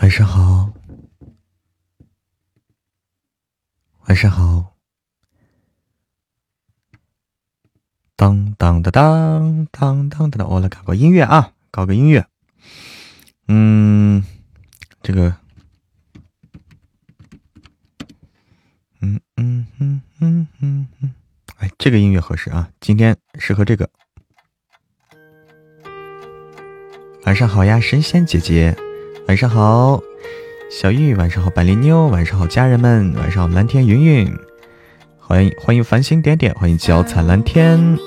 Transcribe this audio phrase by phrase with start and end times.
[0.00, 0.72] 晚上好，
[4.06, 4.76] 晚上好。
[8.14, 12.26] 当当当当当当当，我来搞个音乐啊，搞个音乐。
[13.48, 14.24] 嗯，
[15.02, 15.36] 这个，
[19.00, 21.14] 嗯嗯嗯嗯嗯嗯，
[21.56, 23.90] 哎，这个音乐合适啊，今天适合这个。
[27.24, 28.76] 晚上好呀，神仙姐姐。
[29.28, 30.02] 晚上好，
[30.70, 31.14] 小玉。
[31.14, 32.06] 晚上好，百灵妞。
[32.06, 33.12] 晚上好，家人们。
[33.16, 34.34] 晚上好，蓝天云云。
[35.18, 37.98] 欢迎欢迎繁星点点，欢迎脚踩蓝天。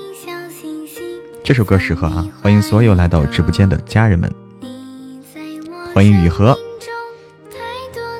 [1.44, 2.26] 这首歌适合啊！
[2.42, 4.28] 欢迎所有来到直播间的家人们。
[5.94, 6.58] 欢迎雨禾。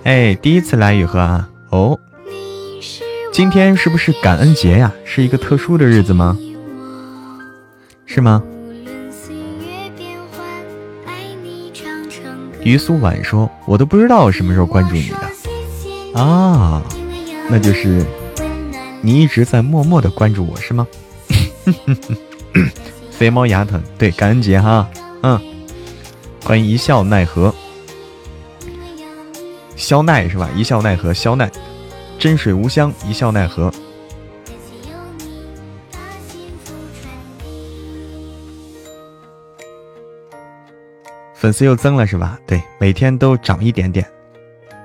[0.05, 1.51] 哎，第一次来雨禾啊！
[1.71, 1.99] 哦，
[3.33, 4.93] 今天是不是感恩节呀？
[5.05, 6.39] 是一个特殊的日子吗？
[8.07, 8.45] 是吗？
[12.65, 16.83] 于苏婉说：“我都不知道什么时候关注你的啊，
[17.49, 18.05] 那就是
[19.01, 20.87] 你一直在默默的关注我是吗？”
[23.11, 24.89] 肥猫牙疼，对，感恩节哈，
[25.23, 25.41] 嗯，
[26.45, 27.55] 欢迎一笑奈何，
[29.77, 30.49] 肖奈是吧？
[30.57, 31.51] 一笑奈何，肖奈，
[32.19, 33.73] 真水无香，一笑奈何。
[41.43, 42.39] 粉丝又增了是吧？
[42.47, 44.07] 对，每天都涨一点点。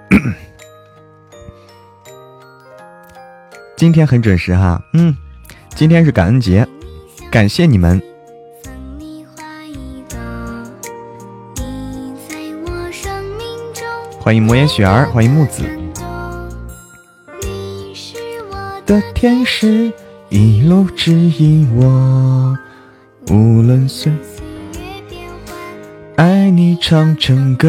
[3.77, 5.15] 今天很准时哈，嗯，
[5.75, 6.67] 今天是感恩节，
[7.29, 8.01] 感谢你们。
[14.19, 15.61] 欢迎魔岩雪儿，欢迎木子。
[18.87, 19.93] 的天使
[20.29, 22.57] 一路指引我，
[23.29, 24.11] 无论岁。
[26.17, 27.67] 爱你唱成歌。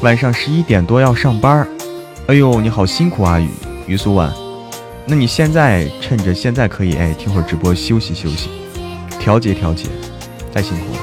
[0.00, 1.66] 晚上十一点多要上班
[2.28, 3.48] 哎呦，你好辛苦啊，于
[3.88, 4.32] 于苏婉。
[5.06, 8.48] 那你现在趁着现在可以哎，听会儿直播休息休息，
[9.18, 9.88] 调节调节，
[10.54, 11.00] 太辛苦了。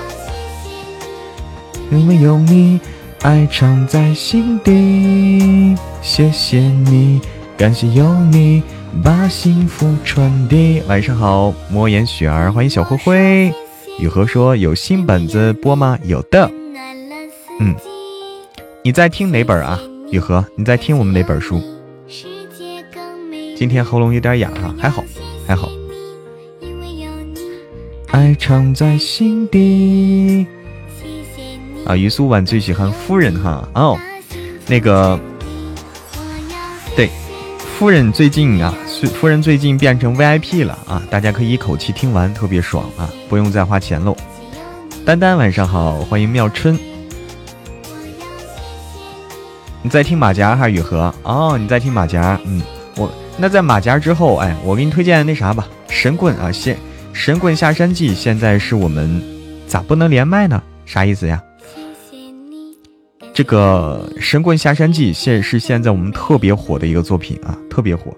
[1.92, 2.80] 因为有你，
[3.22, 5.75] 爱藏在心底。
[6.02, 7.20] 谢谢你，
[7.58, 8.64] 感谢有你，
[9.04, 10.81] 把幸福传递。
[10.88, 13.54] 晚上好，魔言雪儿，欢迎小灰灰。
[13.97, 15.97] 雨禾说：“有新本子播吗？
[16.03, 16.51] 有的。
[17.59, 17.73] 嗯，
[18.83, 19.79] 你在听哪本啊？
[20.11, 21.61] 雨禾，你在听我们哪本书？
[23.56, 25.01] 今天喉咙有点哑哈，还好，
[25.47, 25.69] 还好。
[28.11, 30.45] 爱藏在心底。
[31.85, 33.97] 啊，于苏婉最喜欢夫人哈哦，
[34.67, 35.17] 那个，
[36.97, 37.09] 对，
[37.77, 41.01] 夫人最近啊。”夫人最近变成 VIP 了啊！
[41.09, 44.16] 大家可以一口气听完，特别爽啊，不用再花钱喽。
[45.06, 46.78] 丹丹晚上好，欢迎妙春。
[49.81, 51.13] 你在听马甲还是雨禾？
[51.23, 52.39] 哦，你在听马甲。
[52.45, 52.61] 嗯，
[52.95, 56.77] 我那在马甲之后，哎，我给你推荐那啥吧，神棍啊，现
[57.13, 59.22] 神棍下山记现在是我们
[59.67, 60.62] 咋不能连麦呢？
[60.85, 61.41] 啥意思呀？
[63.33, 68.16] 这个神棍下山记现是现在我们特别火的一个作品啊，特别火。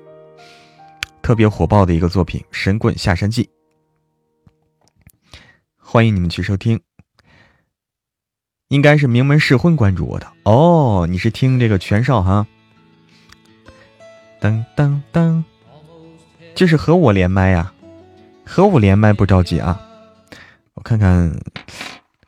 [1.28, 3.44] 特别火爆的一个作品《神棍下山记》，
[5.76, 6.80] 欢迎你们去收听。
[8.70, 12.48] 应该是名门试婚关注我的哦，你是听这个全少哈？
[14.40, 15.44] 当当当，
[16.56, 17.74] 这是和我连麦呀？
[18.46, 19.86] 和我连麦不着急啊，
[20.76, 21.30] 我看看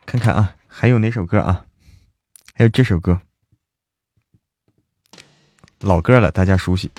[0.05, 1.65] 看看啊，还有哪首歌啊？
[2.53, 3.21] 还有这首歌，
[5.79, 6.91] 老歌了，大家熟悉。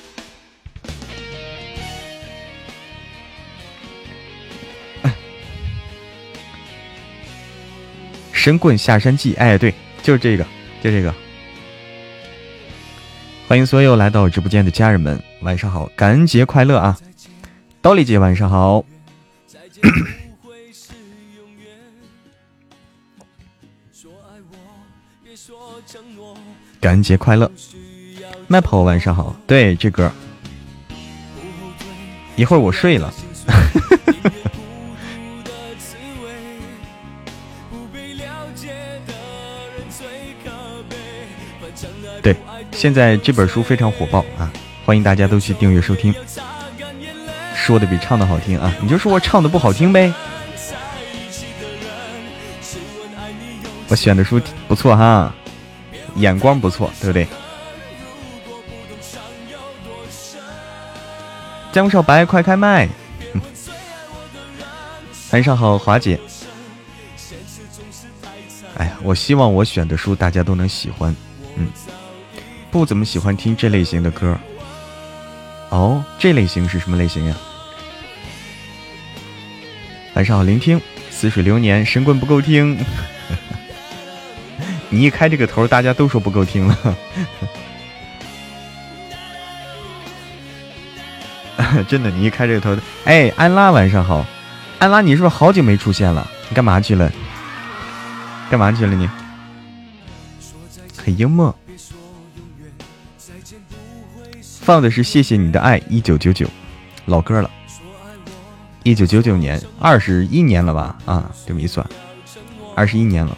[8.40, 10.42] 神棍下山记，哎，对，就是这个，
[10.82, 11.14] 就这个。
[13.46, 16.98] 欢迎所有来到直播间的家人们，晚上好，感恩节快乐啊！
[17.82, 18.82] 刀丽姐晚上好，
[26.80, 27.52] 感恩节快乐。
[28.48, 30.10] 麦跑晚上好，对这歌，
[32.36, 33.12] 一会儿我睡了。
[42.22, 42.36] 对，
[42.72, 44.50] 现在这本书非常火爆啊！
[44.84, 46.14] 欢迎大家都去订阅收听。
[47.54, 48.74] 说的比唱的好听啊！
[48.80, 50.12] 你就说我唱的不好听呗。
[53.88, 55.34] 我选的书不错哈，
[56.16, 57.26] 眼光不错，对不对？
[61.72, 62.88] 江少白，快开麦！
[65.32, 66.18] 晚上好，华姐。
[68.76, 71.14] 哎呀，我希望我选的书大家都能喜欢。
[71.56, 71.68] 嗯，
[72.70, 74.38] 不怎么喜欢听这类型的歌。
[75.70, 77.36] 哦，这类型是什么类型呀？
[80.14, 80.80] 晚上好，聆听
[81.10, 82.76] 似水流年，神棍不够听。
[84.90, 86.76] 你一开这个头，大家都说不够听了。
[91.86, 94.26] 真的，你一开这个头，哎，安拉晚上好，
[94.80, 96.28] 安拉，你是不是好久没出现了？
[96.48, 97.12] 你干嘛去了？
[98.50, 99.08] 干嘛去了你？
[100.96, 101.54] 很幽默。
[104.70, 106.46] 放的是谢谢你的爱，一九九九，
[107.06, 107.50] 老歌了。
[108.84, 110.96] 一九九九年，二十一年了吧？
[111.06, 111.84] 啊，这么一算，
[112.76, 113.36] 二十一年了。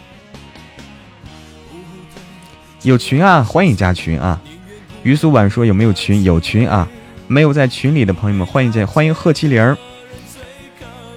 [2.82, 4.38] 有群啊，欢迎加群啊。
[5.05, 6.23] 于苏婉说有没有群？
[6.23, 6.87] 有群啊。
[7.29, 9.75] 没有在群里的朋友们，欢迎进，欢迎贺麒麟。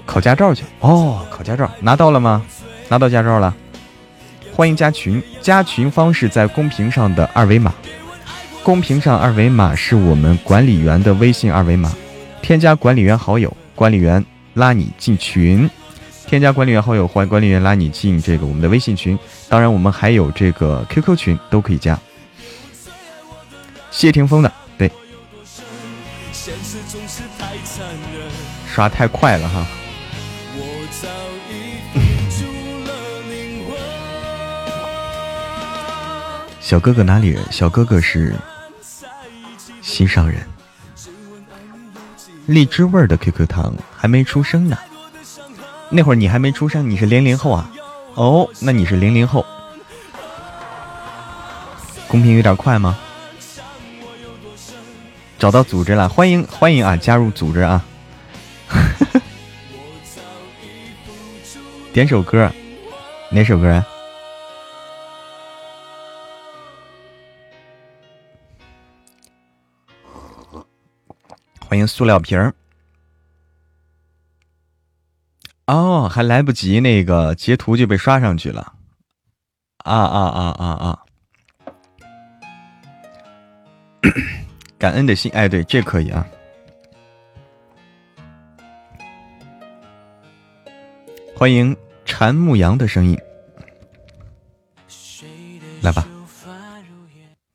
[0.06, 2.41] 考驾照去哦，考驾照拿到了吗？
[2.88, 3.53] 拿到驾照了。
[4.53, 7.73] 欢迎加群，加群方式在公屏上的二维码，
[8.65, 11.94] 公屏上二维码是我们管理员的微信二维码，
[12.41, 14.25] 添加管理员好友，管理员
[14.56, 15.69] 拉你进群，
[16.25, 19.15] 添加管理员好友，欢迎管理员拉你进这个我们的微信群，
[19.47, 21.95] 当然我们还有这个 QQ 群都可以加。
[23.91, 24.91] 谢霆锋的对。
[28.73, 29.67] 刷太快了哈！
[36.59, 37.39] 小哥哥哪里人？
[37.51, 38.33] 小哥哥是
[39.86, 40.42] 心上人。
[42.48, 44.76] 荔枝味的 QQ 糖还没出生呢，
[45.90, 47.70] 那会儿你还没出生，你是零零后啊？
[48.16, 49.46] 哦，那你是零零后。
[52.08, 52.98] 公屏有点快吗？
[55.38, 56.98] 找到组织了，欢迎欢迎啊！
[56.98, 57.86] 加入组织啊！
[61.94, 62.52] 点首歌，
[63.30, 63.86] 哪首歌啊
[71.88, 72.54] 塑料瓶儿。
[75.68, 78.74] 哦，还来不及那个截图就被刷上去了。
[79.78, 81.00] 啊啊啊啊啊！
[84.78, 86.26] 感恩的心，哎，对，这可以啊。
[91.36, 93.20] 欢迎禅牧羊的声音，
[95.82, 96.08] 来吧。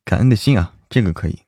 [0.03, 1.39] 感恩的心啊，这个可以。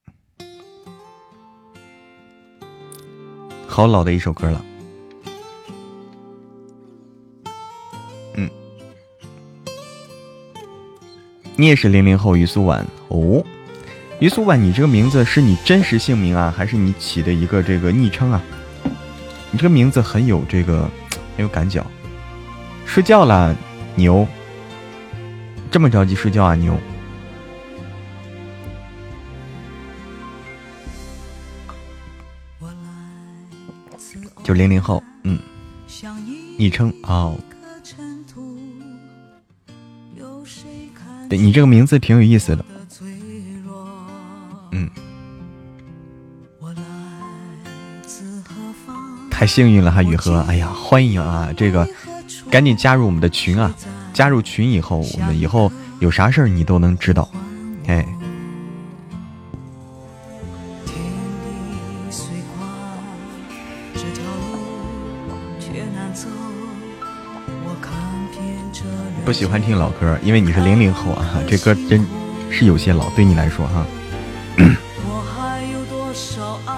[3.73, 4.63] 好老的一首歌了。
[8.35, 8.47] 嗯，
[11.55, 13.43] 你也是零零后于苏婉哦。
[14.19, 18.39] 于苏婉，你这个名字是你真实姓名啊，还是你起的一个这个昵称啊？
[19.49, 20.87] 你这个名字很有这个
[21.35, 21.83] 很有感觉。
[22.85, 23.55] 睡觉了，
[23.95, 24.27] 牛。
[25.71, 26.77] 这么着急睡觉啊，牛。
[34.43, 35.39] 就零零后，嗯，
[36.57, 37.37] 昵称哦。
[41.29, 42.65] 对你这个名字挺有意思的。
[44.71, 44.89] 嗯
[49.31, 50.37] 太幸运了哈，雨禾！
[50.47, 51.51] 哎呀，欢迎啊！
[51.57, 51.87] 这个
[52.49, 53.73] 赶紧加入我们的群啊！
[54.13, 57.27] 加入群以后，我们以后有啥事儿你都能知道。
[57.87, 58.05] 哎，
[69.25, 72.05] 不喜欢听老歌因为你是零零后啊这歌真
[72.49, 73.85] 是有些老对你来说哈。
[75.07, 76.73] 我还有多少爱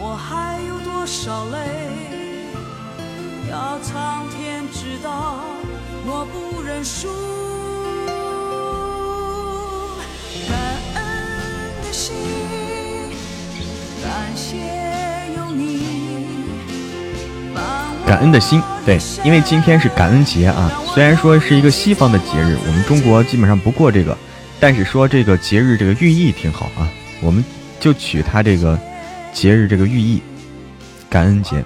[0.00, 1.58] 我还有多少泪
[3.50, 5.40] 要苍天知道
[6.06, 7.31] 我不认输。
[18.12, 20.70] 感恩的心，对，因为今天是感恩节啊。
[20.84, 24.14] 虽然说是一个西方的节日，我们中国基本上不过这个，
[24.60, 26.86] 但是说这个节日这个寓意挺好啊，
[27.22, 27.42] 我们
[27.80, 28.78] 就取它这个
[29.32, 30.20] 节日这个寓意，
[31.08, 31.64] 感恩节，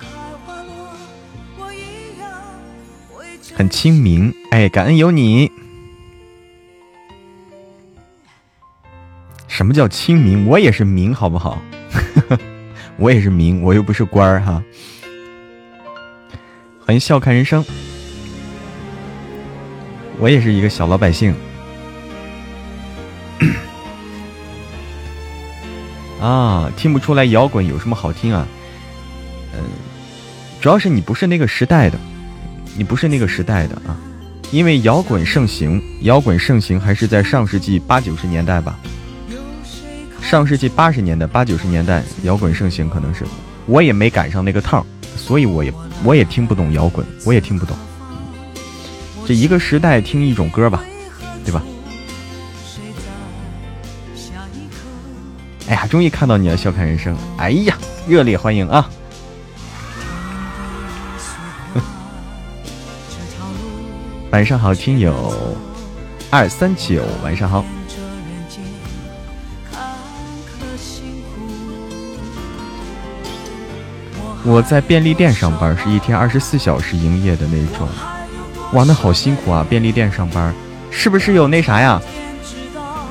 [3.53, 4.33] 很清明。
[4.53, 5.51] 哎，感恩有你。
[9.49, 10.47] 什么叫清明？
[10.47, 11.61] 我也是明，好不好？
[12.99, 14.63] 我也是明，我又不是官儿哈。
[16.87, 17.65] 欢迎笑看人生，
[20.21, 21.35] 我也是一个小老百姓。
[26.23, 28.47] 啊，听不出来摇滚有什么好听啊？
[29.55, 29.65] 嗯，
[30.61, 31.99] 主要是你不是那个时代的，
[32.77, 33.99] 你不是那个时代的啊。
[34.53, 38.79] 因为摇滚盛行，摇滚盛行还是在上世纪八九十年代吧。
[40.23, 43.25] 上世纪八十年代、八九十年代，摇滚盛行，可能是
[43.67, 45.73] 我也没赶上那个趟，所以我也
[46.05, 47.77] 我也听不懂摇滚，我也听不懂。
[49.27, 50.85] 这一个时代听一种歌吧，
[51.45, 51.61] 对吧？
[55.69, 57.17] 哎呀，终于看到你了，笑看人生。
[57.39, 57.77] 哎呀，
[58.07, 58.89] 热烈欢迎啊！
[64.31, 65.35] 晚上好，听友
[66.31, 67.65] 二三九，晚上好。
[74.47, 77.89] 我在便利店上班，是一天二十四小时营业的那种。
[78.73, 79.67] 哇，那好辛苦啊！
[79.69, 80.55] 便利店上班，
[80.89, 82.01] 是不是有那啥呀？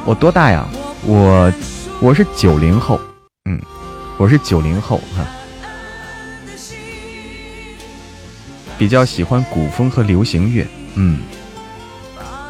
[0.05, 0.65] 我多大呀？
[1.05, 1.51] 我
[1.99, 2.97] 我是九零后，
[3.49, 3.59] 嗯，
[4.17, 5.25] 我是九零后哈。
[8.77, 10.65] 比较喜欢古风和流行乐。
[10.95, 11.19] 嗯，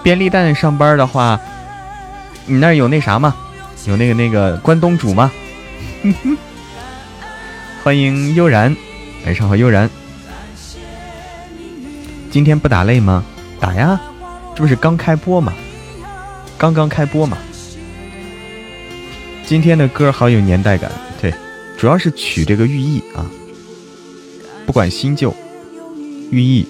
[0.03, 1.39] 便利店上班的话，
[2.45, 3.35] 你那有那啥吗？
[3.87, 5.31] 有那个那个关东煮吗？
[7.85, 8.75] 欢迎悠然，
[9.27, 9.87] 晚上好，悠然。
[12.31, 13.23] 今天不打擂吗？
[13.59, 14.01] 打呀，
[14.55, 15.53] 这不是刚开播吗？
[16.57, 17.37] 刚刚开播嘛。
[19.45, 21.31] 今天的歌好有年代感，对，
[21.77, 23.29] 主要是取这个寓意啊，
[24.65, 25.31] 不管新旧，
[26.31, 26.65] 寓意。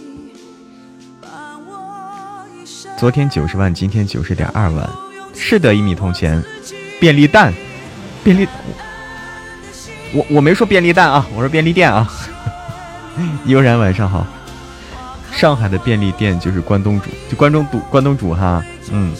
[2.97, 4.89] 昨天九十万，今天九十点二万，
[5.33, 6.43] 是的，一米铜钱，
[6.99, 7.53] 便利蛋，
[8.21, 8.45] 便利，
[10.15, 12.09] 我我没说便利蛋啊，我说便利店啊。
[13.45, 14.25] 悠然晚上好，
[15.31, 19.13] 上海的便利店就是关东煮，就关东煮，关东煮哈，嗯，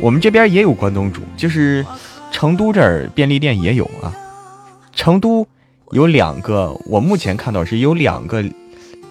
[0.00, 1.84] 我们这边也有关东煮，就是
[2.32, 4.12] 成都这儿便利店也有啊。
[4.94, 5.46] 成都
[5.92, 8.42] 有两个，我目前看到是有两个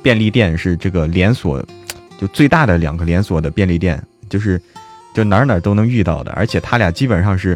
[0.02, 1.64] 便利店是这个连锁。
[2.20, 4.60] 就最大的两个连锁的便利店，就是
[5.14, 7.56] 就哪哪都能遇到的，而且他俩基本上是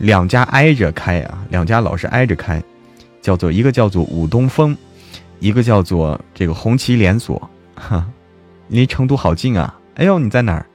[0.00, 2.60] 两家挨着开啊，两家老是挨着开，
[3.22, 4.76] 叫做一个叫做武东风，
[5.38, 8.10] 一个叫做这个红旗连锁，哈，
[8.68, 9.78] 离成都好近啊！
[9.94, 10.66] 哎呦，你在哪儿？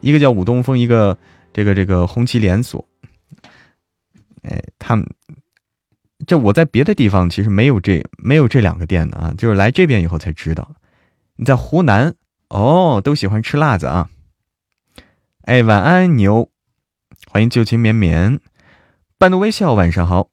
[0.00, 1.16] 一个叫武东风，一个
[1.52, 2.84] 这个这个红旗连锁，
[4.42, 5.06] 哎，他们
[6.26, 10.70] 这我在别的地方其实没有这没有这两个店的啊，就是来这边以后才知道，
[11.36, 12.14] 你在湖南。
[12.48, 14.10] 哦，都喜欢吃辣子啊！
[15.42, 16.50] 哎，晚安牛，
[17.32, 18.40] 欢迎旧情绵绵，
[19.16, 20.30] 半度微笑，晚上好。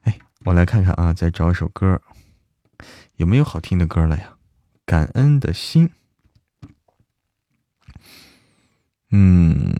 [0.00, 2.00] 哎，我来看看啊，再找一首歌，
[3.16, 4.38] 有没有好听的歌了呀？
[4.86, 5.90] 感恩的心，
[9.10, 9.74] 嗯。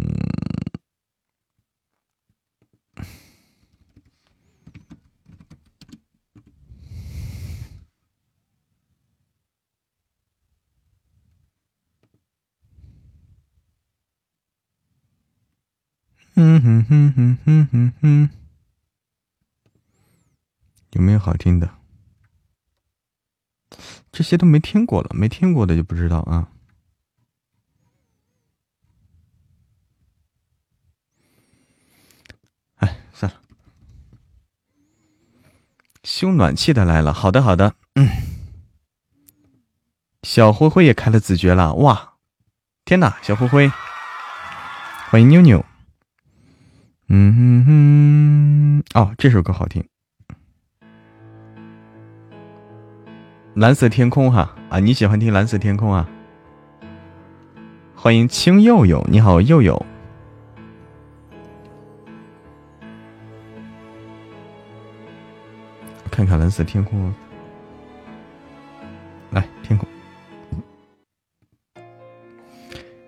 [16.40, 18.30] 嗯哼哼哼哼哼哼，
[20.92, 21.68] 有没有好听的？
[24.12, 26.48] 这些都没听过了，没听过的就不知道啊。
[32.76, 33.40] 哎，算了。
[36.04, 38.08] 修暖气的来了，好的好的，嗯。
[40.22, 42.14] 小灰灰也开了子爵了，哇！
[42.84, 43.72] 天哪，小灰灰，
[45.10, 45.64] 欢迎妞妞。
[47.10, 49.82] 嗯哼哼，哦，这首歌好听，
[53.54, 54.54] 蓝色天空哈。
[54.68, 56.06] 啊，你喜欢听蓝色天空啊？
[57.94, 59.86] 欢迎青佑佑，你好佑佑，
[66.10, 67.10] 看看蓝色天空，
[69.30, 69.88] 来天空，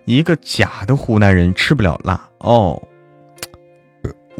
[0.06, 2.30] 一个假的湖南人吃不了辣。
[2.38, 2.82] 哦。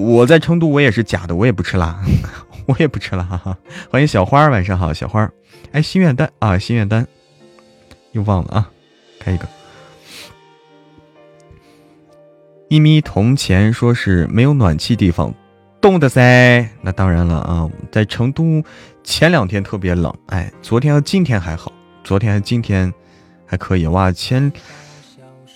[0.01, 2.03] 我在成都，我也是假的，我也不吃辣，
[2.67, 3.23] 我也不吃辣。
[3.23, 3.57] 哈哈。
[3.91, 5.31] 欢迎小花，晚上好，小花。
[5.73, 7.07] 哎，心愿单啊，心愿单，
[8.13, 8.71] 又忘了啊，
[9.19, 9.47] 开一个。
[12.69, 15.35] 一米铜钱说是没有暖气地方，
[15.81, 16.67] 冻的噻。
[16.81, 18.63] 那当然了啊，在成都
[19.05, 22.93] 前两天特别冷，哎，昨天和今天还好，昨天和今天
[23.45, 23.87] 还可以。
[23.87, 24.53] 哇，前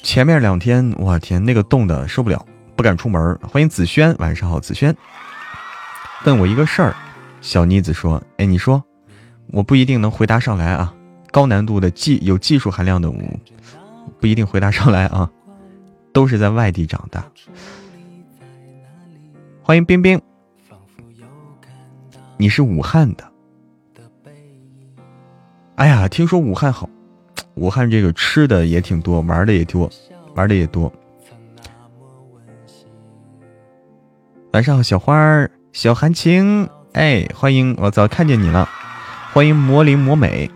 [0.03, 2.45] 前面两天，我天，那个冻的受不了。
[2.77, 3.39] 不敢出门。
[3.39, 4.95] 欢迎子轩，晚上好，子轩。
[6.25, 6.95] 问我一个事儿，
[7.41, 8.83] 小妮子说：“哎，你说，
[9.49, 10.95] 我不一定能回答上来啊，
[11.31, 13.17] 高难度的技有技术含量的，我
[14.19, 15.31] 不一定回答上来啊，
[16.13, 17.25] 都是在外地长大。”
[19.63, 20.21] 欢迎冰冰，
[22.37, 23.25] 你是武汉的，
[25.77, 26.89] 哎呀，听说武汉好，
[27.55, 29.91] 武汉这个吃的也挺多，玩的也多，
[30.35, 30.93] 玩的也多。
[34.55, 38.69] 晚上好，小花儿，小寒晴，哎，欢迎，我早看见你了，
[39.33, 40.49] 欢迎魔灵魔美，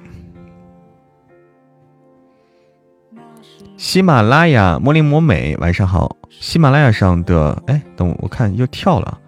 [3.76, 9.18] 喜马拉雅魔灵魔美，晚上好，喜马拉雅上的，哎，等我，我看又跳了，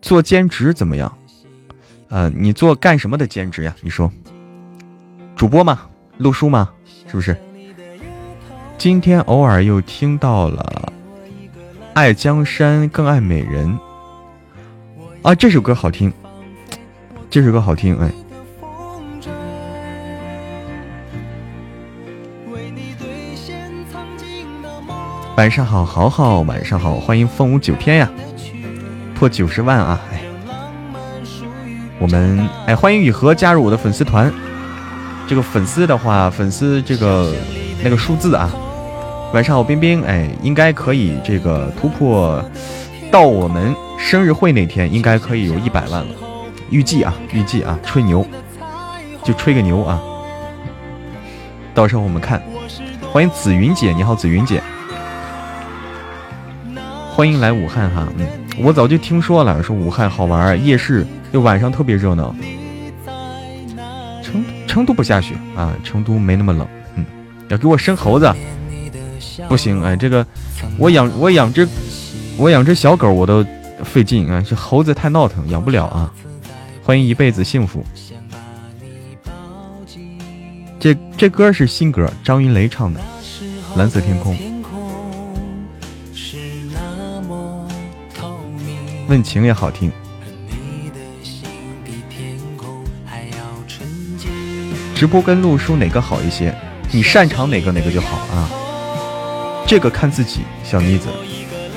[0.00, 1.12] 做兼职怎么样？
[2.08, 3.74] 呃，你做干什么的兼职呀？
[3.80, 4.08] 你说，
[5.34, 5.80] 主播吗？
[6.18, 6.70] 录书吗？
[7.08, 7.36] 是不是？
[8.78, 10.92] 今天偶尔又听到了。
[11.94, 13.78] 爱江山更爱美人
[15.20, 15.34] 啊！
[15.34, 16.10] 这首歌好听，
[17.28, 18.10] 这首歌好听，哎。
[25.36, 28.10] 晚上好，豪豪，晚上好，欢迎凤舞九天呀，
[29.14, 30.00] 破九十万啊！
[30.12, 30.22] 哎，
[31.98, 34.32] 我们哎，欢迎雨禾加入我的粉丝团。
[35.26, 37.34] 这个粉丝的话，粉丝这个
[37.84, 38.50] 那个数字啊。
[39.32, 42.44] 晚上好，冰冰，哎，应该可以这个突破
[43.10, 46.14] 到我们生日会那天，应该可以有一百万了。
[46.68, 48.26] 预计啊，预计啊，吹牛
[49.24, 49.98] 就吹个牛啊。
[51.72, 52.42] 到时候我们看。
[53.10, 54.62] 欢迎紫云姐，你好，紫云姐，
[57.10, 58.06] 欢迎来武汉哈。
[58.18, 58.26] 嗯，
[58.58, 62.34] 我早就听说了，说武汉好玩，夜市又晚上特别热闹。
[64.22, 66.66] 成成都不下雪啊，成都没那么冷。
[66.96, 67.04] 嗯，
[67.48, 68.30] 要给我生猴子。
[69.48, 70.26] 不行哎，这个
[70.78, 71.66] 我养我养只
[72.36, 73.44] 我养只小狗我都
[73.84, 76.12] 费劲啊，这猴子太闹腾，养不了啊。
[76.82, 77.84] 欢迎一辈子幸福。
[80.80, 83.00] 这这歌是新歌，张云雷唱的
[83.78, 84.34] 《蓝色天空》。
[89.08, 89.92] 问情也好听。
[94.94, 96.54] 直播跟录书哪个好一些？
[96.90, 98.50] 你擅长哪个哪个就好啊。
[99.72, 101.08] 这个看自己，小妮子，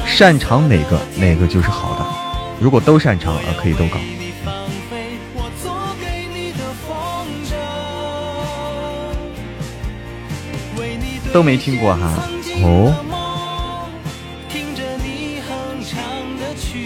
[0.06, 2.06] 擅长哪个哪个就是好的。
[2.60, 3.98] 如果都擅长啊，可以都搞。
[11.32, 12.12] 都没听过哈？
[12.64, 12.94] 哦。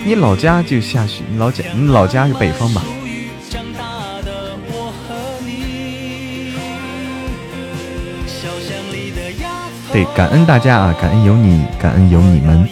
[0.05, 1.23] 你老家就下雪？
[1.27, 2.83] 你老家你老家是北方吧？
[9.91, 12.69] 对，感恩大家啊，感恩有你，感恩有你们。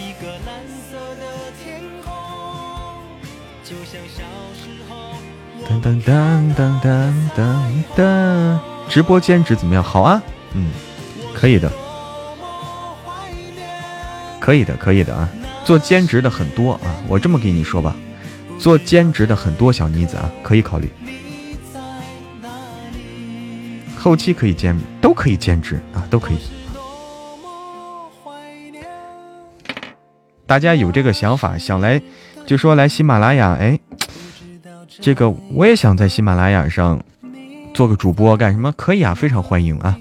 [5.68, 9.82] 噔噔噔噔噔噔噔，直播兼职怎么样？
[9.82, 10.22] 好啊，
[10.54, 10.70] 嗯，
[11.34, 11.70] 可以的，
[14.40, 15.28] 可以的，可以的啊。
[15.64, 17.94] 做兼职的很多啊，我这么跟你说吧，
[18.58, 20.88] 做兼职的很多小妮子啊，可以考虑。
[23.98, 26.38] 后期可以兼，都可以兼职啊，都可以。
[30.48, 32.00] 大家有这个想法，想来
[32.46, 33.78] 就说来喜马拉雅，哎，
[34.88, 36.98] 这个我也想在喜马拉雅上
[37.74, 39.14] 做个主播，干什么可以啊？
[39.14, 40.00] 非常欢迎啊！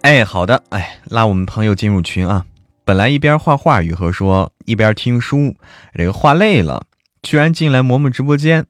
[0.00, 2.44] 哎，好的，哎，拉我们朋友进入群啊！
[2.84, 5.54] 本来一边画画，雨禾说一边听书，
[5.94, 6.86] 这个画累了，
[7.22, 8.66] 居然进来嬷嬷直播间。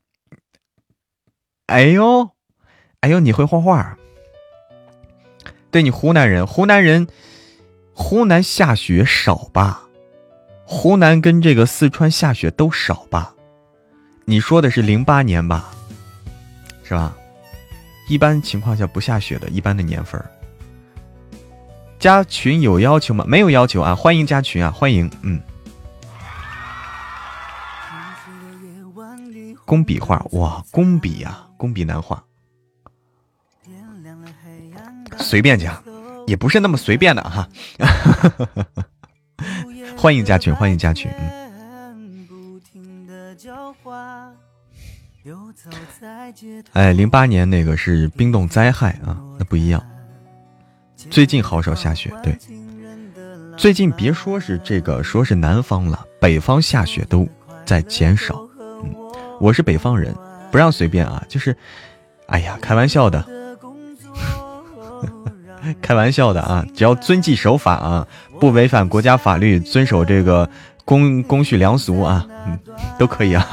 [1.68, 2.32] 哎呦，
[3.00, 3.96] 哎呦，你会画画？
[5.76, 7.06] 对你湖南人，湖南人，
[7.92, 9.82] 湖南下雪少吧？
[10.64, 13.34] 湖南跟这个四川下雪都少吧？
[14.24, 15.70] 你说的是零八年吧？
[16.82, 17.14] 是吧？
[18.08, 20.18] 一般情况下不下雪的，一般的年份。
[21.98, 23.22] 加群有要求吗？
[23.28, 25.38] 没有要求啊，欢迎加群啊，欢迎，嗯。
[29.66, 32.24] 工笔画哇，工笔呀，工笔难画。
[35.18, 35.80] 随便加，
[36.26, 37.48] 也不是那么随便的哈。
[39.96, 41.10] 欢迎加群，欢迎加群。
[41.18, 41.36] 嗯
[46.72, 49.84] 哎，零八年那个是冰冻灾害啊，那不一样。
[51.10, 52.38] 最近好少下雪，对。
[53.56, 57.28] 最近别说是这个，说是南方了，北方下雪都
[57.64, 58.48] 在减少。
[58.60, 58.94] 嗯，
[59.40, 60.14] 我是北方人，
[60.52, 61.56] 不让随便啊，就是，
[62.28, 63.26] 哎呀，开玩笑的。
[65.82, 66.64] 开玩笑的啊！
[66.74, 68.06] 只要遵纪守法啊，
[68.38, 70.48] 不违反国家法律，遵守这个
[70.84, 72.58] 公公序良俗啊，嗯，
[72.98, 73.44] 都可以啊。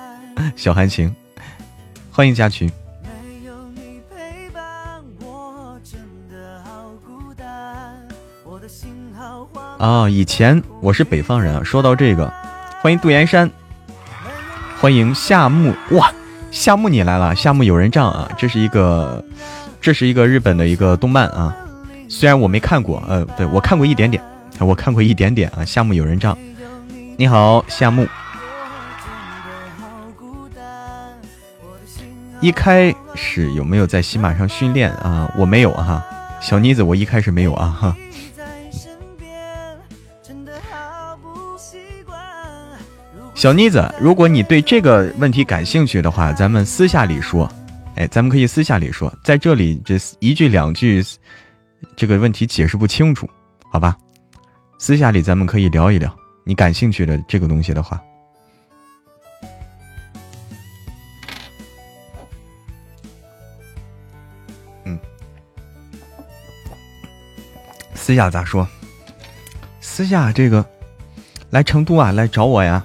[0.56, 1.14] 小寒情，
[2.10, 2.70] 欢迎加群。
[9.78, 11.62] 啊，以前我是北方人啊。
[11.62, 12.32] 说到这个，
[12.82, 13.50] 欢迎杜岩山，
[14.78, 16.12] 欢迎夏木哇，
[16.50, 19.24] 夏木你来了，夏木有人帐啊，这是一个，
[19.80, 21.56] 这是一个日本的一个动漫啊，
[22.08, 24.22] 虽然我没看过，呃，对我看过一点点，
[24.58, 26.36] 我看过一点点啊，夏目友人帐，
[27.16, 28.06] 你好，夏目。
[32.42, 35.32] 一开始有没有在喜马上训练啊？
[35.36, 36.04] 我没有哈，
[36.40, 37.96] 小妮子，我一开始没有啊哈。
[43.34, 47.50] 小妮子，如果你对这个问题感兴趣的话，咱们私下里说。
[48.00, 51.04] 哎，咱们可以私下里说，在这里这一句两句，
[51.94, 53.28] 这个问题解释不清楚，
[53.70, 53.94] 好吧？
[54.78, 56.10] 私下里咱们可以聊一聊，
[56.42, 58.00] 你感兴趣的这个东西的话。
[67.92, 68.66] 私下咋说？
[69.82, 70.64] 私下这个
[71.50, 72.82] 来成都啊，来找我呀！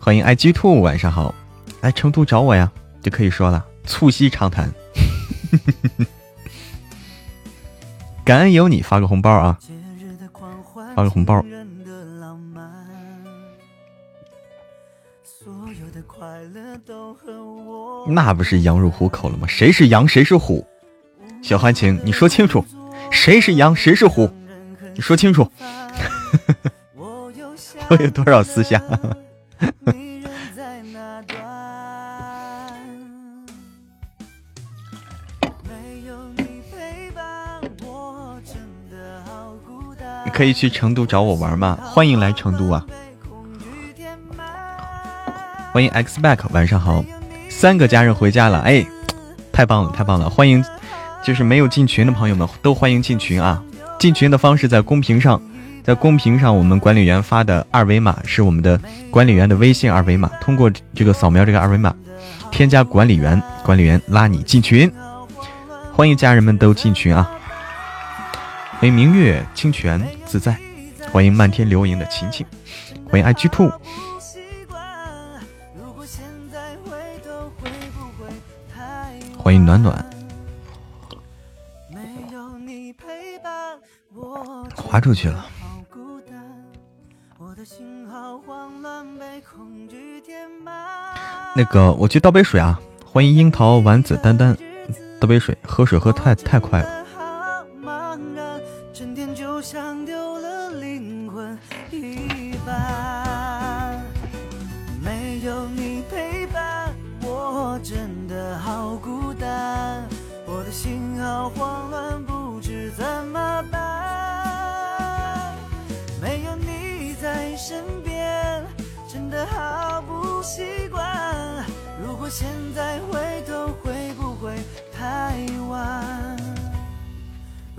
[0.00, 1.32] 欢迎 IG 兔，晚上好，
[1.80, 2.70] 来成都找我呀，
[3.02, 4.72] 就可以说了，促膝长谈。
[8.24, 9.58] 感恩有你，发个红包啊！
[10.94, 11.44] 发个红包。
[18.06, 19.46] 那不是羊入虎口了吗？
[19.48, 20.64] 谁是羊，谁是虎？
[21.42, 22.64] 小欢情，你说清楚。
[23.10, 24.30] 谁是羊，谁是虎？
[24.94, 25.50] 你说清楚。
[26.94, 28.80] 我有多少私下？
[40.32, 41.78] 可以去成都找我玩吗？
[41.82, 42.84] 欢迎来成都啊！
[45.72, 47.04] 欢迎 X back，晚上好。
[47.48, 48.84] 三个家人回家了，哎，
[49.52, 50.28] 太棒了，太棒了！
[50.28, 50.64] 欢迎。
[51.24, 53.62] 就是没有进群的朋友们都欢迎进群啊！
[53.96, 55.40] 进群的方式在公屏上，
[55.84, 58.76] 在公屏上我们管理员发的二维码是我们的
[59.08, 61.94] 管理员的微信二维码，通过这个扫描这个二维码，
[62.50, 64.92] 添加管理员，管理员拉你进群。
[65.92, 67.30] 欢迎家人们都进群啊！
[68.80, 70.58] 欢迎明月清泉自在，
[71.12, 72.46] 欢迎漫天流萤的晴晴，
[73.06, 73.70] 欢迎 IG 兔，
[79.36, 80.02] 欢迎暖暖。
[84.74, 85.44] 滑出去了。
[91.54, 92.80] 那个，我去倒杯水啊！
[93.04, 94.56] 欢迎樱桃丸子丹丹，
[95.20, 97.01] 倒杯水，喝水喝太太快了。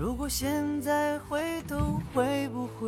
[0.04, 2.86] 如果现在回头会不会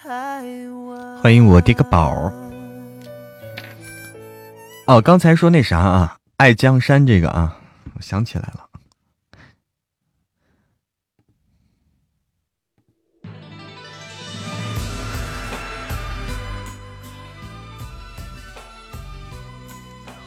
[0.00, 0.44] 太
[0.86, 1.18] 晚？
[1.20, 2.32] 欢迎我的个宝！
[4.86, 7.58] 哦，刚才说那啥啊，爱江山这个啊，
[7.96, 8.68] 我想起来了。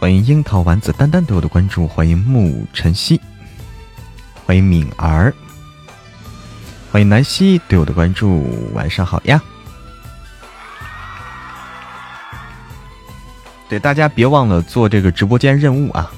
[0.01, 3.21] 欢迎樱桃丸子丹丹对我的关注，欢迎沐晨曦，
[4.45, 5.34] 欢迎敏儿，
[6.91, 9.41] 欢迎南希对我的关注，晚上好呀！
[13.69, 16.12] 对大家别忘了做这个直播间任务啊！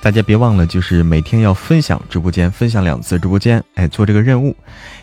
[0.00, 4.56] 大家别忘了，就是每天要分享直播间，分享两次直播间，哎，做这个任务，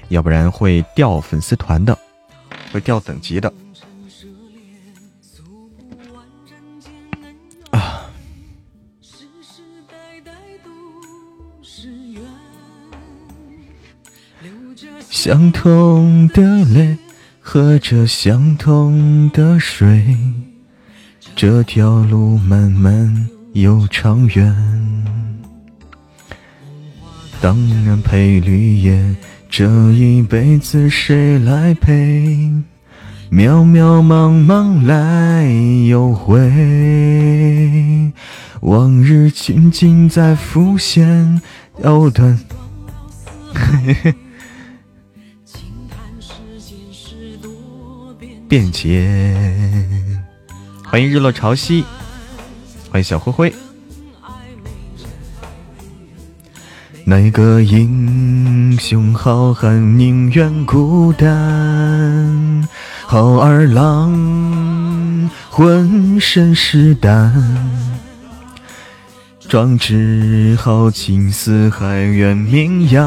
[0.09, 1.97] 要不然会掉粉丝团的，
[2.73, 3.53] 会掉等级的。
[15.15, 16.97] 相同的泪，
[17.39, 20.17] 喝着相同的水，
[21.37, 24.53] 这条路漫漫又长远。
[27.39, 29.15] 当然陪绿叶，
[29.49, 32.51] 这一辈子谁来陪？
[33.31, 35.47] 渺渺茫茫来
[35.87, 38.11] 又回，
[38.59, 41.41] 往日情景在浮现，
[41.83, 42.37] 藕断。
[43.53, 44.13] 嘿嘿。
[48.47, 49.35] 便捷，
[50.83, 51.83] 欢迎日落潮汐，
[52.91, 53.51] 欢迎小灰灰。
[57.05, 62.67] 哪个英雄好汉宁愿孤单？
[63.07, 67.33] 好儿郎浑身是胆，
[69.39, 73.05] 壮志豪情四海远名扬。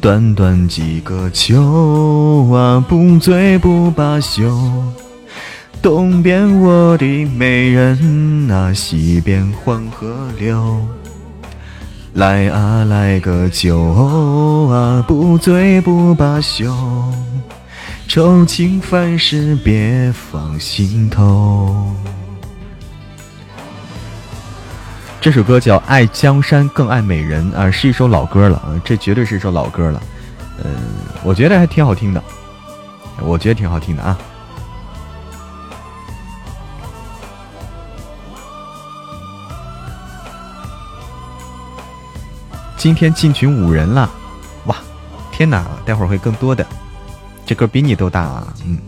[0.00, 4.50] 短短几个秋啊，不醉不罢休。
[5.82, 10.80] 东边我的美人啊，西边黄河流。
[12.14, 13.78] 来啊，来个酒
[14.70, 16.74] 啊，不醉不罢休，
[18.08, 21.94] 愁情烦事别放心头。
[25.20, 30.02] 这首歌叫《爱江山更爱美人》啊，是一首老歌了啊，这绝对是一首老歌了。
[30.64, 30.74] 嗯，
[31.22, 32.24] 我觉得还挺好听的，
[33.20, 34.16] 我觉得挺好听的啊。
[42.78, 44.08] 今天进群五人了，
[44.64, 44.76] 哇！
[45.30, 46.66] 天哪，待会儿会更多的。
[47.44, 48.78] 这歌比你都大啊，嗯。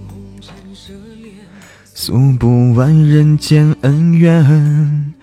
[1.94, 5.14] 诉不完人间恩怨，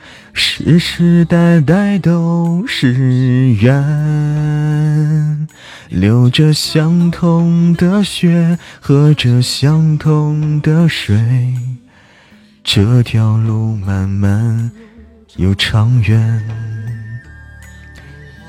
[0.41, 2.93] 世世代代都是
[3.60, 5.47] 缘。
[5.89, 11.19] 流着相同的血，喝着相同的水，
[12.63, 14.71] 这条路漫漫
[15.36, 16.41] 又长远。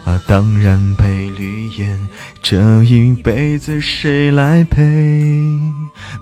[0.04, 1.98] 啊，当然配绿叶，
[2.40, 4.80] 这一辈子谁来陪？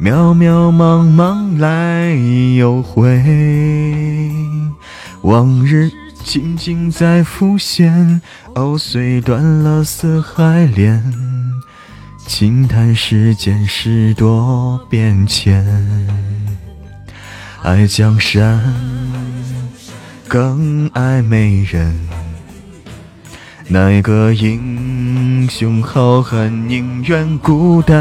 [0.00, 2.14] 渺渺茫茫来
[2.57, 3.22] 又回，
[5.22, 5.90] 往日
[6.24, 8.20] 情景在浮现。
[8.54, 11.02] 藕虽断了丝还连，
[12.26, 15.64] 轻叹世间事多变迁。
[17.62, 18.62] 爱江山，
[20.26, 21.98] 更爱美人。
[23.70, 27.96] 哪个英雄好汉宁愿孤单？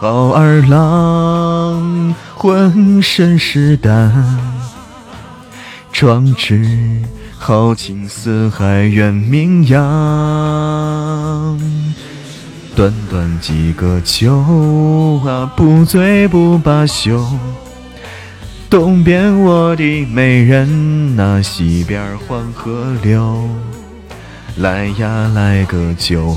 [0.00, 4.12] 傲儿郎浑身是胆，
[5.92, 6.64] 壮志
[7.38, 9.78] 豪情四海远名扬。
[12.74, 17.26] 短短几个秋啊，不醉不罢休。
[18.70, 23.48] 东边我的美人呐，西边黄河流。
[24.56, 26.28] 来呀，来个酒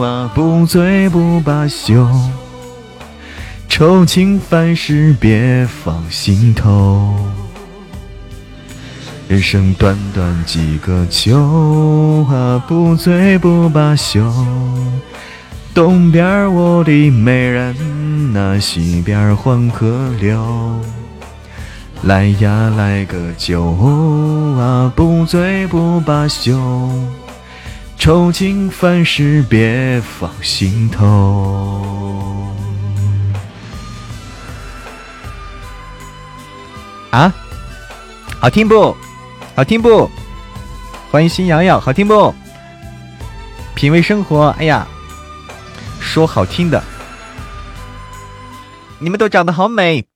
[0.00, 2.08] 啊，不醉不罢休。
[3.68, 7.14] 愁情烦事别放心头。
[9.30, 14.20] 人生短短几个秋啊，不醉不罢休。
[15.72, 20.36] 东边我的美人呐，西边黄河流。
[22.02, 23.66] 来呀，来个酒
[24.58, 26.90] 啊，不醉不罢休，
[27.96, 31.86] 愁情烦事别放心头。
[37.12, 37.32] 啊，
[38.40, 38.96] 好听不？
[39.54, 40.08] 好听不？
[41.10, 42.34] 欢迎新瑶瑶，好听不？
[43.74, 44.86] 品味生活，哎呀，
[46.00, 46.82] 说好听的，
[48.98, 50.06] 你们都长得好美。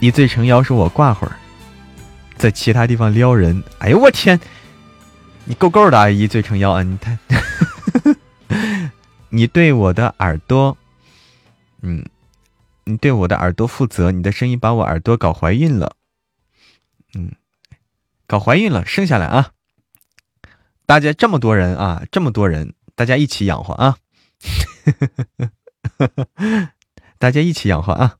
[0.00, 1.36] 一醉成妖，说我挂会儿，
[2.36, 3.62] 在其他地方撩人。
[3.78, 4.40] 哎呦我天，
[5.44, 6.08] 你够够的啊！
[6.08, 6.82] 一醉成妖啊！
[6.82, 7.18] 你太，
[9.28, 10.76] 你对我的耳朵，
[11.82, 12.04] 嗯，
[12.84, 14.10] 你对我的耳朵负责。
[14.10, 15.96] 你的声音把我耳朵搞怀孕了，
[17.14, 17.32] 嗯，
[18.26, 19.52] 搞怀孕了，生下来啊！
[20.86, 23.98] 大家这么多人啊，这么多人，大家一起养活啊！
[27.18, 28.16] 大家一起养活啊！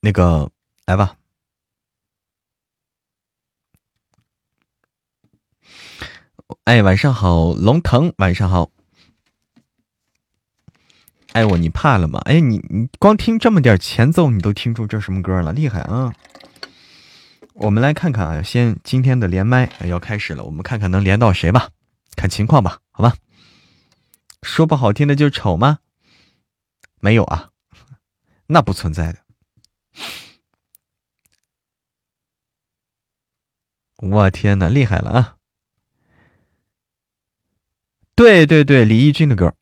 [0.00, 0.50] 那个，
[0.86, 1.16] 来吧。
[6.64, 8.70] 哎，晚上好，龙腾，晚上好。
[11.32, 12.20] 爱我，你怕了吗？
[12.24, 15.52] 哎，你你光听这么点前奏，你都听出这什么歌了？
[15.52, 16.12] 厉害啊！
[17.54, 21.70] 我们来看看啊，先今天的连麦要开始了，我们看看能连到谁吧，
[22.14, 23.16] 看情况吧，好吧。
[24.42, 25.80] 说不好听的就丑吗？
[27.00, 27.50] 没有啊，
[28.46, 29.25] 那不存在的。
[33.98, 35.38] 我天哪，厉害了啊！
[38.14, 39.54] 对对对，李翊君的歌。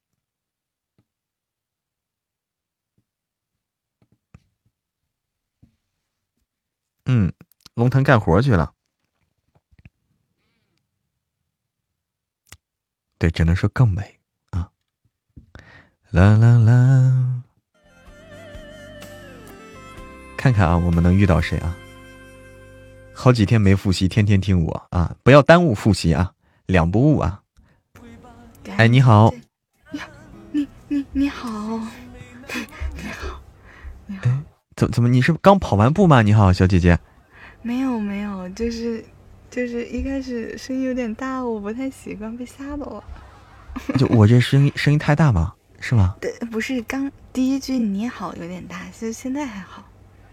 [7.07, 7.33] 嗯，
[7.75, 8.75] 龙腾干活去了。
[13.19, 14.19] 对，只能说更美
[14.51, 14.73] 啊！
[16.11, 17.44] 啦啦啦，
[20.45, 21.75] 看看啊，我们能遇到谁啊？
[23.15, 25.17] 好几天没复习，天天听我啊！
[25.23, 26.33] 不要耽误复习啊，
[26.67, 27.41] 两不误啊！
[28.77, 29.33] 哎，你好。
[30.53, 33.41] 你你你好，你好，
[34.07, 34.21] 你好。
[34.25, 34.43] 哎，
[34.77, 35.09] 怎怎么？
[35.09, 36.21] 你是刚跑完步吗？
[36.21, 36.99] 你好，小姐姐。
[37.63, 39.03] 没有没有，就是
[39.51, 43.03] 就是一开始声音有点大，我不太习惯，被吓到了。
[43.97, 45.55] 就我这声音声音太大吗？
[45.81, 46.15] 是吗？
[46.21, 49.83] 对，不是刚第一句你好有点大，就现在还好。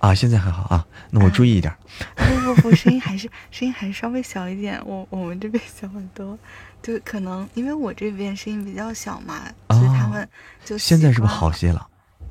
[0.01, 1.71] 啊，现在还好啊，那我注意一点。
[2.15, 4.81] 不不不，声音还是 声音还是稍微小一点。
[4.85, 6.37] 我我们这边小很多，
[6.81, 10.27] 就可能因为我这边声音比较小嘛，所以他们
[10.65, 11.87] 就现在是不是好些了？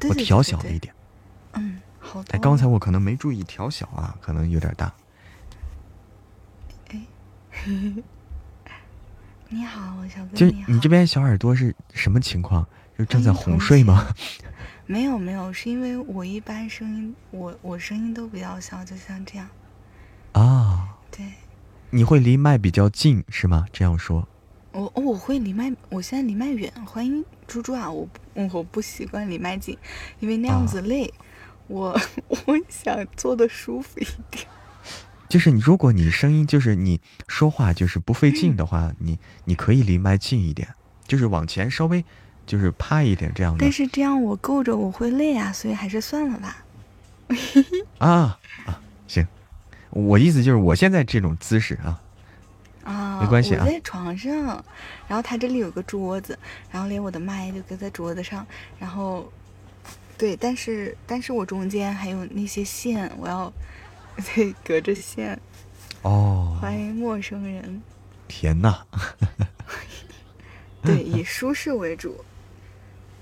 [0.08, 0.92] 我调小了一点。
[1.52, 2.20] 嗯，好。
[2.30, 4.92] 哎，刚才我可能没注意调小啊，可能有点大。
[6.90, 7.00] 哎，
[9.48, 10.36] 你好，小哥。
[10.36, 12.66] 就你这边小耳朵是什么情况？
[12.98, 14.12] 就正在哄睡吗？
[14.90, 19.48] 没有没有，是因为我一般声音，我我声音都比较小，就像这样。
[20.32, 21.24] 啊，对。
[21.90, 23.66] 你会离麦比较近是吗？
[23.72, 24.26] 这样说。
[24.72, 26.72] 我我会离麦，我现在离麦远。
[26.84, 28.08] 欢迎猪猪啊，我
[28.52, 29.78] 我不习惯离麦近，
[30.18, 31.14] 因为那样子累。
[31.68, 34.44] 我 我想坐的舒服一点。
[35.28, 40.74] 就是你，如果你声音就是你说话就是不费劲的话，你你可以离麦近一点，
[41.06, 42.04] 就是往前稍微。
[42.50, 46.64] 就是趴一点这样的，但是这样我够着我会累啊，所以还是算了吧。
[47.98, 48.36] 啊
[48.66, 49.24] 啊，行，
[49.90, 52.02] 我意思就是我现在这种姿势啊，
[52.82, 53.62] 啊，没关系啊。
[53.64, 54.64] 我在床上，
[55.06, 56.36] 然后他这里有个桌子，
[56.72, 58.44] 然后连我的麦就搁在桌子上，
[58.80, 59.30] 然后，
[60.18, 63.52] 对，但是但是我中间还有那些线，我要
[64.34, 65.38] 对隔着线。
[66.02, 67.80] 哦，欢迎陌生人。
[68.26, 68.84] 天呐！
[70.82, 72.24] 对，以舒适为主。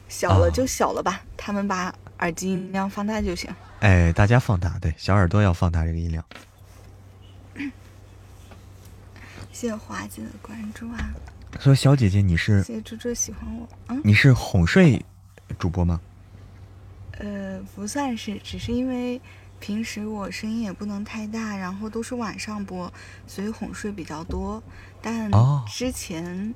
[0.08, 3.54] 小了就小了吧，他们把耳机音量放大就行。
[3.80, 6.24] 哎，大家放大，对，小耳朵要放大这个音量。
[9.52, 11.10] 谢谢华姐的关注啊！
[11.60, 12.62] 说小姐姐你是？
[12.62, 13.68] 谢谢猪猪喜欢我。
[13.88, 15.04] 嗯，你是哄睡
[15.58, 16.00] 主播吗？
[17.18, 19.20] 呃，不算是，只是因为
[19.60, 22.92] 平时我声音也不能太大，然后都是晚上播，
[23.26, 24.62] 所以哄睡比较多。
[25.02, 25.30] 但
[25.66, 26.54] 之前。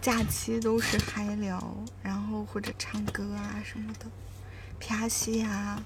[0.00, 4.06] 假期都是嗨聊，然后或者唱歌啊什么的，
[4.80, 5.82] 啪戏啊。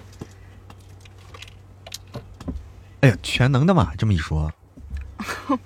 [3.01, 4.51] 哎呀，全能的嘛，这么一说。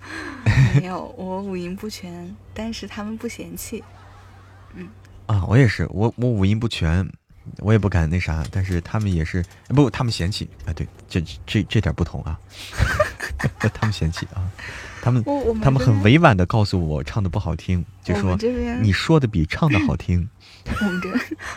[0.76, 3.84] 没有，我五音不全，但是他们不嫌弃。
[4.74, 4.90] 嗯。
[5.28, 7.08] 啊，我也是，我我五音不全，
[7.60, 12.40] 我也不敢那啥，但是他们也是不，他们嫌弃啊，对，这这这点不同啊，
[13.74, 14.52] 他们嫌弃啊。
[15.02, 15.24] 他们
[15.62, 18.38] 他们很委婉的告诉我唱的不好听，就说
[18.82, 20.30] 你说的比唱的好听。
[20.82, 21.10] 我们这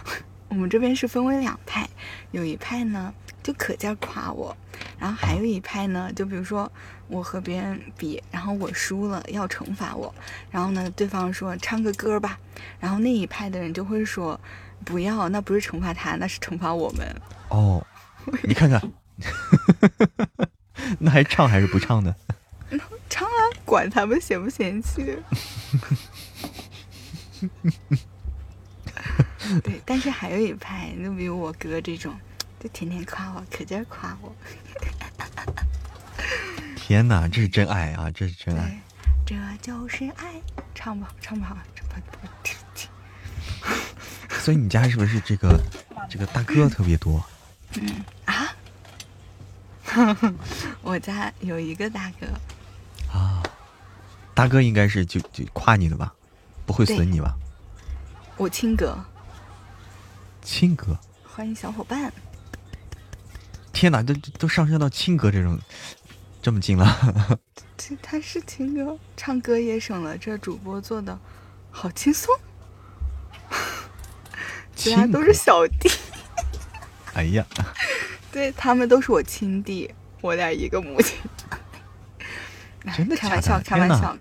[0.48, 1.88] 我们这边是分为两派，
[2.31, 4.57] 有一派呢就可劲夸我，
[4.98, 6.70] 然后还有一派呢，就比如说
[7.09, 10.14] 我和别人比，然后我输了要惩罚我，
[10.50, 12.38] 然后呢对方说唱个歌吧，
[12.78, 14.38] 然后那一派的人就会说
[14.85, 17.07] 不要，那不是惩罚他，那是惩罚我们。
[17.48, 17.85] 哦，
[18.42, 18.81] 你看看，
[21.00, 22.14] 那还唱还是不唱呢？
[23.12, 25.05] 唱啊，管他们嫌不嫌弃。
[29.62, 32.18] 对，但是还有一派，就比如我哥这种，
[32.59, 34.35] 就天天夸我，可劲儿夸我。
[36.75, 38.11] 天哪，这是真爱啊！
[38.11, 38.81] 这是真爱。
[39.27, 40.40] 这就是爱，
[40.75, 41.96] 唱吧，唱吧，唱吧，
[42.42, 42.88] 听听。
[44.40, 45.61] 所以你家是不是这个
[46.09, 47.22] 这个大哥特别多？
[47.75, 48.57] 嗯啊，
[50.81, 52.27] 我家有一个大哥。
[53.12, 53.42] 啊，
[54.35, 56.12] 大哥应该是就就夸你的吧，
[56.66, 57.37] 不会损你吧？
[58.38, 58.98] 我亲哥，
[60.40, 62.12] 亲哥，欢迎小伙伴。
[63.72, 65.58] 天哪，都都上升到亲哥这种
[66.40, 67.38] 这么近了。
[67.77, 71.19] 这他是亲哥，唱歌也省了这主播做的
[71.71, 72.35] 好轻松，
[74.75, 75.90] 其他 都是小弟。
[77.15, 77.44] 哎呀，
[78.33, 81.19] 对他们都是我亲弟，我俩一个母亲。
[82.96, 84.16] 真的开玩笑，开玩笑，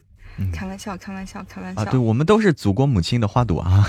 [0.53, 1.81] 开玩笑，开玩笑，开玩笑。
[1.81, 3.87] 啊，对我们都是祖国母亲的花朵啊！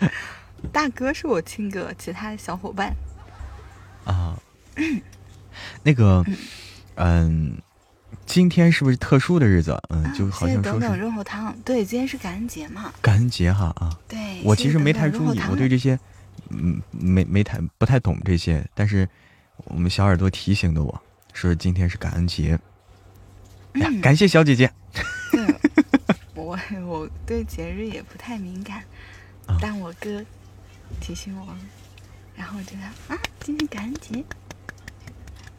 [0.72, 2.94] 大哥是我亲哥，其他的小伙伴
[4.04, 4.36] 啊，
[5.84, 6.24] 那个，
[6.96, 7.56] 嗯，
[8.24, 9.80] 今天是不是特殊的日子？
[9.90, 12.92] 嗯，就好像说等等润喉糖，对，今天是感恩节嘛？
[13.00, 13.96] 感恩节哈啊！
[14.08, 15.98] 对，我其实没太注意，我对这些，
[16.48, 19.08] 嗯，没没太不太懂这些，但是
[19.64, 22.58] 我们小耳朵提醒的我说今天是感恩节。
[24.00, 24.70] 感谢小姐姐。
[26.34, 28.82] 我我对节日也不太敏感，
[29.60, 30.24] 但我哥
[31.00, 31.46] 提醒我，
[32.36, 32.82] 然后我觉得
[33.14, 34.24] 啊，今天感恩节。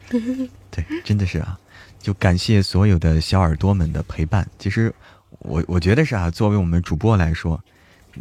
[0.70, 1.58] 对，真的是啊，
[1.98, 4.48] 就感谢所有的小耳朵们的陪伴。
[4.58, 4.94] 其实，
[5.40, 7.62] 我我觉得是啊，作为我们主播来说，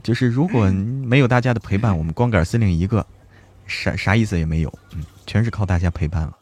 [0.04, 3.06] 就是如果没有大家的陪伴，我们光杆司令一个，
[3.66, 4.80] 啥啥意思也没有。
[4.94, 6.38] 嗯，全是靠大家陪伴了。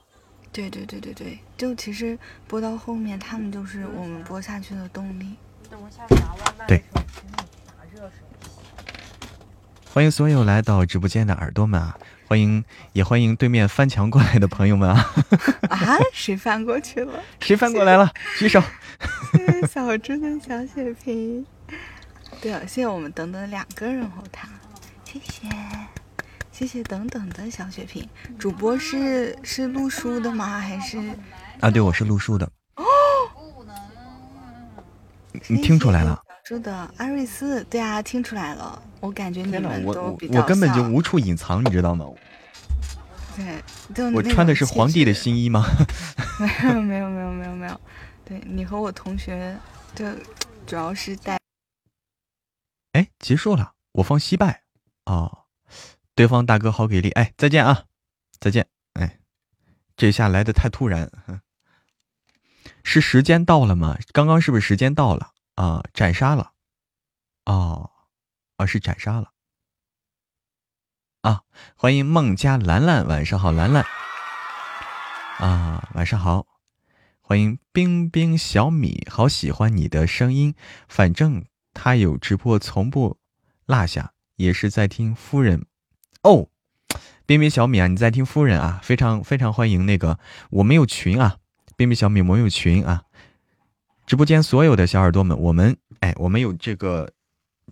[0.56, 5.36] 对对对对对，就其实播到后面，他们就是我们播下去的动力。
[5.70, 7.36] 等我下去拿外卖的时候，请你
[7.68, 8.14] 打热水。
[9.94, 11.98] 欢迎所有来到直播间的耳朵们啊！
[12.30, 15.14] 欢迎，也欢迎对面翻墙过来的朋友们啊！
[15.70, 17.22] 啊，谁翻过去了？
[17.42, 18.10] 谁翻过来了？
[18.40, 18.64] 举手。
[19.34, 21.46] 谢 谢小猪的小血瓶。
[22.42, 24.48] 对了，谢谢我们等等两个人后塔，
[25.04, 25.50] 谢谢，
[26.58, 28.08] 谢谢等等的小血瓶。
[28.40, 30.58] 主播是是录书的吗？
[30.58, 30.98] 还是？
[31.60, 32.50] 啊，对，我是录书的。
[32.78, 32.84] 哦。
[35.50, 36.18] 你听出来了？
[36.46, 38.82] 是的阿瑞斯，对啊，听出来了。
[39.02, 42.06] 我感觉你们都比较我根本就无处隐藏，你知道吗？
[43.94, 45.66] 对，我穿的是皇帝的新衣吗？
[46.40, 47.82] 没有没有没有没有没有，
[48.24, 49.58] 对你和我同学，
[49.94, 50.06] 就
[50.66, 51.38] 主要是带。
[52.94, 54.62] 哎，结束了，我方惜败
[55.06, 55.45] 哦，
[56.16, 57.86] 对方大哥好给力，哎，再见啊，
[58.40, 59.20] 再见，哎，
[59.96, 61.12] 这下来的太突然，
[62.84, 63.98] 是时间到了吗？
[64.14, 65.84] 刚刚是不是时间到了啊？
[65.94, 66.54] 斩杀了，
[67.46, 67.92] 哦。
[68.58, 69.34] 而是斩杀了
[71.20, 71.44] 啊！
[71.76, 73.84] 欢迎孟家兰兰，晚上好，兰兰
[75.40, 76.48] 啊，晚上好！
[77.20, 80.56] 欢迎冰冰小米，好喜欢你的声音，
[80.88, 83.20] 反正他有直播从不
[83.66, 85.66] 落下，也是在听夫人
[86.26, 86.48] 哦。
[87.26, 88.80] 冰冰小米啊，你在听夫人啊？
[88.84, 90.20] 非常非常欢迎那个，
[90.50, 91.38] 我们有群啊，
[91.78, 93.04] 冰冰小米我们有群啊，
[94.06, 97.10] 直播间所有的小耳朵们，我们哎，我们有这个。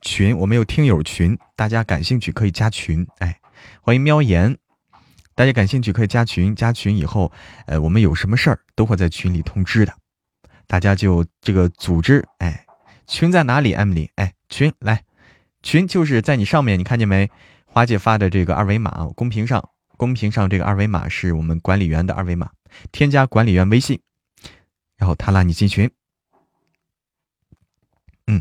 [0.01, 3.08] 群，我们有听友群，大家感兴趣可以加群。
[3.20, 3.39] 哎，
[3.80, 4.58] 欢迎喵言，
[5.34, 6.54] 大家感兴趣可以加群。
[6.54, 7.32] 加群以后，
[7.68, 9.93] 呃，我们有什么事儿都会在群里通知的，
[10.68, 12.28] 大家就这个组织。
[12.39, 12.66] 哎，
[13.08, 15.04] 群在哪里？Emily，哎，群来，
[15.62, 17.30] 群就是在你上面，你看见没？
[17.74, 19.67] 花姐发的这个二维码，公屏上，
[19.97, 22.51] 公屏上这个二维码是我们管理员的二维码，
[22.91, 23.99] 添加管理员微信，
[24.95, 25.89] 然后他拉你进群。
[28.28, 28.39] 嗯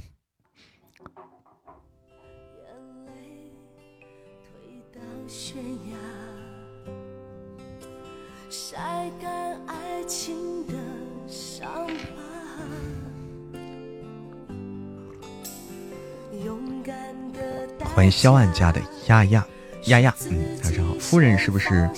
[17.95, 19.44] 欢迎肖岸家的丫丫
[19.86, 21.88] 丫丫，嗯，晚上好，夫人是不是？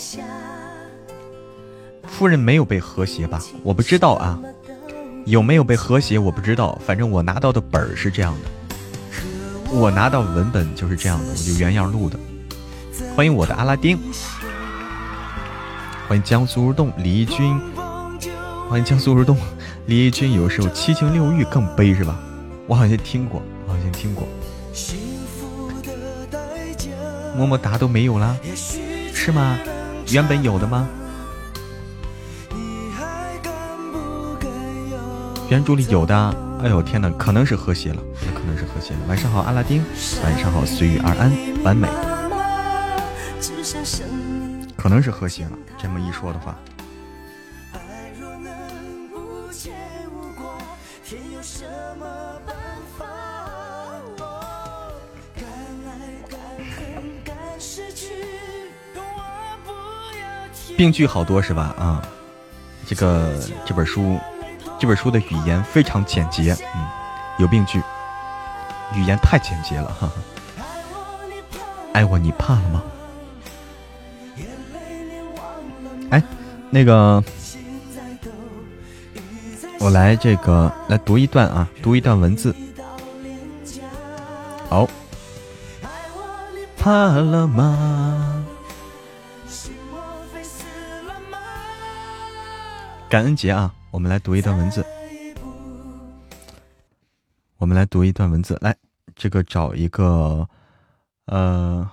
[2.07, 3.42] 夫人没有被和谐吧？
[3.62, 4.38] 我不知道啊，
[5.26, 8.48] 有没有被和谐我不知道，反正我拿到的本儿是这样的，
[9.70, 12.18] 我拿到文本就是这样的，我就原样录的。
[13.14, 13.98] 欢迎我的阿拉丁，
[16.09, 17.61] 欢迎江苏如东李翊君，
[18.70, 19.36] 欢迎江苏如东
[19.86, 22.18] 李翊君，有时候七情六欲更悲是吧？
[22.66, 24.26] 我好像听过，好像听过。
[27.37, 28.37] 么么哒都没有啦，
[29.12, 29.59] 是吗？
[30.11, 30.87] 原本有的吗？
[35.49, 36.35] 原著里有的。
[36.62, 39.01] 哎呦天哪，可能是和谐了，那可能是和谐了。
[39.07, 39.85] 晚上好，阿拉丁。
[40.22, 41.30] 晚上好，随遇而安，
[41.62, 41.87] 完美。
[44.76, 46.57] 可能是和谐了，这么一说的话。
[60.77, 61.75] 病句好多是吧？
[61.79, 62.03] 啊，
[62.87, 63.33] 这个
[63.64, 64.18] 这本书，
[64.79, 66.87] 这本书的语言非常简洁，嗯，
[67.39, 67.81] 有病句，
[68.95, 70.14] 语言太简洁了，哈哈。
[71.93, 72.83] 爱我你怕了吗？
[76.11, 76.22] 哎，
[76.70, 77.22] 那个，
[79.79, 82.55] 我来这个来读一段啊，读一段文字。
[84.68, 84.89] 好，
[86.77, 88.24] 怕了吗？
[93.15, 94.85] 感恩节啊，我们来读一段文字。
[97.59, 98.77] 我们来读一段文字，来，
[99.15, 100.49] 这个找一个，
[101.27, 101.89] 呃，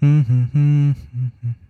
[0.00, 1.69] 嗯哼哼哼哼。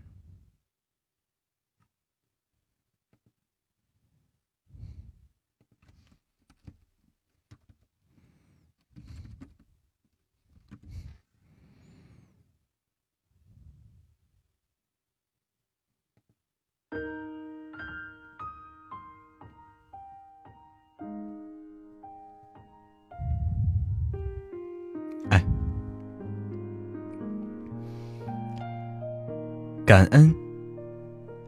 [29.91, 30.33] 感恩，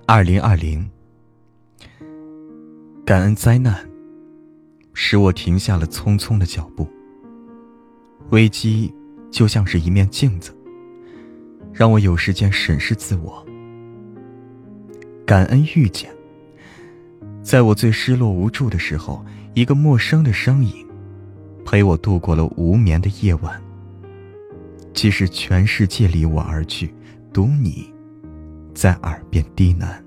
[0.05, 0.91] 二零二零，
[3.07, 3.89] 感恩灾难，
[4.93, 6.85] 使我停下了匆匆的脚步。
[8.31, 8.93] 危机
[9.31, 10.53] 就像是一面镜子，
[11.73, 13.47] 让我有时间审视自我。
[15.25, 16.11] 感恩遇见，
[17.45, 19.25] 在我最失落无助的时候，
[19.55, 20.85] 一个陌生的声音，
[21.65, 23.63] 陪我度过了无眠的夜晚。
[24.93, 26.93] 即使全世界离我而去，
[27.33, 27.92] 独你。
[28.75, 30.03] 在耳边低喃，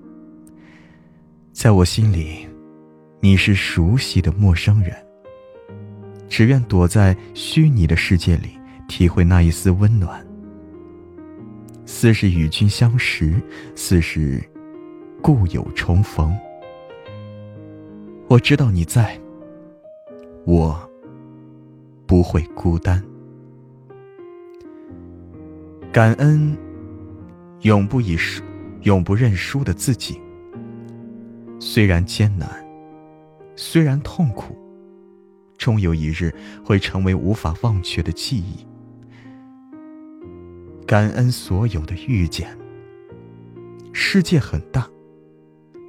[1.54, 2.48] 在我心里，
[3.22, 4.96] 你是熟悉的陌生人。
[6.28, 8.58] 只愿躲在虚拟的世界里，
[8.88, 10.26] 体会那一丝温暖。
[11.86, 13.40] 似是与君相识，
[13.76, 14.44] 似是
[15.22, 16.36] 故友重逢。
[18.28, 19.18] 我知道你在，
[20.46, 20.78] 我
[22.08, 23.02] 不会孤单。
[25.94, 26.58] 感恩，
[27.62, 28.18] 永不以。
[28.86, 30.22] 永不认输的自己，
[31.60, 32.48] 虽然艰难，
[33.56, 34.56] 虽然痛苦，
[35.58, 36.32] 终有一日
[36.64, 38.66] 会成为无法忘却的记忆。
[40.86, 42.56] 感恩所有的遇见。
[43.92, 44.88] 世界很大，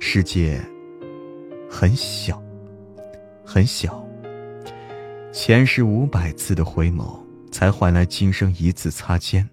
[0.00, 0.58] 世界
[1.68, 2.42] 很小，
[3.44, 4.02] 很小。
[5.32, 7.20] 前世五百次的回眸，
[7.50, 9.46] 才换来今生一次擦肩。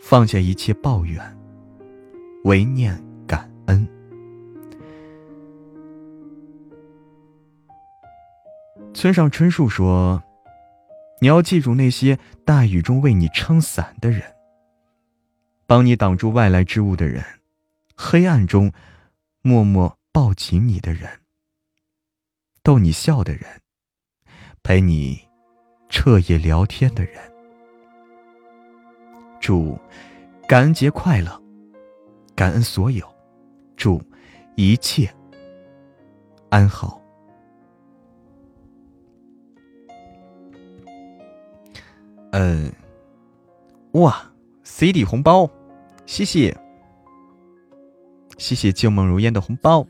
[0.00, 1.35] 放下一切抱怨。
[2.46, 3.88] 唯念感恩。
[8.94, 10.22] 村上春树说
[11.20, 14.22] ：“你要记住那些大雨中为你撑伞的人，
[15.66, 17.24] 帮你挡住外来之物的人，
[17.96, 18.72] 黑暗中
[19.42, 21.10] 默默抱紧你的人，
[22.62, 23.42] 逗你笑的人，
[24.62, 25.20] 陪你
[25.88, 27.14] 彻夜聊天的人。
[29.40, 29.76] 祝
[30.46, 31.42] 感恩节快乐！”
[32.36, 33.04] 感恩所有，
[33.76, 34.00] 祝
[34.56, 35.10] 一切
[36.50, 37.00] 安好。
[42.32, 42.70] 嗯，
[43.92, 44.30] 哇
[44.62, 45.48] ，CD 红包，
[46.04, 46.54] 谢谢，
[48.36, 49.86] 谢谢旧梦如烟的红包。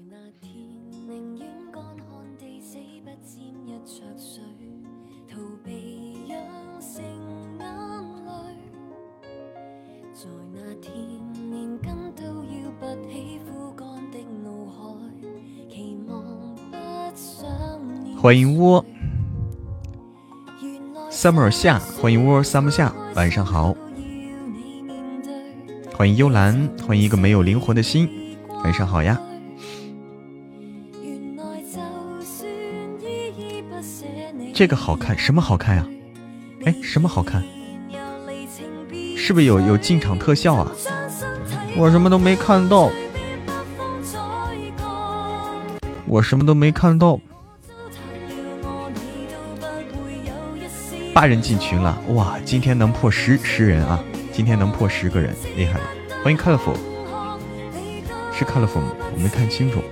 [18.26, 18.84] 欢迎窝
[21.12, 23.72] ，summer 夏，欢迎窝 summer 夏，晚上好。
[25.94, 28.10] 欢迎幽兰，欢迎一个没有灵魂的心，
[28.64, 29.16] 晚上好呀。
[34.52, 35.86] 这个好看，什么好看呀？
[36.64, 37.44] 哎，什么好看？
[39.16, 40.72] 是不是有有进场特效啊？
[41.76, 42.90] 我什么都没看到，
[46.08, 47.20] 我什么都没看到。
[51.16, 52.36] 八人进群了，哇！
[52.44, 53.98] 今天能破十十人啊！
[54.34, 55.84] 今天能破十个人，厉害了！
[56.22, 56.76] 欢迎 colorful，
[58.34, 58.92] 是 colorful 吗？
[59.14, 59.82] 我没看清楚，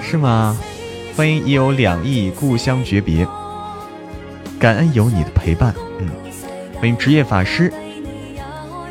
[0.00, 0.56] 是吗？
[1.14, 3.28] 欢迎已有两亿故乡诀别，
[4.58, 6.08] 感恩有你的陪伴，嗯。
[6.80, 7.70] 欢迎职业法师，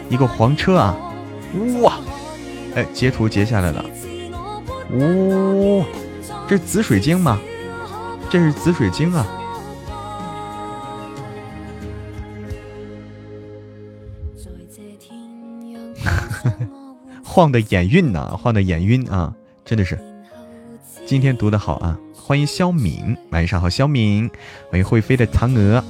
[0.08, 0.96] 一个黄车啊！
[1.82, 1.94] 哇！
[2.76, 3.84] 哎，截图截下来了，
[4.92, 5.84] 呜！
[6.48, 7.40] 这是紫水晶吗？
[8.30, 9.26] 这是紫水晶啊！
[17.38, 19.32] 晃的眼晕呐，晃的眼晕啊，
[19.64, 19.96] 真的是。
[21.06, 24.28] 今天读的好啊，欢迎肖敏，晚上好，肖敏，
[24.72, 25.84] 欢迎会飞的嫦娥。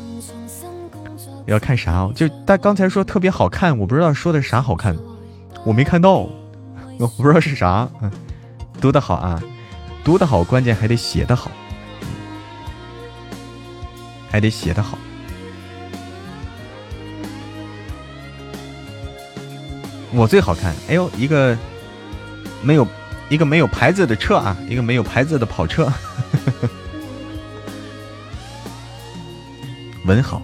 [1.46, 2.12] 要看啥？
[2.14, 4.98] 就他刚才说特别好看，我不知道说的啥好看，
[5.64, 6.28] 我没看到，
[7.00, 7.88] 我不知道是啥。
[8.82, 9.42] 读的好啊，
[10.04, 11.50] 读的好，关键还得写的好，
[14.30, 14.98] 还得写的好。
[20.14, 21.58] 我最好看，哎呦，一个
[22.62, 22.88] 没有
[23.30, 25.92] 一个没有牌子的车啊，一个没有牌子的跑车，
[30.06, 30.42] 文好，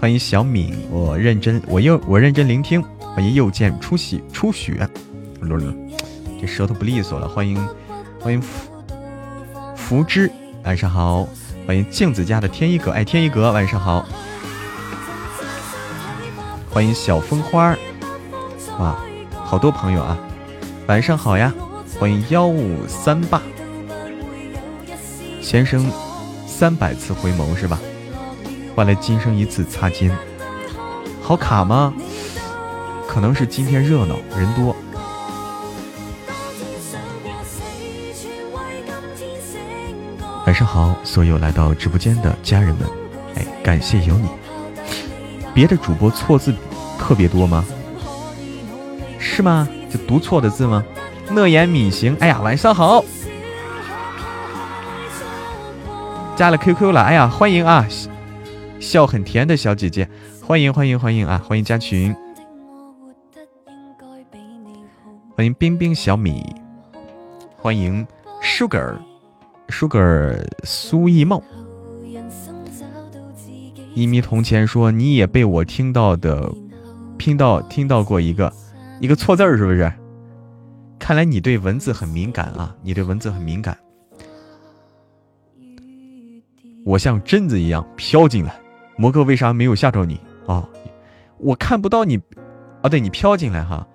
[0.00, 4.88] 欢迎小敏，我认真，我又我认真聆听，欢迎又见出血出血，
[6.40, 7.56] 这舌头不利索了，欢迎
[8.18, 8.72] 欢迎福
[9.76, 10.30] 福之，
[10.64, 11.28] 晚上好，
[11.66, 14.06] 欢迎镜子家的天一阁，哎，天一阁，晚上好。
[16.76, 17.78] 欢迎小风花儿，
[19.32, 20.18] 好多朋友啊！
[20.86, 21.50] 晚上好呀！
[21.98, 23.40] 欢迎幺五三八
[25.40, 25.90] 先生，
[26.46, 27.80] 三百次回眸是吧？
[28.74, 30.14] 换来今生一次擦肩。
[31.22, 31.94] 好卡吗？
[33.08, 34.76] 可能是今天热闹人多。
[40.44, 42.86] 晚上好，所有来到直播间的家人们，
[43.34, 44.28] 哎，感谢有你。
[45.56, 46.54] 别的主播错字
[46.98, 47.64] 特别多吗？
[49.18, 49.66] 是吗？
[49.88, 50.84] 就读错的字吗？
[51.30, 53.02] 乐言米行，哎呀，晚上好。
[56.36, 57.88] 加了 QQ 了，哎呀，欢迎啊，
[58.78, 60.06] 笑很甜的小姐姐，
[60.42, 62.14] 欢迎欢迎欢迎啊，欢迎加群，
[65.34, 66.54] 欢迎冰冰小米，
[67.56, 68.06] 欢迎
[68.42, 68.98] Sugar
[69.68, 71.42] Sugar 苏艺茂，
[73.96, 76.52] 一米铜钱说你也被我听到的，
[77.16, 78.52] 听到听到过一个
[79.00, 79.90] 一个错字儿是不是？
[80.98, 83.74] 看来你对文字很敏感啊，你对文字很敏感。
[86.84, 88.54] 我像贞子一样飘进来，
[88.98, 90.68] 摩哥为啥没有吓着你啊？
[91.38, 92.20] 我看不到你，
[92.82, 93.86] 啊，对你飘进来哈，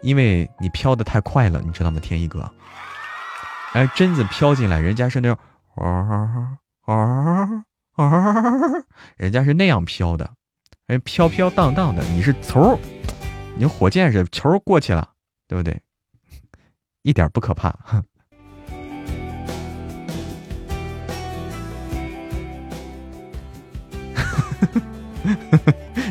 [0.00, 2.50] 因为你飘的太快了，你知道吗，天一哥？
[3.74, 5.36] 哎，贞子飘进来，人家是那种
[5.74, 6.56] 啊
[6.86, 7.64] 啊
[8.00, 8.42] 啊，
[9.16, 10.30] 人家是那样飘的，
[10.86, 12.78] 哎，飘飘荡荡的，你是嗖，
[13.56, 15.10] 你火箭是球过去了，
[15.46, 15.78] 对不对？
[17.02, 17.72] 一点不可怕。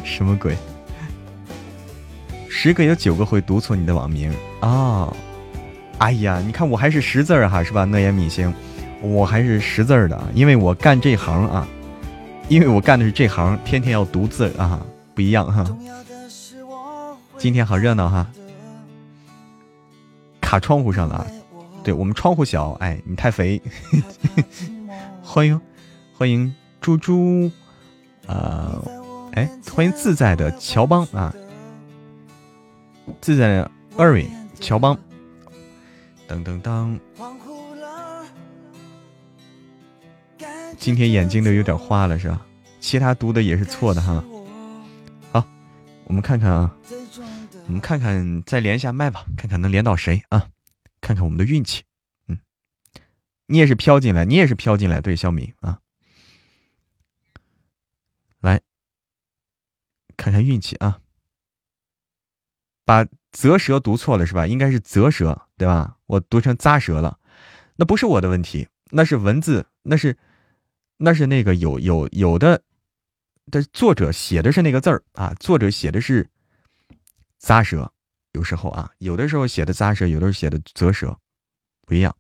[0.03, 0.55] 什么鬼？
[2.49, 5.11] 十个有九个会读错你的网名啊！
[5.97, 7.85] 哎呀，你看我还是识字儿哈，是吧？
[7.85, 8.53] 乐言米星，
[9.01, 11.67] 我还是识字儿的，因为我干这行啊，
[12.49, 14.83] 因为我干的是这行，天天要读字啊，
[15.13, 15.63] 不一样哈。
[17.37, 18.25] 今天好热闹哈，
[20.41, 21.27] 卡窗户上了，
[21.83, 23.61] 对我们窗户小，哎，你太肥。
[25.21, 25.61] 欢迎，
[26.17, 27.51] 欢迎猪猪，
[28.25, 28.83] 呃。
[29.33, 31.31] 哎，欢迎自在的乔邦啊！
[33.21, 34.27] 自在的二位
[34.59, 34.97] 乔邦，
[36.27, 36.99] 噔噔噔。
[40.80, 42.45] 今天眼睛都有点花了是吧？
[42.80, 44.23] 其他读的也是错的哈。
[45.34, 45.45] 好，
[46.05, 46.73] 我们看看啊，
[47.67, 50.49] 我们看看再连一下麦吧，看看能连到谁啊？
[51.01, 51.84] 看看我们的运气。
[52.27, 52.39] 嗯，
[53.47, 55.80] 你也是飘进来，你也是飘进来，对，小米啊。
[58.39, 58.61] 来。
[60.15, 60.99] 看看运气啊！
[62.86, 64.47] 把啧舌读错了是吧？
[64.47, 65.97] 应该是啧舌对吧？
[66.05, 67.19] 我读成咂舌了，
[67.75, 70.17] 那不是我的问题，那是文字，那是
[71.01, 72.61] 那是那个有有有的
[73.49, 76.29] 的作者写的是那个字儿啊，作者写的是
[77.41, 77.93] 咂舌，
[78.33, 81.17] 有时候啊，有的时候写的咂舌，有的时候写的啧舌，
[81.85, 82.13] 不一样。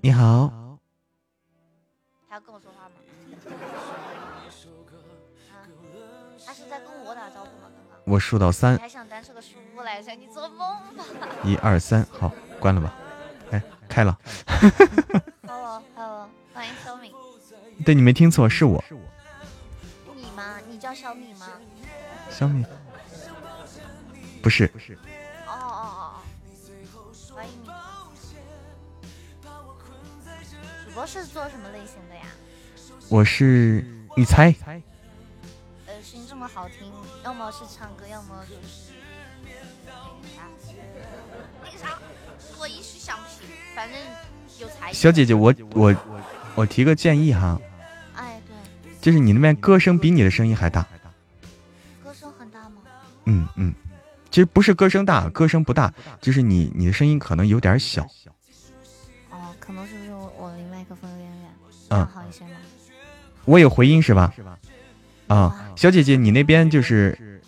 [0.00, 0.78] 你好，
[2.28, 2.94] 他要跟我说话吗？
[6.46, 7.68] 他是在跟我打招呼吗？
[7.68, 9.42] 刚刚我数到三，还想单是个
[9.78, 10.58] 书来着，你做梦
[10.96, 11.04] 吧！
[11.44, 12.92] 一二三，好，关了吧。
[13.52, 14.18] 哎，开了。
[15.46, 17.14] Hello，Hello，欢迎小米。
[17.86, 18.82] 对，你没听错，是我。
[20.16, 20.56] 你吗？
[20.68, 21.46] 你叫小米吗？
[22.28, 22.66] 小米，
[24.42, 24.68] 不是。
[30.96, 32.24] 我是做什么类型的呀？
[33.08, 34.52] 我是你猜。
[35.86, 38.77] 呃，声音这么好听，要么是唱歌，要么就是
[44.92, 45.94] 小姐姐，我我
[46.54, 47.60] 我提个建议哈。
[48.14, 48.92] 哎，对。
[49.00, 50.86] 就是你那边歌声比你的声音还大。
[52.02, 52.76] 歌声很大吗？
[53.26, 53.72] 嗯嗯，
[54.30, 58.02] 其实不是歌声大，歌声不大，就是你你的声音可能有点小。
[59.30, 61.50] 哦，可能是不是我离麦克风有点远
[61.90, 62.50] 嗯，好一些吗？
[63.44, 64.32] 我有回音是吧？
[65.28, 67.40] 啊，小姐姐，你那边就是，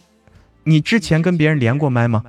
[0.64, 2.22] 你之前跟别人连过麦吗？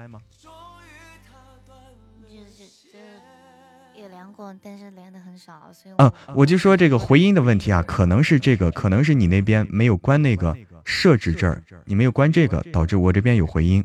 [5.98, 10.56] 嗯，我就说这个回音的问题啊，可能是这个，可能是你那边没有关那个
[10.86, 13.84] 设置这儿，你没有关这个，导致我这边有回音。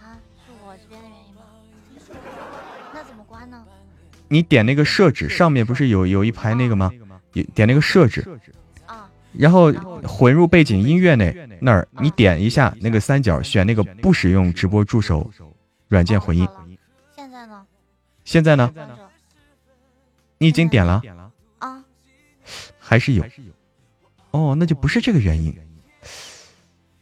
[0.00, 1.42] 啊，是我这边的原因吗？
[2.94, 3.64] 那怎么关呢？
[4.28, 6.90] 你点那个设置上面不是有有一排那个吗？
[7.54, 8.26] 点那个设置，
[9.32, 9.72] 然后
[10.02, 15.30] 混入背景音乐那那儿，你点一下那个三角，选那个不使用直播助手
[15.86, 16.48] 软件混音。
[17.14, 17.66] 现在呢？
[18.24, 18.72] 现在呢？
[20.38, 21.02] 你已经点了
[21.58, 21.84] 啊？
[22.78, 23.24] 还是有？
[24.30, 25.54] 哦，那就不是这个原因。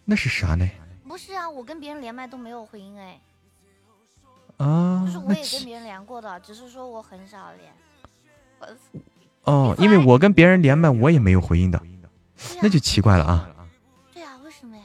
[0.05, 0.69] 那是啥呢？
[1.07, 3.21] 不是啊，我跟别人连麦都没有回音哎。
[4.59, 7.73] 啊，就是我也跟别人连过的，只是说我很少连。
[9.45, 11.81] 哦，因为我跟别人连麦，我也没有回音的，
[12.63, 13.49] 那就奇怪了啊。
[14.13, 14.85] 对啊，为什么呀？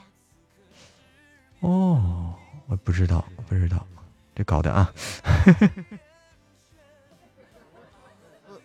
[1.61, 2.35] 哦，
[2.67, 3.85] 我不知道，不知道，
[4.35, 4.93] 这搞的啊。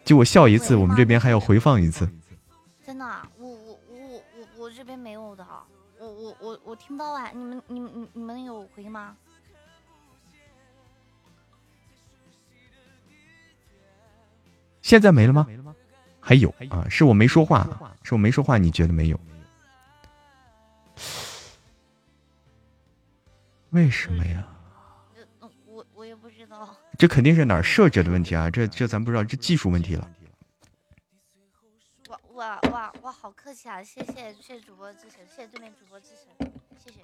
[0.07, 2.09] 就我笑一次，我们这边还要回放一次。
[2.87, 3.05] 真的，
[3.39, 5.45] 我我我我我这边没有的，
[5.99, 7.29] 我我我我听不到啊！
[7.35, 9.17] 你们你们你你们有回吗？
[14.81, 15.45] 现在没了吗？
[16.21, 17.69] 还有啊，是我没说话，
[18.05, 19.19] 是我没说话，你觉得没有？
[23.71, 24.47] 为什么呀？
[26.99, 28.51] 这肯定是哪儿设置的问题啊！
[28.51, 30.11] 这这咱不知道，这技术问题了。
[32.09, 33.13] 哇哇哇哇！
[33.13, 33.83] 好客气啊！
[33.83, 36.51] 谢谢谢谢主播支持，谢谢对面主播支持，
[36.83, 37.01] 谢谢。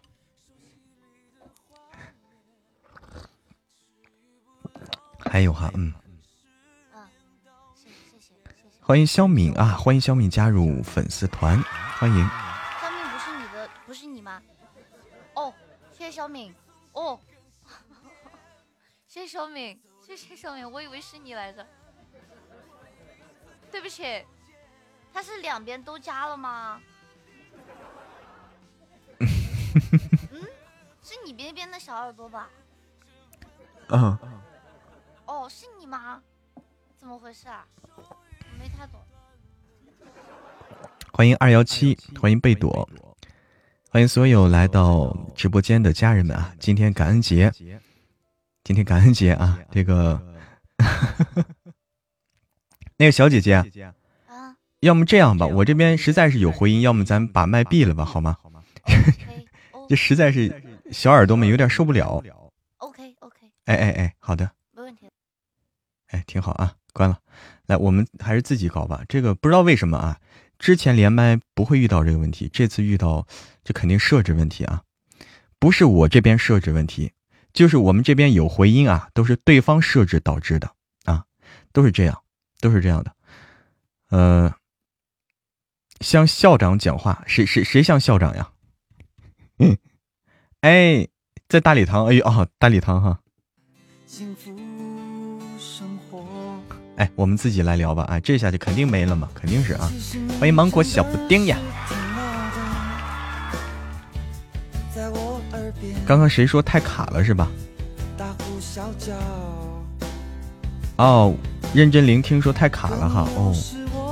[5.18, 5.92] 还有哈，嗯。
[6.94, 7.08] 嗯，
[7.74, 8.84] 谢谢谢谢谢谢。
[8.84, 9.76] 欢迎肖敏啊！
[9.76, 11.62] 欢迎肖敏加入粉丝团，
[11.98, 12.28] 欢迎。
[12.80, 14.42] 肖敏不是你的，不是你吗？
[15.34, 15.52] 哦，
[15.92, 16.54] 谢谢肖敏。
[16.92, 17.20] 哦。
[19.12, 21.66] 谢谢小敏，谢谢小敏，我以为是你来着，
[23.70, 24.24] 对不起，
[25.12, 26.80] 他是两边都加了吗？
[29.20, 30.40] 嗯，
[31.02, 32.48] 是你边边的小耳朵吧？
[33.88, 34.18] 嗯。
[35.26, 36.22] 哦，是你吗？
[36.96, 37.66] 怎么回事啊？
[38.58, 38.98] 没太懂。
[41.12, 42.88] 欢迎二幺七，欢迎贝朵，
[43.90, 46.54] 欢迎所有来到直播间的家人们啊！
[46.58, 47.52] 今天感恩节。
[48.64, 50.22] 今天感恩节啊，这个
[52.96, 53.66] 那个小姐姐啊，
[54.80, 58.36] 要么这样吧，我这边实在是有回音，要么咱把麦闭了吧，好吗？
[59.88, 62.22] 这实在是小耳朵们有点受不了。
[62.78, 63.50] OK OK。
[63.64, 65.10] 哎哎哎，好的，没问题。
[66.08, 67.18] 哎，挺好啊，关了。
[67.66, 69.02] 来，我们还是自己搞吧。
[69.08, 70.20] 这个不知道为什么啊，
[70.58, 73.26] 之前连麦不会遇到这个问题，这次遇到，
[73.64, 74.84] 这肯定设置问题啊，
[75.58, 77.10] 不是我这边设置问题。
[77.52, 80.70] 就是我们这边有回音啊，都是对方设置导致的
[81.04, 81.24] 啊，
[81.72, 82.22] 都是这样，
[82.60, 83.14] 都是这样的。
[84.08, 84.54] 呃，
[86.00, 88.50] 向校长讲话，谁谁谁向校长呀？
[89.58, 89.76] 嗯，
[90.62, 91.08] 哎，
[91.48, 93.20] 在大礼堂，哎呦啊，大礼堂哈。
[96.96, 99.90] 哎，我们自己来聊吧，啊，这下就肯定没了嘛，肯定是啊。
[100.38, 101.58] 欢迎芒果小布丁呀。
[106.06, 107.48] 刚刚谁说太卡了是吧？
[110.96, 111.34] 哦，
[111.74, 113.28] 认真聆听说太卡了哈。
[113.36, 113.54] 哦，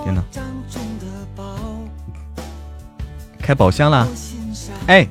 [0.04, 0.22] 天哪！
[3.42, 4.06] 开宝箱啦，
[4.86, 5.06] 哎，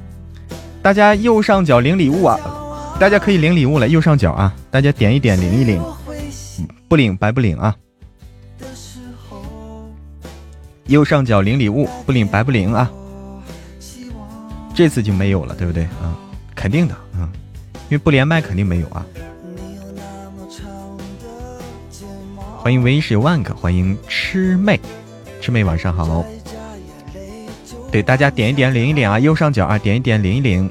[0.81, 2.39] 大家右上角领礼物啊！
[2.99, 5.83] 大家可以领礼物了，右上角啊，大家点一点领一领，
[6.87, 7.75] 不领白不领啊。
[10.85, 12.89] 右上角领礼物，不领白不领啊。
[14.73, 16.15] 这次就没有了，对不对啊？
[16.59, 17.21] 肯定的，嗯，
[17.83, 19.05] 因为不连麦肯定没有啊。
[22.57, 24.77] 欢迎唯一是万个，欢迎魑魅，
[25.41, 26.25] 魑魅晚上好。
[27.89, 30.69] 对，大家点一点领一领啊，右上角啊，点一点领一领。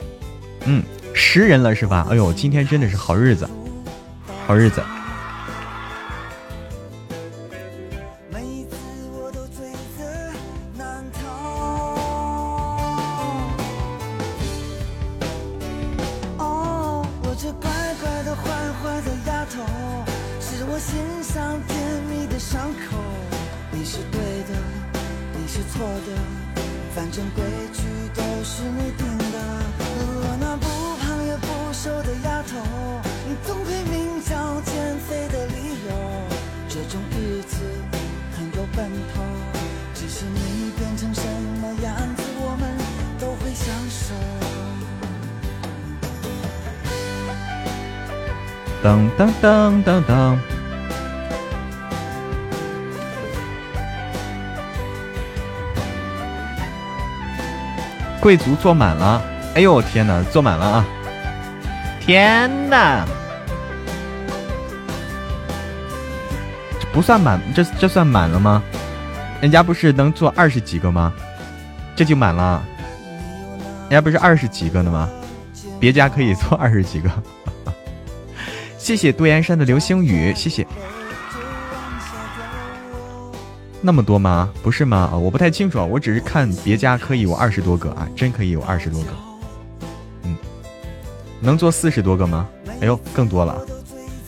[0.67, 0.83] 嗯，
[1.15, 2.07] 十人了是吧？
[2.11, 3.49] 哎呦，今天真的是好日子，
[4.47, 4.83] 好日子。
[58.29, 59.23] 贵族坐满了！
[59.55, 60.87] 哎呦天哪，坐满了啊！
[61.99, 63.07] 天哪，
[66.79, 68.63] 这不算满，这这算满了吗？
[69.41, 71.11] 人家不是能坐二十几个吗？
[71.97, 72.63] 这就满了，
[73.89, 75.09] 人家不是二十几个的吗？
[75.81, 77.11] 别家可以坐二十几个。
[78.77, 80.67] 谢谢杜岩山的流星雨，谢谢。
[83.81, 84.53] 那么多吗？
[84.63, 85.11] 不是吗？
[85.13, 89.09] 啊，我不太清楚啊，我只是看别家可以有二十多个啊，真可以有二十多个。
[90.25, 90.37] 嗯，
[91.41, 92.49] 能做四十多个吗？
[92.81, 93.65] 哎呦，更多了。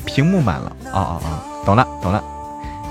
[0.05, 0.76] 屏幕满了。
[0.92, 2.22] 哦哦哦，懂了懂了。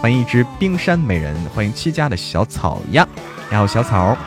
[0.02, 3.08] 欢迎一只冰山美人，欢迎七家的小草呀，
[3.50, 4.18] 然后小草。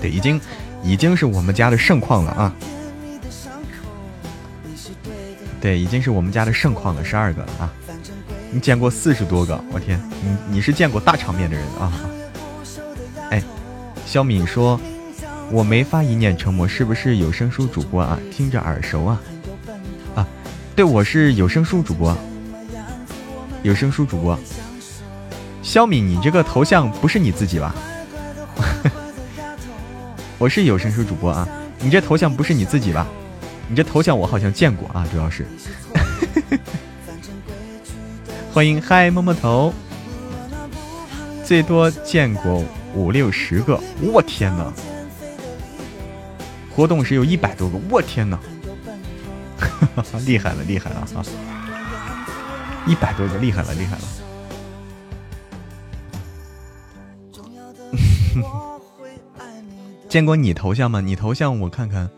[0.00, 0.40] 对，已经
[0.82, 2.52] 已经是我们家的盛况了啊。
[5.60, 7.72] 对，已经是我们家的盛况了，十二个了啊。
[8.50, 11.92] 你见过四十多个，我天，你你是见过大场面的人啊。
[13.30, 13.42] 哎，
[14.06, 14.80] 肖敏说。
[15.48, 18.18] 我没发一念成魔，是不是有声书主播啊？
[18.32, 19.20] 听着耳熟啊！
[20.16, 20.26] 啊，
[20.74, 22.18] 对，我是有声书主播，
[23.62, 24.36] 有声书主播。
[25.62, 27.72] 肖敏，你这个头像不是你自己吧？
[30.36, 33.06] 我是有声书主播啊，你这头像不是你自己吧？
[33.68, 35.46] 你这头像我好像见过啊，主要是。
[38.56, 39.70] 欢迎嗨摸摸头，
[41.44, 44.72] 最多见过五六十个，我天哪！
[46.74, 48.40] 活动时有一百多个，我天哪！
[50.24, 51.06] 厉害了，厉害了啊！
[52.86, 54.02] 一百多个，厉害了，厉害了！
[60.08, 61.02] 见过你头像吗？
[61.02, 62.08] 你头像我看看，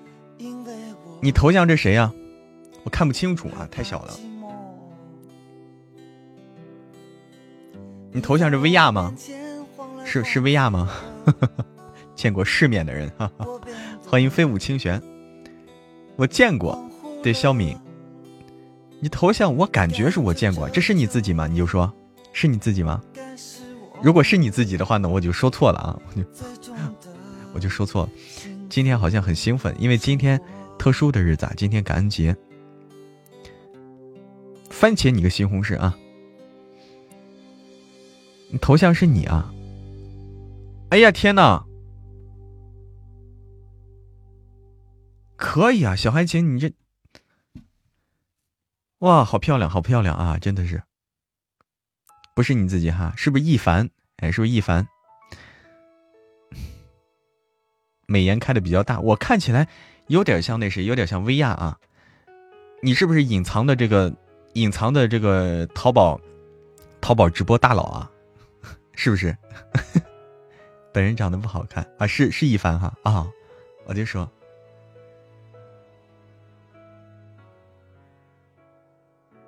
[1.20, 2.12] 你头像这谁呀？
[2.84, 4.14] 我看不清楚啊，太小了。
[8.12, 9.14] 你头像是薇娅吗？
[10.04, 10.90] 是是薇娅吗？
[12.16, 13.46] 见过世面的人，哈哈。
[14.06, 15.00] 欢迎飞舞清玄，
[16.16, 16.78] 我见过，
[17.22, 17.76] 对肖敏，
[19.00, 21.46] 你头像我感觉是我见过，这是你自己吗？
[21.46, 21.92] 你就说
[22.32, 23.02] 是你自己吗？
[24.02, 26.72] 如果是你自己的话呢，我就说错了啊，我就
[27.54, 28.10] 我就说错了。
[28.70, 30.40] 今天好像很兴奋，因为今天
[30.78, 32.34] 特殊的日子，啊，今天感恩节。
[34.70, 36.07] 番茄你个西红柿啊，你
[38.60, 39.52] 头像是你啊？
[40.90, 41.64] 哎呀天哪！
[45.36, 46.72] 可以啊，小海琴，你这，
[49.00, 50.38] 哇，好漂亮，好漂亮啊！
[50.38, 50.82] 真的是，
[52.34, 53.90] 不是你自己哈，是不是一凡？
[54.16, 54.88] 哎，是不是一凡？
[58.06, 59.68] 美颜开的比较大，我看起来
[60.06, 61.78] 有点像那谁，有点像薇娅啊。
[62.82, 64.12] 你是不是隐藏的这个
[64.54, 66.18] 隐藏的这个淘宝
[67.00, 68.10] 淘宝直播大佬啊？
[68.98, 69.34] 是不是？
[70.92, 73.24] 本人长得不好看啊，是是一凡哈啊，
[73.86, 74.28] 我就说。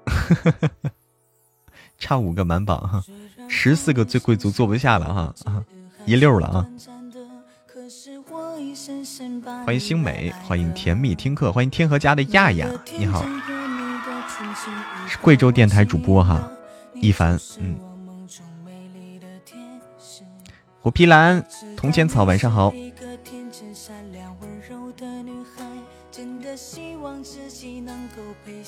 [1.98, 3.02] 差五个满榜哈，
[3.48, 5.34] 十四个最贵族坐不下了哈，
[6.06, 6.64] 一溜了啊！
[9.66, 13.24] 欢迎星美，欢迎甜蜜听课，欢迎天河家的亚亚，你好，
[15.08, 16.48] 是贵州电台主播哈，
[16.94, 17.76] 一凡，嗯，
[20.82, 21.44] 虎皮兰，
[21.76, 22.72] 铜钱草，晚上好。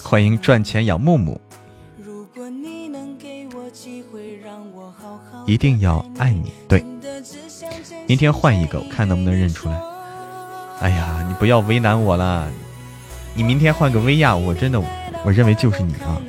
[0.02, 1.40] 欢迎赚钱养木木。
[5.46, 6.84] 一定要爱你，对。
[8.06, 9.80] 明天换一个，我看能不能认出来。
[10.80, 12.46] 哎呀，你不要为难我了。
[13.34, 14.78] 你明天换个薇娅，我真的，
[15.24, 16.20] 我认为就是你啊。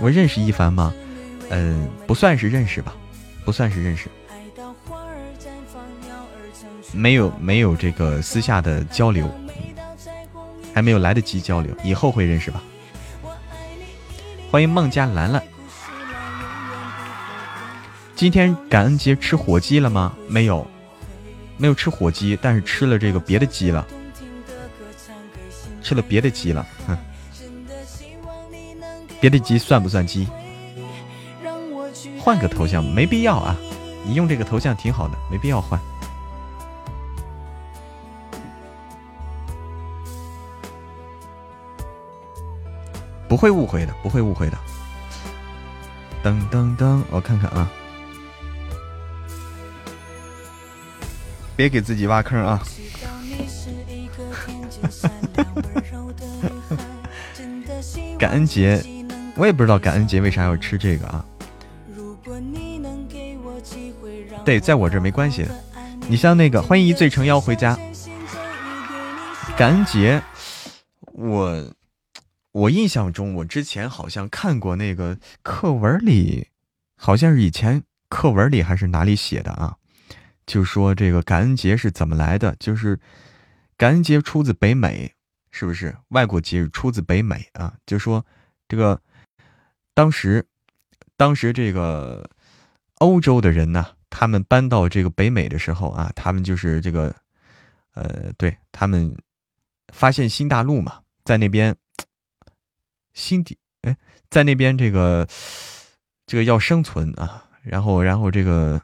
[0.00, 0.92] 我认识一凡吗？
[1.48, 2.94] 嗯，不算是认识吧，
[3.48, 4.10] 不算是认识。
[6.92, 9.26] 没有，没有这个私下的交流，
[10.74, 12.62] 还没有来得及交流，以后会认识吧。
[14.50, 15.42] 欢迎孟家兰兰。
[18.14, 20.14] 今天感恩节吃火鸡了吗？
[20.28, 20.66] 没有，
[21.56, 23.86] 没有吃火鸡，但是吃了这个别的鸡了，
[25.82, 26.66] 吃了别的鸡了。
[26.86, 26.98] 哼，
[29.18, 30.28] 别的鸡算不算鸡？
[32.18, 33.56] 换个头像没必要啊，
[34.04, 35.80] 你用这个头像挺好的，没必要换。
[43.28, 44.58] 不会误会的，不会误会的。
[46.24, 47.70] 噔噔噔，我看看啊，
[51.54, 52.62] 别给自己挖坑啊！
[58.18, 58.82] 感恩节，
[59.36, 61.24] 我也不知道感恩节为啥要吃这个啊。
[64.48, 65.46] 对，在我这没关系。
[66.08, 67.78] 你像那个，欢迎一醉成妖回家。
[69.58, 70.22] 感恩节，
[71.12, 71.74] 我。
[72.52, 76.48] 我印象中，我之前好像看过那个课文里，
[76.96, 79.76] 好像是以前课文里还是哪里写的啊？
[80.46, 82.56] 就说这个感恩节是怎么来的？
[82.58, 82.98] 就是
[83.76, 85.12] 感恩节出自北美，
[85.50, 85.94] 是不是？
[86.08, 87.74] 外国节日出自北美啊？
[87.84, 88.24] 就说
[88.66, 88.98] 这个
[89.92, 90.46] 当时，
[91.18, 92.30] 当时这个
[92.94, 97.14] 欧洲的人呢，他们搬到这个北美的时候啊，他们就是这个，
[97.94, 99.16] 呃，对他们
[99.92, 101.74] 发现新大陆嘛，在那边。
[103.14, 103.96] 心底哎，
[104.30, 105.26] 在那边这个
[106.24, 108.80] 这个要生存啊，然后然后这个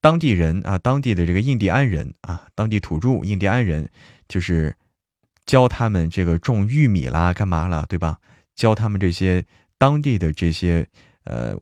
[0.00, 3.86] 当地人啊，当地的这个印第安人啊，当地土著印第安人
[4.26, 4.74] 就是
[5.44, 8.18] 教他们这个种玉米啦，干嘛了，对吧？
[8.54, 9.44] 教他们这些
[9.76, 10.88] 当地的这些
[11.24, 11.54] 呃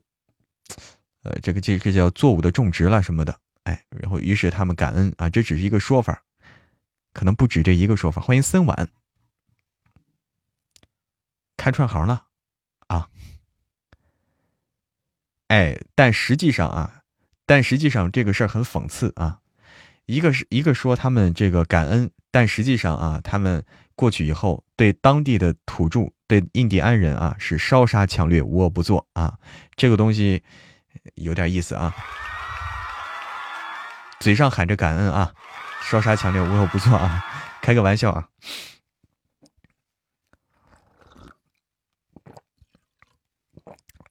[1.27, 6.23] 呃这个这个叫作物的种植了什么的，哎，然后于是他们感恩啊，这只是一个说法，
[7.13, 8.21] 可能不止这一个说法。
[8.21, 8.89] 欢迎森婉。
[11.57, 12.25] 开串行了，
[12.87, 13.09] 啊，
[15.47, 17.01] 哎，但实际上啊，
[17.45, 19.39] 但实际上这个事儿很讽刺啊。
[20.05, 23.65] 一个是一个说他们这个感恩，但实际上啊，他们
[23.95, 29.37] 过去以后对当地的土著、对印第安人啊是烧杀抢掠、无恶不作啊。
[29.75, 30.41] 这个东西
[31.15, 31.93] 有点意思啊，
[34.19, 35.33] 嘴上喊着感恩啊，
[35.83, 37.23] 烧杀抢掠、无恶不作啊，
[37.61, 38.27] 开个玩笑啊。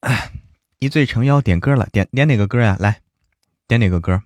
[0.79, 2.77] 一醉成妖，点歌了，点点哪个歌呀？
[2.79, 3.01] 来，
[3.67, 4.23] 点哪个歌？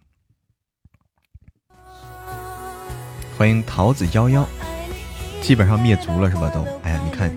[3.39, 4.45] 欢迎桃子夭夭，
[5.41, 6.51] 基本上灭族了是吧？
[6.51, 7.31] 都，哎呀，你看，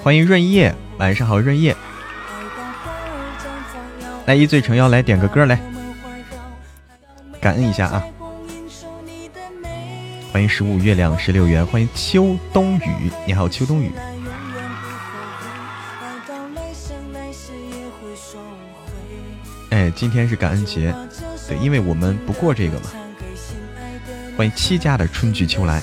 [0.00, 0.72] 欢迎润叶，
[1.02, 1.76] 晚上好，润叶，
[4.24, 5.60] 来一醉成妖，来点个歌来，
[7.40, 8.04] 感恩一下啊！
[10.32, 13.90] 欢迎十五月亮十六元，欢迎秋冬雨，你好，秋冬雨。
[19.70, 20.94] 哎，今天是感恩节，
[21.48, 22.84] 对，因为我们不过这个嘛。
[24.36, 25.82] 欢迎七家的春去秋来，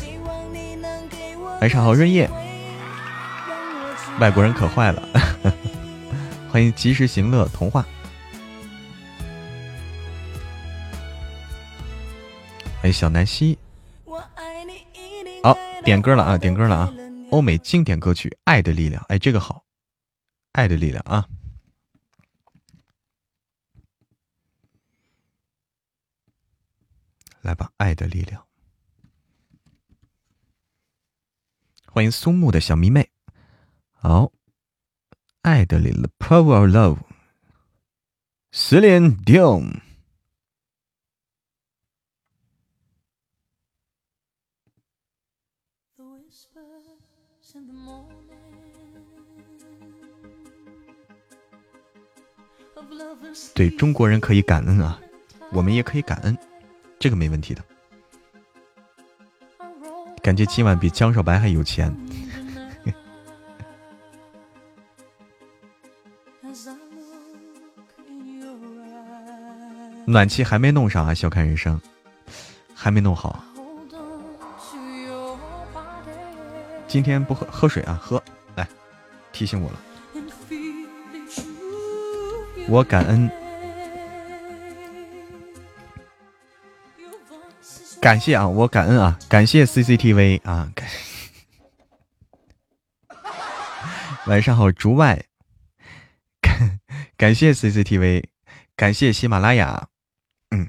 [1.59, 2.29] 晚上好，润叶。
[4.19, 5.01] 外国人可坏了，
[6.51, 7.85] 欢迎及时行乐童话。
[12.81, 13.57] 欢迎小南希。
[15.41, 15.55] 好，
[15.85, 16.93] 点歌了啊，点歌了啊，
[17.31, 19.55] 欧美经典歌曲《爱的力量》，哎，这个好，
[20.51, 21.25] 《爱的力量》啊。
[27.41, 28.45] 来吧，爱的力量！
[31.85, 33.09] 欢迎苏木的小迷妹。
[34.01, 34.31] 好，
[35.41, 36.99] 爱的力量，Power of Love，
[38.49, 39.61] 十连丢。
[53.53, 54.97] 对中国人可以感恩啊，
[55.51, 56.37] 我们也可以感恩。
[56.97, 57.61] 这个没问题的，
[60.23, 61.93] 感觉今晚比江少白还有钱。
[70.11, 71.79] 暖气还没弄上啊，笑看人生，
[72.73, 73.43] 还没弄好。
[76.87, 78.21] 今天不喝喝水啊，喝。
[78.55, 78.67] 来，
[79.31, 79.79] 提醒我了，
[82.67, 83.29] 我感恩。
[88.01, 90.87] 感谢啊，我感恩啊，感谢 CCTV 啊，感
[94.25, 95.25] 晚上好，竹外，
[96.41, 96.79] 感
[97.15, 98.23] 感谢 CCTV，
[98.75, 99.89] 感谢喜马拉雅，
[100.51, 100.67] 嗯，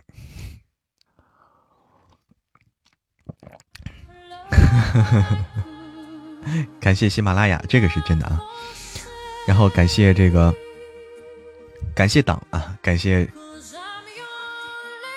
[6.81, 8.41] 感谢喜马拉雅，这个是真的啊，
[9.47, 10.53] 然后感谢这个，
[11.95, 13.29] 感谢党啊，感谢，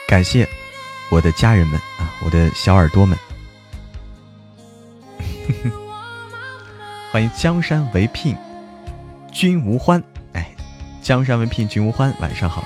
[0.07, 0.47] 感谢。
[1.11, 3.15] 我的家人们啊，我的小耳朵们，
[7.11, 8.35] 欢迎江山为聘，
[9.31, 10.01] 君无欢。
[10.31, 10.55] 哎，
[11.03, 12.11] 江山为聘，君无欢。
[12.19, 12.65] 晚上好。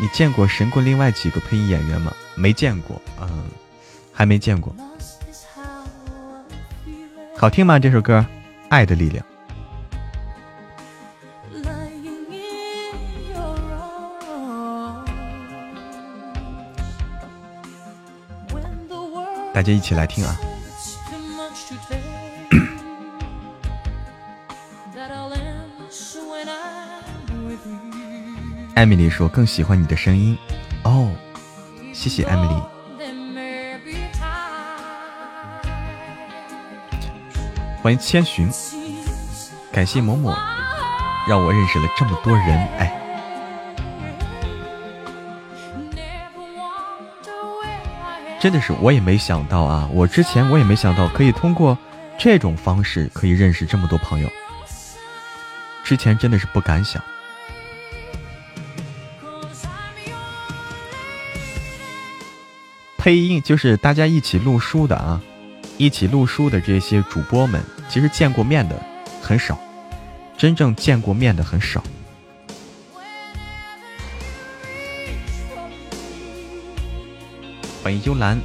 [0.00, 2.10] 你见过神棍另外几个配音演员吗？
[2.34, 3.44] 没见过，嗯，
[4.12, 4.74] 还没见过。
[7.36, 7.78] 好听吗？
[7.78, 8.18] 这首歌
[8.70, 9.22] 《爱的力量》。
[19.52, 20.34] 大家一起来听啊！
[28.80, 30.38] 艾米丽说更喜欢你的声音
[30.84, 31.10] 哦，
[31.92, 32.54] 谢谢艾米丽。
[37.82, 38.50] 欢迎千寻，
[39.70, 40.34] 感谢某某，
[41.28, 42.90] 让我认识了这么多人，哎。
[48.40, 49.90] 真的是，我也没想到啊！
[49.92, 51.76] 我之前我也没想到可以通过
[52.18, 54.30] 这种方式可以认识这么多朋友。
[55.84, 57.02] 之前真的是不敢想。
[63.00, 65.18] 配音就是大家一起录书的啊，
[65.78, 68.78] 一起录书的这些主播们，其实见过面的
[69.22, 69.58] 很少，
[70.36, 71.82] 真正见过面的很少。
[77.82, 78.38] 欢迎幽兰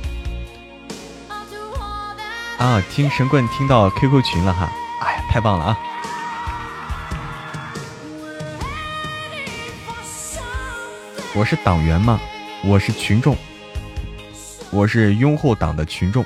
[2.58, 5.78] 啊，听神棍听到 QQ 群了哈，哎呀，太棒了啊！
[11.34, 12.22] 我是党员吗？
[12.64, 13.36] 我是群众。
[14.72, 16.26] 我是拥护党的群众。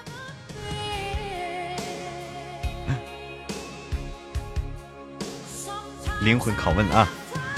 [6.22, 7.08] 灵魂拷问啊，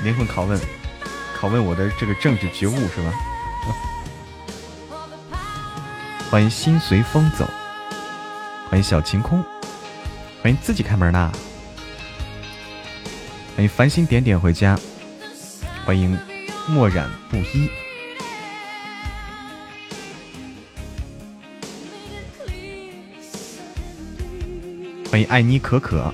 [0.03, 0.59] 灵魂拷问，
[1.39, 3.13] 拷问我的这个政治觉悟是吧？
[6.29, 7.47] 欢迎心随风走，
[8.69, 9.43] 欢迎小晴空，
[10.41, 11.31] 欢迎自己开门呐，
[13.55, 14.77] 欢迎繁星点点回家，
[15.85, 16.17] 欢迎
[16.67, 17.69] 墨染布衣。
[25.11, 26.09] 欢迎艾妮可可，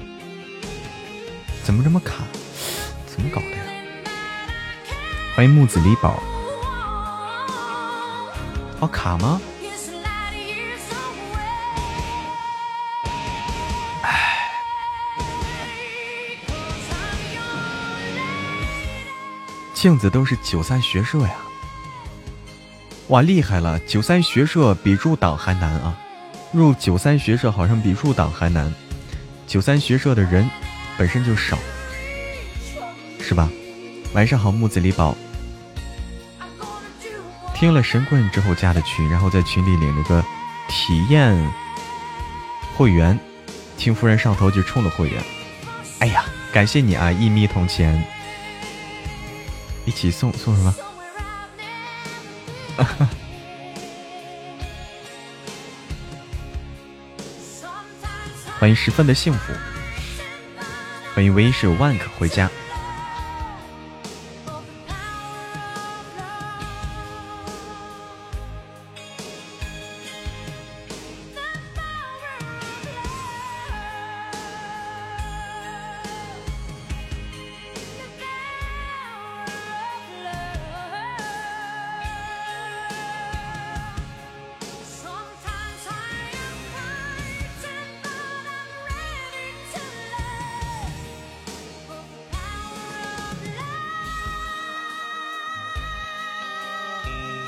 [1.63, 2.23] 怎么这么卡？
[3.05, 3.57] 怎么搞的呀？
[5.35, 6.19] 欢迎木子李宝，
[8.79, 9.39] 好卡吗？
[19.75, 21.35] 镜子都是九三学社呀！
[23.09, 23.77] 哇，厉害了！
[23.81, 25.95] 九三学社比入党还难啊！
[26.51, 28.73] 入九三学社好像比入党还难。
[29.47, 30.47] 九三学社的人
[30.97, 31.57] 本身就少，
[33.21, 33.49] 是吧？
[34.13, 35.15] 晚上好，木子李宝。
[37.55, 40.23] 听了神棍之后加的群，然后在群里领了个
[40.67, 41.35] 体验
[42.75, 43.17] 会员，
[43.77, 45.23] 听夫人上头就充了会员。
[45.99, 47.11] 哎呀，感谢你啊！
[47.11, 48.03] 一米铜钱，
[49.85, 50.75] 一起送送什么？
[58.59, 59.53] 欢迎十分的幸福，
[61.13, 62.49] 欢迎唯一是有万可回家。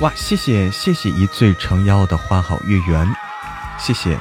[0.01, 3.05] 哇，谢谢谢谢一醉成妖的花好月圆，
[3.77, 4.17] 谢谢。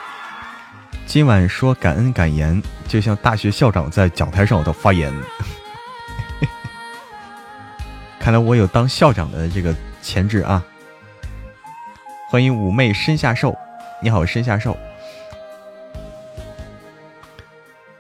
[1.06, 5.14] 今晚说感恩感言，就像大学校长在讲台上的发言。
[8.18, 9.72] 看来我有当校长的这个
[10.02, 10.60] 潜质啊！
[12.28, 13.56] 欢迎妩媚身下寿，
[14.02, 14.76] 你好身下寿。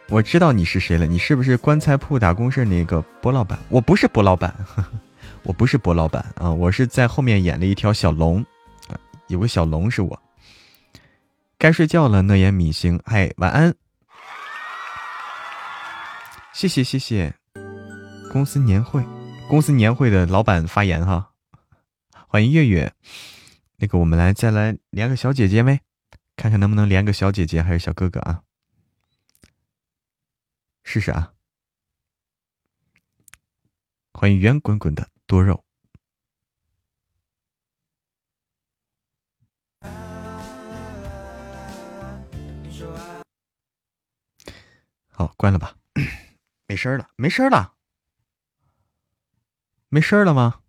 [0.08, 3.56] 我知道你是谁了，你是不是棺材铺打工是那个波老板？
[3.68, 4.52] 我不是波老板。
[5.48, 8.44] 我不是博老板啊，我是在后面演了一条小龙，
[8.86, 10.22] 啊，有个小龙是我。
[11.56, 13.74] 该睡觉了，乐言米星，嗨，晚安。
[16.52, 17.34] 谢谢谢谢，
[18.30, 19.02] 公司年会，
[19.48, 21.30] 公司年会的老板发言哈，
[22.26, 22.92] 欢迎月月。
[23.78, 25.80] 那个，我们来再来连个小姐姐呗？
[26.36, 28.42] 看看能不能连个小姐姐还是小哥哥啊？
[30.84, 31.32] 试试啊！
[34.12, 35.08] 欢迎圆滚滚的。
[35.28, 35.62] 多肉，
[45.10, 45.76] 好，关了吧，
[46.66, 47.74] 没声了，没声了，
[49.90, 50.62] 没声了吗？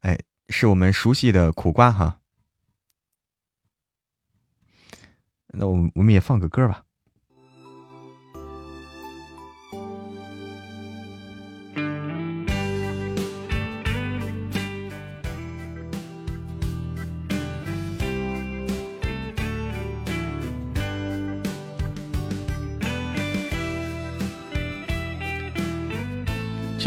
[0.00, 2.20] 哎，是我们熟悉的苦瓜哈，
[5.46, 6.84] 那我我们也放个歌吧。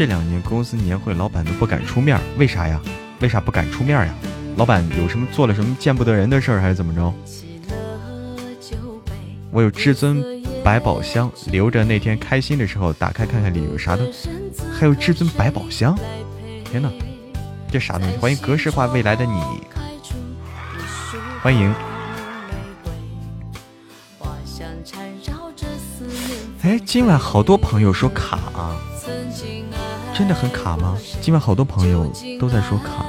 [0.04, 2.78] 这两年公司年会，老板都不敢出面，为啥呀？
[3.20, 4.14] 为啥不敢出面呀？
[4.58, 7.10] 老板有什么做了什么见不得人的事儿，还是怎么着？
[9.50, 10.22] 我有至尊
[10.62, 14.06] 百宝箱，留着那天开心的时候打开看看里有啥的。
[14.78, 15.98] 还有至尊百宝箱，
[16.70, 16.90] 天哪，
[17.72, 18.16] 这啥东西？
[18.18, 19.40] 欢迎格式化未来的你，
[21.42, 21.74] 欢迎。
[26.60, 28.38] 哎，今晚好多朋友说卡。
[30.14, 30.96] 真的很卡吗？
[31.20, 32.08] 今晚好多朋友
[32.38, 33.04] 都在说卡。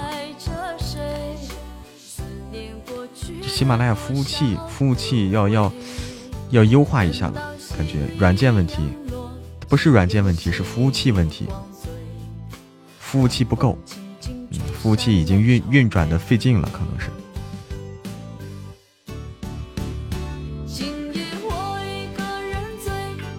[3.48, 5.72] 喜马拉雅服务器服务器要要
[6.50, 8.78] 要优化一下了，感觉软件问题，
[9.70, 11.48] 不是软件问题，是服务器问题，
[13.00, 13.78] 服务器不够，
[14.74, 17.12] 服务器已经运运转的费劲了，可能是。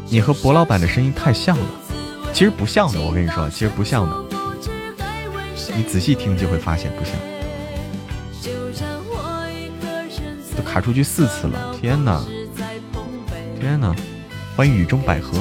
[0.09, 1.66] 你和博老板的声音太像了，
[2.36, 4.14] 其实不像的，我跟你说，其实不像的，
[5.74, 7.14] 你仔细听就会发现不像。
[10.54, 12.22] 都卡出去四次了，天哪，
[13.58, 13.96] 天哪！
[14.54, 15.38] 欢迎雨中百合，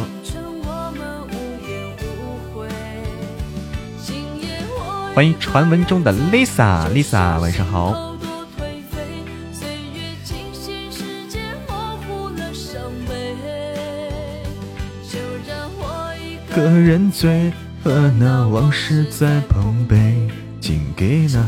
[5.14, 8.15] 欢迎传闻中的 Lisa，Lisa 晚上好。
[16.56, 17.52] 个人醉，
[17.84, 20.16] 和那往事在碰杯，
[20.62, 21.46] 敬给那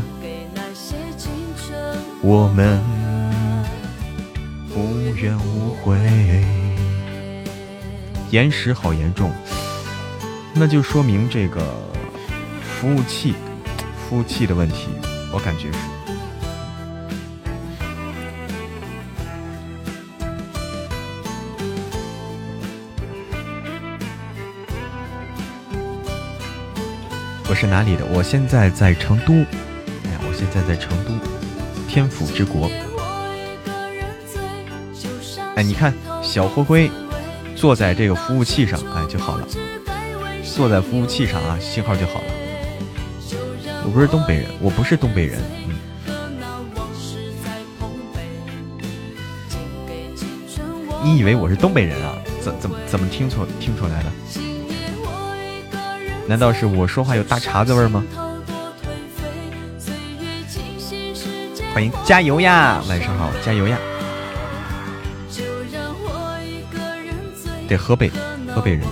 [2.20, 2.78] 我们
[4.76, 5.96] 无怨无悔。
[8.30, 9.32] 延时好严重，
[10.52, 11.74] 那就说明这个
[12.60, 13.34] 服务器，
[13.96, 14.88] 服务器的问题，
[15.32, 15.97] 我感觉是。
[27.58, 28.06] 是哪里的？
[28.14, 29.32] 我现在在成都。
[29.32, 31.10] 哎呀，我现在在成都，
[31.88, 32.70] 天府之国。
[35.56, 36.88] 哎，你看，小灰灰
[37.56, 39.48] 坐在这个服务器上，哎就好了。
[40.44, 42.26] 坐在服务器上啊，信号就好了。
[43.84, 45.40] 我不是东北人，我不是东北人。
[45.66, 45.74] 嗯。
[51.02, 52.16] 你以为我是东北人啊？
[52.40, 54.12] 怎怎么怎么听出听出来的？
[56.28, 58.04] 难道是我说话有大碴子味吗？
[61.72, 62.82] 欢迎加油呀！
[62.86, 63.78] 晚上好，加油呀！
[67.66, 68.10] 对，河北，
[68.54, 68.82] 河北人。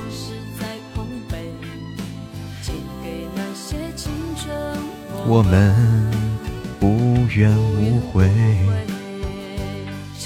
[5.26, 5.74] 我们
[6.80, 8.30] 无怨无悔。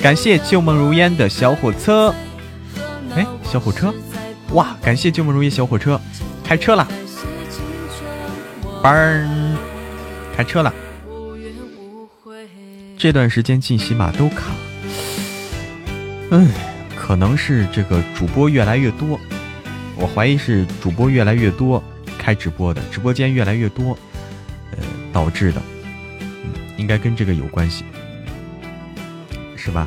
[0.01, 2.15] 感谢旧梦如烟的小火车。
[3.17, 3.93] 哎，小火车！
[4.53, 6.01] 哇，感谢旧梦如烟小火车，
[6.45, 6.87] 开车了。
[8.83, 9.29] 班儿
[10.35, 10.73] 开车了，
[12.97, 14.53] 这段时间进喜马都卡，
[16.31, 16.49] 嗯，
[16.97, 19.21] 可能是这个主播越来越多，
[19.97, 21.83] 我怀疑是主播越来越多
[22.19, 23.99] 开直播的，直播间越来越多，
[24.73, 24.79] 呃
[25.13, 25.61] 导致的，
[26.21, 27.85] 嗯，应该跟这个有关系，
[29.57, 29.87] 是吧？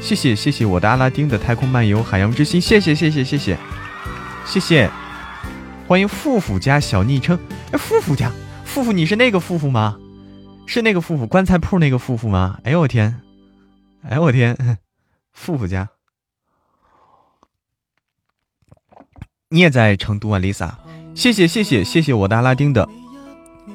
[0.00, 3.58] 谢谢谢谢我的阿拉丁的太空漫游海洋之心，谢谢谢谢谢谢
[4.46, 4.90] 谢谢，
[5.86, 7.38] 欢迎富富家小昵称。
[7.70, 8.32] 哎，富富家，
[8.64, 9.98] 富富，你是那个富富吗？
[10.66, 12.58] 是那个富富棺材铺那个富富吗？
[12.62, 13.20] 哎呦我天，
[14.02, 14.78] 哎呦我天，
[15.32, 15.88] 富富家，
[19.48, 20.72] 你也在成都啊，Lisa，
[21.14, 22.88] 谢谢谢谢谢谢我的阿拉丁的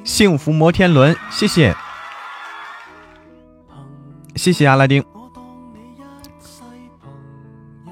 [0.04, 1.76] 幸福摩天轮，谢谢，
[4.36, 5.04] 谢谢阿拉丁。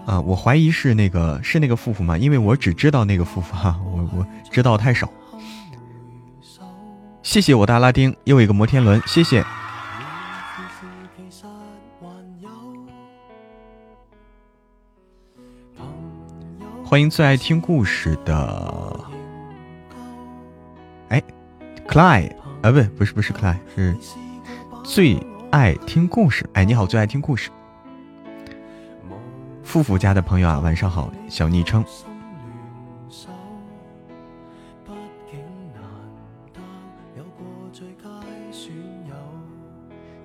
[0.06, 2.18] 啊，我怀疑是那个是那个富富吗？
[2.18, 5.11] 因为我只知道那个富富哈，我我知道太少。
[7.32, 9.41] 谢谢我的阿拉丁，又一个摩天轮，谢谢。
[16.84, 18.99] 欢迎最爱听故事的，
[21.08, 21.24] 哎
[21.88, 23.95] ，Cly，啊，不，不是，不是 Cly，是
[24.84, 25.18] 最
[25.52, 26.45] 爱听故事。
[26.52, 27.49] 哎，你好，最爱听故事。
[29.64, 31.82] 富富家的朋友啊，晚上好，小昵称。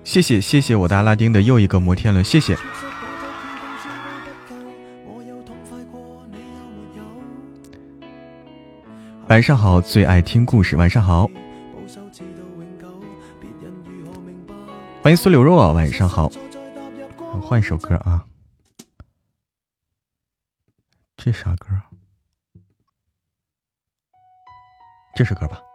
[0.07, 2.57] 谢谢谢谢我的阿拉丁的又一个摩天轮，谢谢。
[9.27, 10.77] 晚上好，最爱听故事。
[10.77, 11.29] 晚上好，
[15.03, 15.73] 欢迎苏柳若。
[15.73, 16.31] 晚上好，
[17.41, 18.25] 换一首歌啊，
[21.17, 21.67] 这啥歌？
[25.13, 25.66] 这首歌吧。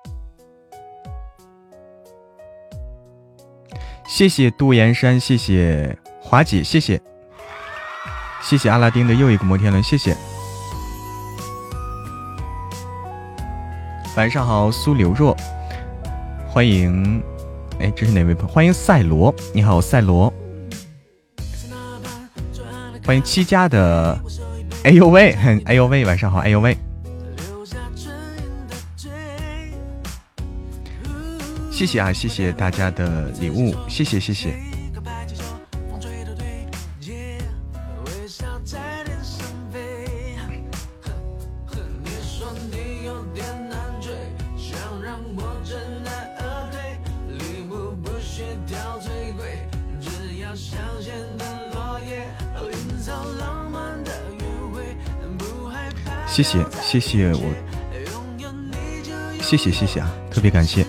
[4.15, 7.01] 谢谢杜岩山，谢谢华姐，谢谢，
[8.43, 10.15] 谢谢阿拉丁的又一个摩天轮，谢谢。
[14.15, 15.35] 晚上好，苏刘若，
[16.47, 17.23] 欢迎，
[17.81, 18.53] 哎，这是哪位朋友？
[18.53, 20.31] 欢迎赛罗，你好，赛罗。
[23.07, 24.21] 欢迎七家的，
[24.85, 25.35] 哎呦喂，
[25.65, 26.77] 哎呦喂，晚上好，哎呦喂。
[31.83, 34.57] 谢谢啊谢谢大家的礼物谢谢谢谢
[56.29, 57.53] 谢谢谢谢我
[59.43, 60.09] 谢谢谢谢啊！
[60.31, 60.87] 特别感谢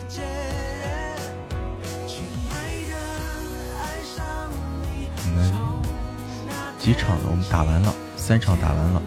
[6.93, 9.01] 场了，我们打完了，三场打完了，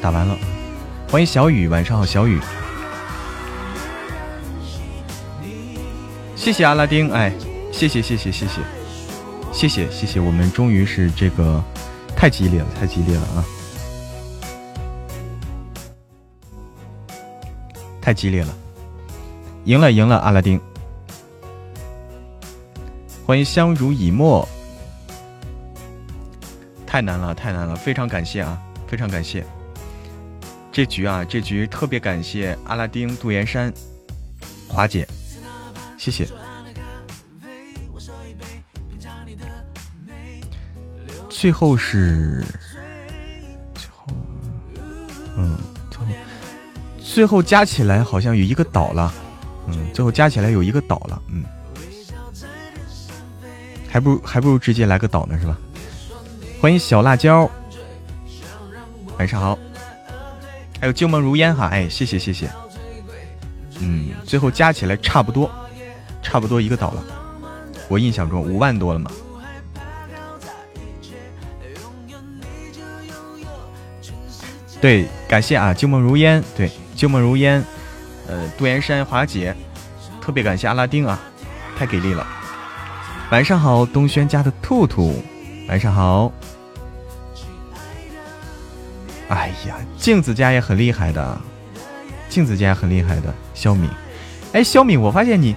[0.00, 0.36] 打完了。
[1.10, 2.40] 欢迎小雨，晚上好，小雨。
[6.36, 7.32] 谢谢阿拉丁，哎，
[7.72, 8.62] 谢谢谢谢谢谢
[9.52, 11.62] 谢谢谢谢，我们终于是这个
[12.16, 13.44] 太激烈了，太激烈了啊！
[18.00, 18.54] 太激烈了，
[19.64, 20.60] 赢了赢了，阿拉丁。
[23.26, 24.48] 欢迎相濡以沫，
[26.88, 29.44] 太难了太难了，非常感谢啊，非常感谢。
[30.72, 33.70] 这局啊，这局特别感谢阿拉丁、杜岩山、
[34.66, 35.06] 华姐，
[35.98, 36.26] 谢谢。
[41.28, 42.42] 最后是
[43.74, 44.06] 最后，
[45.36, 45.58] 嗯，
[45.90, 46.06] 最后
[46.98, 49.12] 最后加起来好像有一个岛了，
[49.66, 51.44] 嗯，最后加起来有一个岛了，嗯，
[53.90, 55.58] 还不如还不如直接来个岛呢，是吧？
[56.60, 57.48] 欢迎小辣椒，
[59.16, 59.56] 晚上好。
[60.80, 62.50] 还有旧梦如烟哈，哎，谢谢谢谢，
[63.80, 65.48] 嗯，最后加起来差不多，
[66.20, 67.04] 差不多一个岛了，
[67.88, 69.08] 我印象中五万多了嘛。
[74.80, 77.64] 对，感谢啊，旧梦如烟，对，旧梦如烟，
[78.26, 79.54] 呃，杜岩山华姐，
[80.20, 81.20] 特别感谢阿拉丁啊，
[81.76, 82.26] 太给力了。
[83.30, 85.22] 晚上好，东轩家的兔兔，
[85.68, 86.32] 晚上好。
[89.28, 91.38] 哎呀，镜子家也很厉害的，
[92.30, 93.88] 镜子家很厉害的，肖敏。
[94.52, 95.54] 哎，肖敏，我发现你，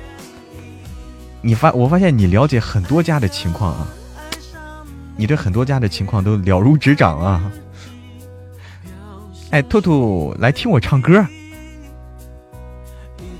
[1.42, 3.88] 你发，我发现你了解很多家的情况啊，
[5.16, 7.50] 你对很多家的情况都了如指掌啊。
[9.52, 11.26] 哎，兔兔，来听我唱歌，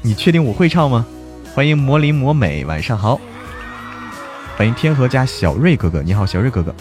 [0.02, 1.06] 你确定我会唱吗？
[1.54, 3.20] 欢迎魔灵魔美，晚上好。
[4.62, 6.72] 欢迎天河家小瑞哥哥，你好，小瑞哥哥，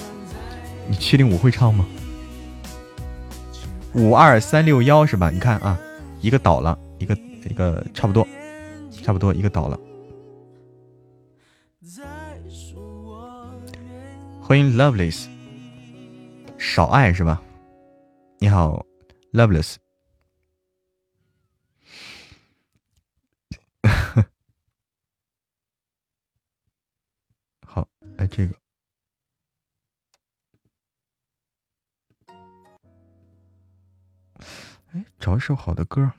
[0.86, 1.86] 你确定我会唱吗？
[3.94, 5.30] 五二三六幺是吧？
[5.30, 5.80] 你看啊，
[6.20, 7.16] 一个倒了，一个
[7.48, 8.28] 一个差不多，
[9.02, 9.80] 差不多一个倒了。
[14.42, 15.26] 欢迎 Loveless，
[16.58, 17.40] 少爱是吧？
[18.40, 18.84] 你好
[19.32, 19.76] ，Loveless。
[27.72, 27.86] 好，
[28.20, 28.54] 哎，这个。
[34.92, 36.12] 哎，找一首好的歌。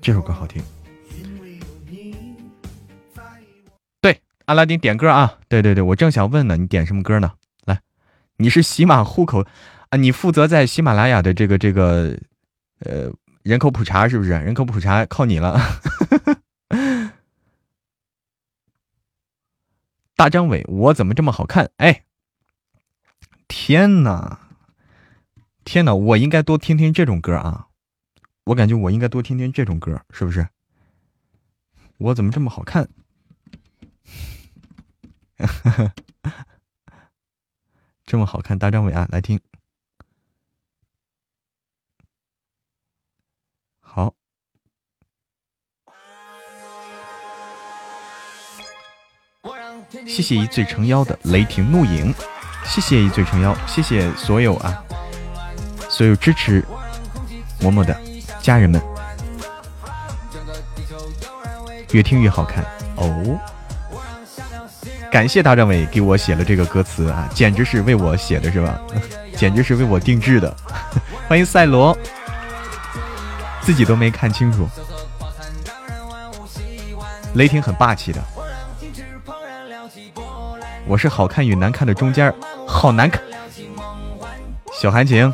[0.00, 0.62] 这首歌好听。
[4.00, 5.40] 对，阿拉丁点歌啊！
[5.48, 7.34] 对对对，我正想问呢，你点什么歌呢？
[7.64, 7.80] 来，
[8.36, 9.44] 你是喜马户口
[9.96, 12.18] 你负责在喜马拉雅的这个这个
[12.80, 13.12] 呃
[13.42, 14.30] 人口普查是不是？
[14.30, 15.60] 人口普查靠你了。
[20.16, 21.70] 大张伟，我怎么这么好看？
[21.76, 22.04] 哎，
[23.48, 24.38] 天哪，
[25.64, 27.66] 天哪，我应该多听听这种歌啊！
[28.44, 30.48] 我感觉我应该多听听这种歌，是不是？
[31.98, 32.88] 我怎么这么好看？
[38.06, 39.40] 这么好看，大张伟啊，来听。
[50.06, 52.14] 谢谢一醉成妖的雷霆怒影，
[52.64, 54.82] 谢谢一醉成妖，谢谢所有啊，
[55.88, 56.64] 所有支持
[57.60, 57.96] 嬷嬷的
[58.40, 58.80] 家人们，
[61.92, 62.64] 越听越好看
[62.96, 63.38] 哦！
[65.10, 68.78] 感谢大张伟给我写了这个歌词啊，简直是为我写的是吧？
[69.36, 70.54] 简直是为我定制的。
[71.26, 71.96] 欢迎赛罗，
[73.62, 74.68] 自己都没看清楚，
[77.34, 78.22] 雷霆很霸气的。
[80.86, 82.32] 我是好看与难看的中间
[82.66, 83.22] 好难看。
[84.72, 85.32] 小韩晴，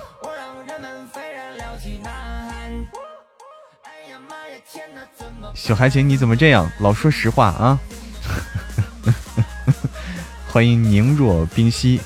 [5.55, 6.70] 小韩晴，你怎么这样？
[6.78, 7.78] 老说实话啊！
[10.48, 12.01] 欢迎宁若冰溪，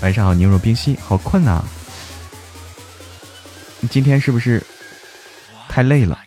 [0.00, 1.64] 晚上好，宁若冰溪，好困呐！
[3.90, 4.62] 今天是不是
[5.68, 6.18] 太累了？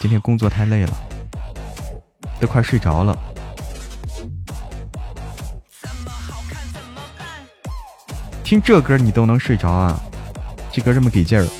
[0.00, 0.92] 今天工作太累了，
[2.40, 3.16] 都快睡着了。
[8.44, 9.98] 听这歌你都能睡着啊？
[10.70, 11.48] 这歌这么给劲儿。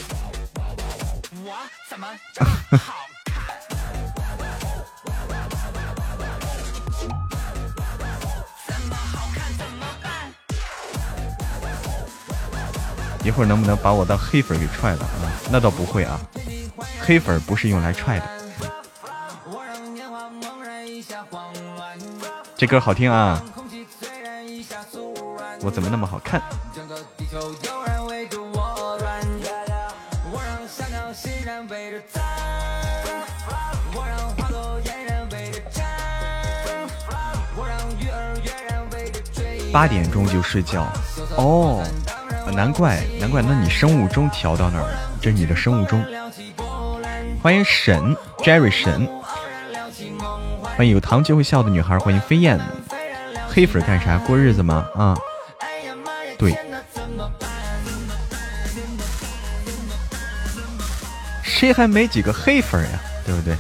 [13.25, 15.09] 一会儿能不能把我的黑粉给踹了啊？
[15.51, 16.21] 那倒不会啊，
[17.01, 18.29] 黑粉不是用来踹的。
[22.57, 23.43] 这歌好听啊，
[25.63, 26.43] 我怎么那么好看？
[39.75, 40.87] 八点钟就睡觉
[41.37, 41.83] 哦，
[42.55, 44.97] 难怪难怪，那你生物钟调到那儿了？
[45.21, 46.01] 这是你的生物钟。
[47.43, 49.09] 欢迎沈 Jerry 沈，
[50.63, 52.57] 欢迎有糖就会笑的女孩，欢迎飞燕。
[53.49, 54.17] 黑粉干啥？
[54.19, 54.87] 过日子吗？
[54.95, 55.17] 啊，
[56.39, 56.57] 对。
[61.43, 63.01] 谁还没几个黑粉呀？
[63.27, 63.57] 对不对？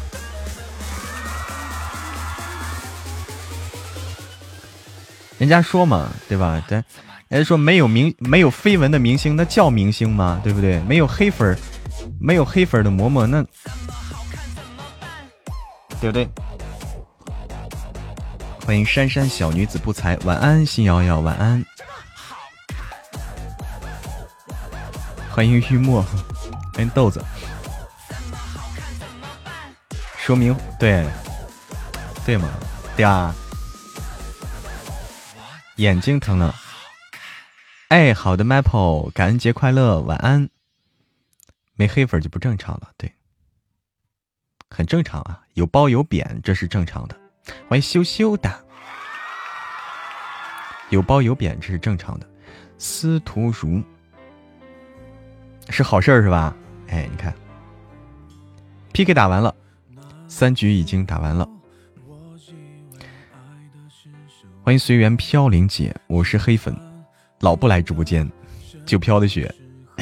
[5.44, 6.64] 人家说嘛，对吧？
[6.66, 6.82] 对，
[7.28, 10.40] 人家说没有明没有绯闻的明星，那叫明星吗？
[10.42, 10.80] 对不对？
[10.80, 11.54] 没有黑粉
[12.18, 13.44] 没有黑粉的嬷嬷，那
[16.00, 16.26] 对不对？
[18.64, 21.62] 欢迎珊珊小女子不才，晚安，心瑶瑶，晚安。
[25.30, 26.00] 欢迎玉墨，
[26.72, 27.22] 欢迎豆子。
[30.16, 31.06] 说明对，
[32.24, 32.48] 对吗？
[32.96, 33.34] 对啊。
[35.76, 36.54] 眼睛疼了，
[37.88, 40.48] 哎，好的，Maple，感恩节快乐，晚安。
[41.74, 43.12] 没黑粉就不正常了，对，
[44.70, 47.18] 很正常啊，有褒有贬，这是正常的。
[47.68, 48.64] 欢迎羞羞的，
[50.90, 52.30] 有褒有贬，这是正常的。
[52.78, 53.82] 司徒如
[55.70, 56.56] 是好事是吧？
[56.86, 57.34] 哎，你看
[58.92, 59.52] ，PK 打完了，
[60.28, 61.48] 三局已经打完了。
[64.64, 66.74] 欢迎随缘飘零姐，我是黑粉，
[67.40, 68.26] 老不来直播间，
[68.86, 69.54] 就飘的雪。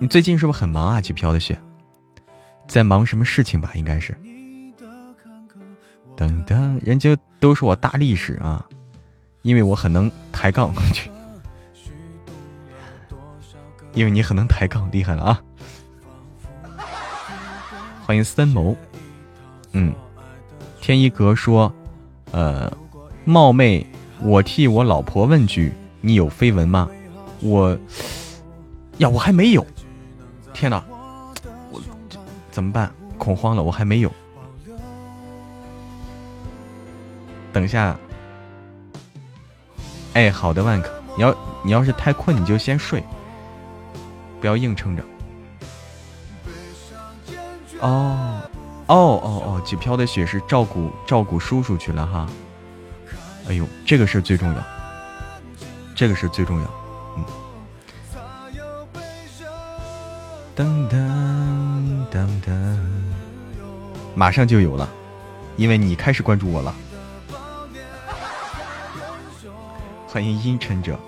[0.00, 1.00] 你最近是不是很忙啊？
[1.00, 1.56] 就飘的雪，
[2.66, 3.70] 在忙什么事情吧？
[3.76, 4.12] 应该是。
[6.16, 8.68] 等等，人家都说我大力士啊，
[9.42, 10.74] 因为我很能抬杠。
[13.94, 15.40] 因为你很能抬杠，厉害了啊！
[18.08, 18.74] 欢迎森谋，
[19.72, 19.92] 嗯，
[20.80, 21.70] 天一阁说，
[22.32, 22.72] 呃，
[23.26, 23.86] 冒昧
[24.22, 26.88] 我替我老婆问句，你有绯闻吗？
[27.40, 27.78] 我
[28.96, 29.62] 呀，我还没有，
[30.54, 30.82] 天哪，
[31.70, 31.78] 我
[32.50, 32.90] 怎么办？
[33.18, 34.10] 恐慌了，我还没有。
[37.52, 37.94] 等一下，
[40.14, 43.04] 哎，好的，万科，你要你要是太困，你就先睡，
[44.40, 45.04] 不要硬撑着。
[47.80, 48.40] 哦，
[48.86, 49.62] 哦哦哦！
[49.64, 52.26] 几飘的雪是照顾照顾叔叔去了哈。
[53.48, 54.62] 哎呦，这个事最重要，
[55.94, 56.70] 这个事最重要。
[57.16, 57.24] 嗯。
[60.56, 60.98] 噔噔
[62.10, 62.78] 噔噔，
[64.14, 64.88] 马上就有了，
[65.56, 66.74] 因为你开始关注我了。
[70.08, 70.98] 欢迎阴沉者，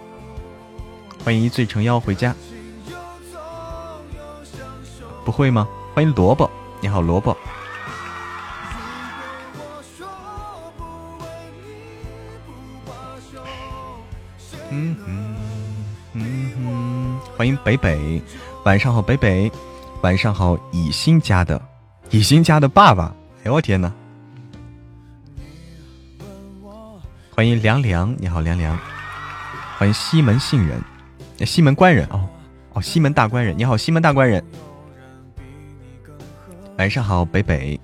[1.25, 2.33] 欢迎一醉成妖回家。
[5.25, 5.67] 不会吗？
[5.93, 6.49] 欢迎萝卜。
[6.81, 7.37] 你好，萝卜。
[14.71, 15.37] 嗯哼，
[16.15, 18.23] 嗯哼，欢迎北北，
[18.65, 19.51] 晚上好，北北，
[20.01, 21.61] 晚上好，以心家的，
[22.11, 23.15] 以心家的爸爸。
[23.39, 23.93] 哎呦我天哪！
[27.35, 28.79] 欢迎凉凉，你好，凉凉。
[29.77, 30.81] 欢迎西门杏人，
[31.47, 32.29] 西门官人哦
[32.75, 34.43] 哦，西门大官人，你好，西门大官人。
[36.81, 37.79] 晚上好，北北。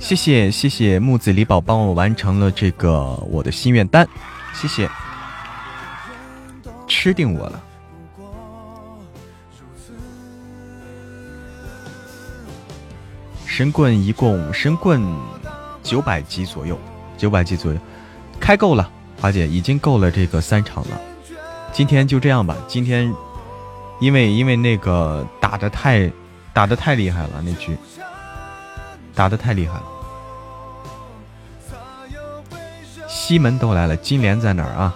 [0.00, 4.04] 谢谢谢谢木子李宝帮我完成了这个我的心愿单，
[4.52, 4.90] 谢谢。
[6.88, 7.62] 吃定我了。
[13.46, 15.00] 神棍一共神棍
[15.84, 16.76] 九百级左右，
[17.16, 17.78] 九百级左右，
[18.40, 18.90] 开够了，
[19.20, 21.00] 华姐已经够了这个三场了。
[21.72, 23.14] 今天就这样吧，今天
[24.00, 26.10] 因为因为那个打的太。
[26.52, 27.76] 打的太厉害了，那局
[29.14, 29.84] 打的太厉害了。
[33.08, 34.94] 西门都来了，金莲在哪儿啊？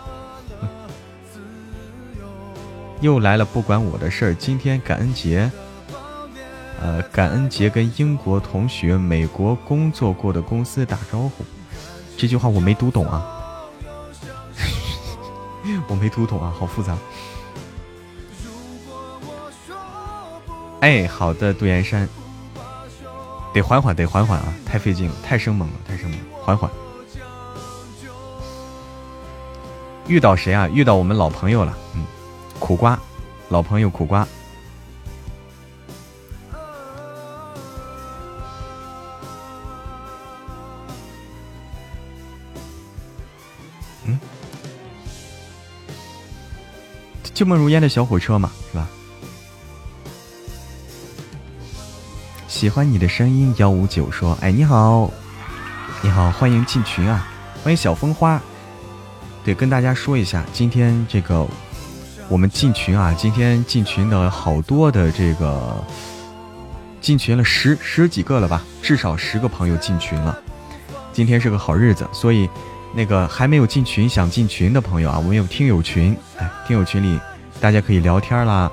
[3.01, 4.35] 又来了，不管我的事儿。
[4.35, 5.51] 今天感恩节，
[6.81, 11.45] 呃，感恩节跟英国同学、美国工作过的公司打招呼。
[12.17, 13.23] 这句话我没读懂啊，
[15.89, 16.97] 我没读懂啊，好复杂。
[20.87, 22.09] 哎，好的，杜岩山。
[23.53, 24.55] 得缓缓，得缓缓啊！
[24.65, 26.71] 太费劲了，太生猛了，太生猛了，缓缓。
[30.07, 30.69] 遇到谁啊？
[30.69, 32.05] 遇到我们老朋友了，嗯，
[32.61, 32.97] 苦瓜，
[33.49, 34.25] 老朋友苦瓜。
[44.05, 44.21] 嗯，
[47.35, 48.87] 旧梦如烟的小火车嘛，是吧？
[52.57, 55.11] 喜欢你的声音，幺五九说，哎，你好，
[56.01, 57.29] 你好，欢迎进群啊，
[57.63, 58.41] 欢迎小风花。
[59.45, 61.47] 得，跟大家说一下，今天这个
[62.31, 65.85] 我们进群啊，今天进群的好多的这个
[66.99, 70.39] 进群了十十几个了吧，至少十个朋友进群了。
[71.13, 72.49] 今天是个好日子，所以
[72.95, 77.21] 那个还没有进群想进群的朋友啊，我们有听友群，哎，听友群里
[77.61, 78.73] 大家可以聊天啦，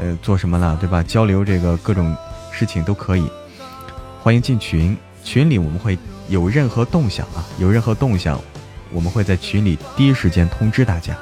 [0.00, 1.00] 呃，做什么了，对吧？
[1.04, 2.12] 交流这个各种
[2.56, 3.28] 事情都可以，
[4.22, 4.96] 欢迎进群。
[5.24, 5.98] 群里我们会
[6.28, 8.38] 有任何动向啊，有任何动向。
[8.92, 11.16] 我们会在群里第一时间通知大家。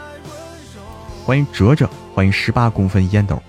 [1.25, 3.41] 欢迎哲哲，欢迎十八公分烟斗。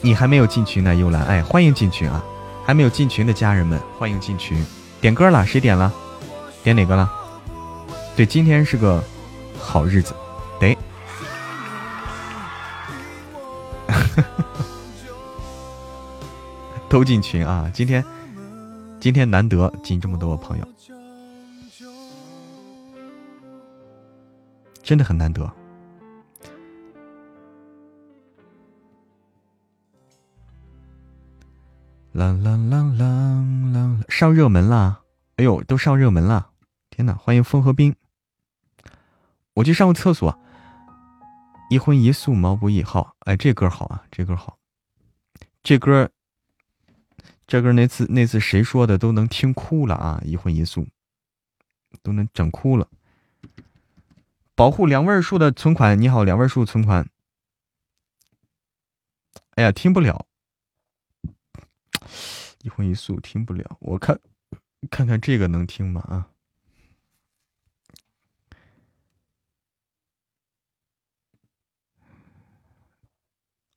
[0.00, 2.24] 你还没有进群呢，幽兰，哎，欢迎进群啊！
[2.66, 4.64] 还没有进群的家人们，欢迎进群。
[5.00, 5.92] 点歌了，谁点了？
[6.64, 7.08] 点哪个了？
[8.16, 9.04] 对，今天是个
[9.60, 10.14] 好日子，
[10.58, 10.76] 得。
[16.92, 17.70] 都进群啊！
[17.72, 18.04] 今天
[19.00, 20.68] 今天难得进这么多朋友。
[24.82, 25.50] 真的很难得，
[32.14, 35.00] 啷啷啷啷啷，上热门啦！
[35.36, 36.50] 哎呦，都上热门了！
[36.90, 37.96] 天哪，欢迎风和冰。
[39.54, 40.38] 我去上个厕所。
[41.70, 42.82] 一荤一素，毛不易。
[42.82, 44.58] 好，哎，这歌好啊，这歌好。
[45.62, 46.10] 这歌，
[47.52, 50.22] 这歌那次那次谁说的都能听哭了啊！
[50.24, 50.88] 一荤一素，
[52.02, 52.88] 都能整哭了。
[54.54, 57.06] 保护两位数的存款，你好，两位数存款。
[59.50, 60.24] 哎呀，听不了，
[62.62, 63.76] 一荤一素听不了。
[63.80, 64.18] 我看，
[64.90, 66.00] 看看这个能听吗？
[66.08, 66.30] 啊，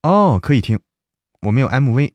[0.03, 0.80] 哦，可以听，
[1.41, 2.14] 我没有 MV，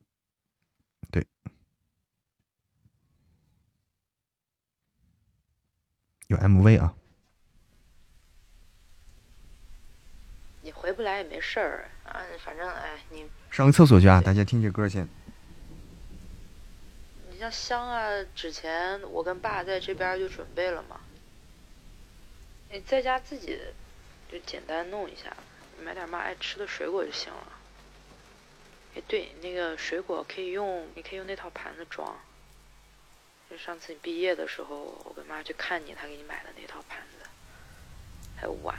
[6.31, 6.95] 有 MV 啊。
[10.63, 14.21] 你回不来也没事儿啊，反正哎，你上个厕所去啊！
[14.21, 15.09] 大家听这歌先。
[17.31, 21.01] 你像香啊，之前我跟爸在这边就准备了嘛。
[22.71, 23.59] 你在家自己
[24.31, 25.37] 就简单弄一下，
[25.85, 27.53] 买点妈爱吃的水果就行了。
[28.95, 32.17] 哎，对，那个水果可以用，你可以用那套盘子装。
[33.51, 37.29] 就上次你毕业的时候，我跟妈去看你，她给你买的那套盘子，
[38.37, 38.79] 还有碗。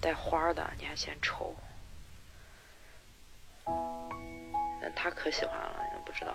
[0.00, 1.56] 带花的，你还嫌丑？
[3.64, 6.34] 那他可喜欢了，你不知道。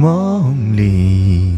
[0.00, 1.56] 梦里？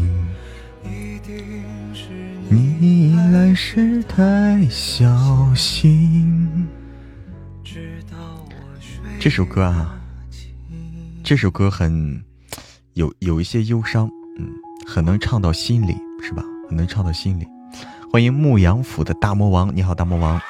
[0.83, 1.63] 一定
[1.93, 2.07] 是
[2.49, 6.67] 你来时太小心。
[9.19, 9.95] 这首歌啊，
[11.23, 12.23] 这首歌很
[12.93, 14.09] 有有一些忧伤，
[14.39, 14.49] 嗯，
[14.87, 16.43] 很能唱到心里，是吧？
[16.67, 17.45] 很能唱到心里。
[18.11, 20.41] 欢迎牧羊府的大魔王，你好，大魔王。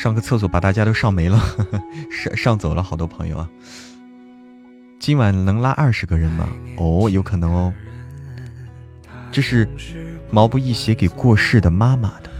[0.00, 1.38] 上个厕所把大家都上没了，
[2.10, 3.46] 上上走了好多朋友啊。
[4.98, 6.48] 今晚能拉二十个人吗？
[6.78, 7.70] 哦，有可能哦。
[9.30, 9.68] 这是
[10.30, 12.30] 毛不易写给过世的妈妈的。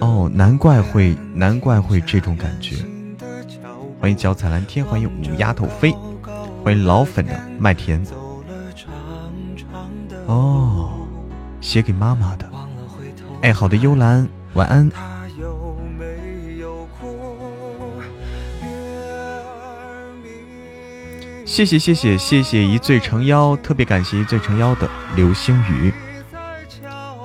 [0.00, 2.74] 哦，难怪会，难怪会这种感觉。
[4.00, 5.94] 欢迎脚踩蓝天，欢迎五丫头飞，
[6.64, 8.04] 欢迎老粉的麦田。
[10.26, 10.90] 哦，
[11.60, 12.50] 写给妈妈的。
[13.42, 14.90] 哎，好的，幽兰，晚安。
[21.52, 25.92] 谢谢谢谢谢谢一醉成妖，特别感谢一醉成妖的流星雨，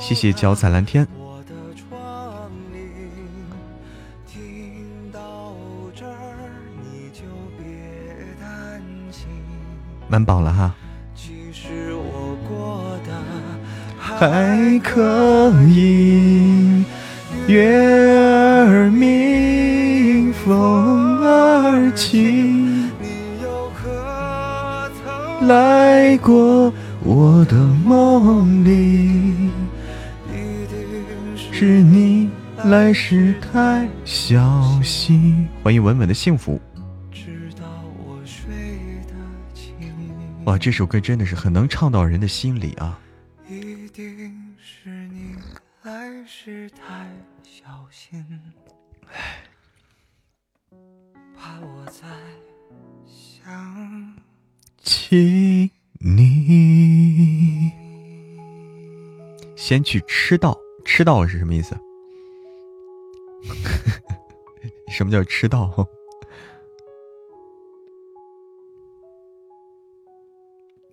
[0.01, 1.07] 谢谢脚踩蓝天。
[4.27, 5.55] 听到
[5.95, 6.03] 这
[6.83, 7.21] 你就
[7.57, 7.63] 别
[8.37, 9.29] 担心，
[10.09, 10.75] 满饱了哈。
[11.15, 13.13] 其实我过得
[13.97, 16.83] 还可以。
[17.47, 22.76] 月儿明，风儿轻，
[25.47, 29.49] 来过我的梦里。
[30.27, 32.29] 一定是是你
[32.65, 35.47] 来时太小心。
[35.63, 36.61] 欢迎稳稳的幸福。
[37.11, 37.65] 知道
[38.05, 38.53] 我睡
[39.07, 39.13] 得
[39.53, 39.73] 轻，
[40.43, 42.99] 哇，这首歌真的是很能唱到人的心里啊！
[43.47, 45.35] 一定是你
[45.83, 47.07] 来时太
[47.43, 48.23] 小心，
[51.35, 52.26] 怕我在想
[54.87, 55.69] 请
[55.99, 57.69] 你
[59.57, 61.77] 先去吃到，吃到是什么意思？
[64.87, 65.85] 什么叫吃到？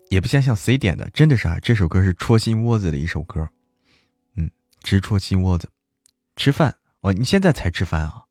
[0.08, 3.48] 也不像像谁点的，真的是啊，这首歌是戳心窝子的一首歌，
[4.34, 4.50] 嗯，
[4.82, 5.70] 直戳心窝子。
[6.34, 8.24] 吃饭哦，你现在才吃饭啊？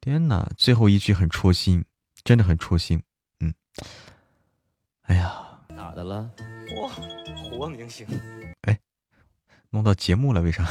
[0.00, 1.84] 天哪，最后一句很戳心，
[2.24, 3.02] 真的很戳心。
[3.40, 3.52] 嗯，
[5.02, 6.30] 哎呀，咋的了？
[6.76, 6.88] 哇，
[7.50, 8.06] 活明星，
[8.62, 8.78] 哎
[9.70, 10.66] 弄到节目了，为啥？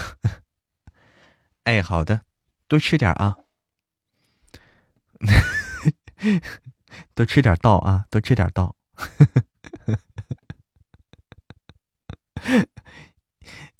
[1.66, 2.22] 哎，好的，
[2.68, 3.38] 多吃点啊，
[7.14, 8.76] 多吃点道啊，多吃点道。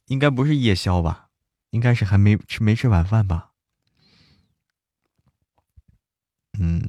[0.06, 1.30] 应该不是夜宵吧？
[1.70, 3.54] 应该是还没吃没吃晚饭吧？
[6.60, 6.82] 嗯，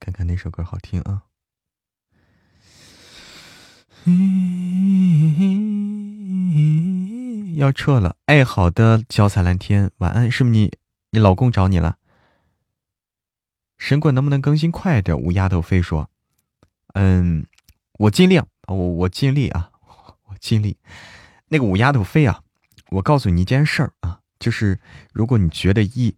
[0.00, 1.26] 看看哪首歌好听啊？
[7.56, 10.30] 要撤了，哎，好的，脚踩蓝天，晚安。
[10.30, 10.72] 是不是你
[11.10, 11.96] 你老公找你了？
[13.76, 15.18] 神棍能不能更新快点？
[15.18, 16.08] 五丫头飞说，
[16.94, 17.46] 嗯，
[17.98, 19.70] 我尽量，我我尽力啊，
[20.28, 20.76] 我尽力。
[21.48, 22.42] 那个五丫头飞啊，
[22.90, 24.78] 我告诉你一件事儿啊，就是
[25.12, 26.14] 如果你觉得一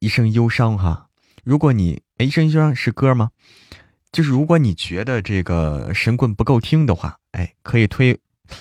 [0.00, 1.08] 一生忧伤哈，
[1.44, 3.30] 如果你哎一生忧伤是歌吗？
[4.14, 8.16] 就是如果你觉得这个神棍不够听的话，哎，可以推，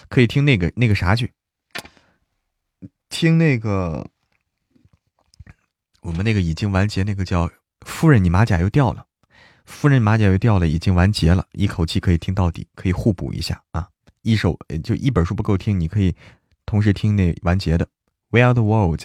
[0.09, 1.31] 可以听那个那个啥去，
[3.07, 4.09] 听那个
[6.01, 7.47] 我们那个已经完结那个叫
[7.81, 9.05] 夫人你马甲又掉了，
[9.65, 13.87] 夫人马甲又掉了，已经完结了，一口气可以听到底，可以互补一下啊。
[14.23, 16.15] 一首就一本书不够听，你可以
[16.65, 17.85] 同时听那完结的
[18.31, 19.01] 《We Are the World》。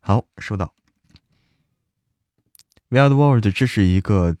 [0.00, 0.66] 好，收到。
[2.90, 4.36] 《We Are the World》这是一个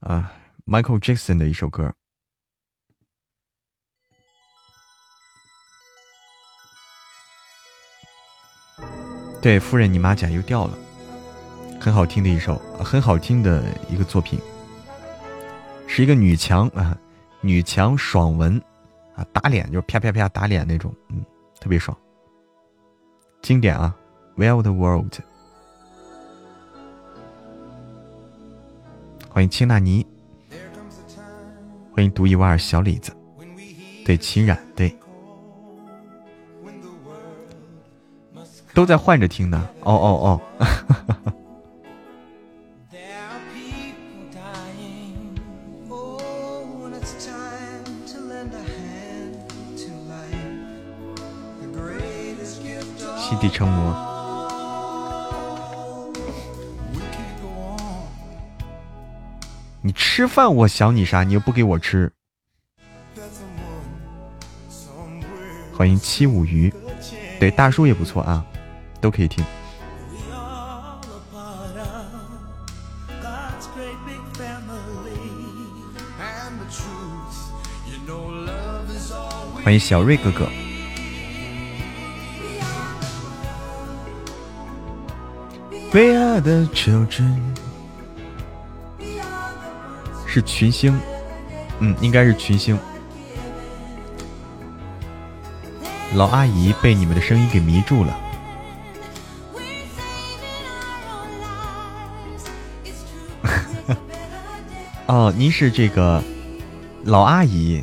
[0.00, 0.32] 啊、
[0.70, 1.92] Michael Jackson 的一首歌。
[9.42, 10.78] 对，夫人，你马甲又掉了，
[11.80, 14.38] 很好听的一首，很好听的一个作品，
[15.88, 16.96] 是一个女强啊，
[17.40, 18.56] 女强爽文
[19.16, 21.24] 啊，打脸就是啪啪啪打脸那种，嗯，
[21.58, 21.98] 特别爽，
[23.42, 23.92] 经典啊，
[24.40, 25.14] 《Well the World》，
[29.28, 30.06] 欢迎青纳尼，
[32.00, 33.14] 欢迎独一无二小李子，
[34.06, 34.96] 对，秦冉，对，
[38.72, 39.68] 都在换着听呢。
[39.82, 41.34] 哦哦哦。
[53.40, 53.94] 地成魔，
[59.82, 61.22] 你吃饭我想你啥？
[61.22, 62.12] 你又不给我吃。
[65.72, 66.70] 欢迎七五鱼，
[67.38, 68.44] 对大叔也不错啊，
[69.00, 69.42] 都可以听。
[79.64, 80.46] 欢迎小瑞哥哥。
[85.92, 87.49] We are the children，
[90.32, 90.96] 是群星，
[91.80, 92.78] 嗯，应该是群星。
[96.14, 98.16] 老阿姨被你们的声音给迷住了。
[105.06, 106.22] 哦，您是这个
[107.02, 107.82] 老阿姨，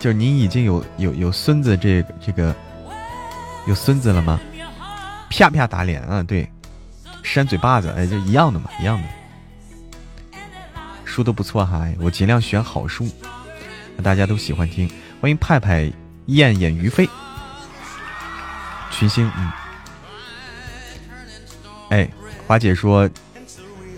[0.00, 2.52] 就是您已经有有有孙子，这这个
[3.68, 4.40] 有孙子了吗？
[5.30, 6.20] 啪啪打脸啊！
[6.24, 6.50] 对。
[7.22, 9.08] 扇嘴巴子，哎，就一样的嘛，一样的。
[11.12, 13.06] 书都不错哈，我尽量选好书，
[14.02, 14.90] 大家都喜欢听。
[15.20, 15.92] 欢迎派派
[16.26, 17.06] 燕燕于飞，
[18.90, 19.52] 群星，嗯。
[21.90, 22.08] 哎，
[22.46, 23.10] 华姐说，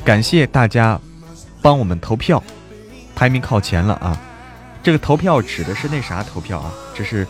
[0.05, 1.01] 感谢大家
[1.62, 2.43] 帮我们投票，
[3.15, 4.20] 排名靠前了啊。
[4.82, 6.73] 这个投票指的是那啥投票啊？
[6.97, 7.24] 这是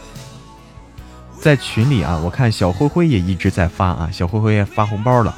[1.39, 5.37] 在群里啊，我看小灰灰也一直在发啊，小灰灰也发红包了。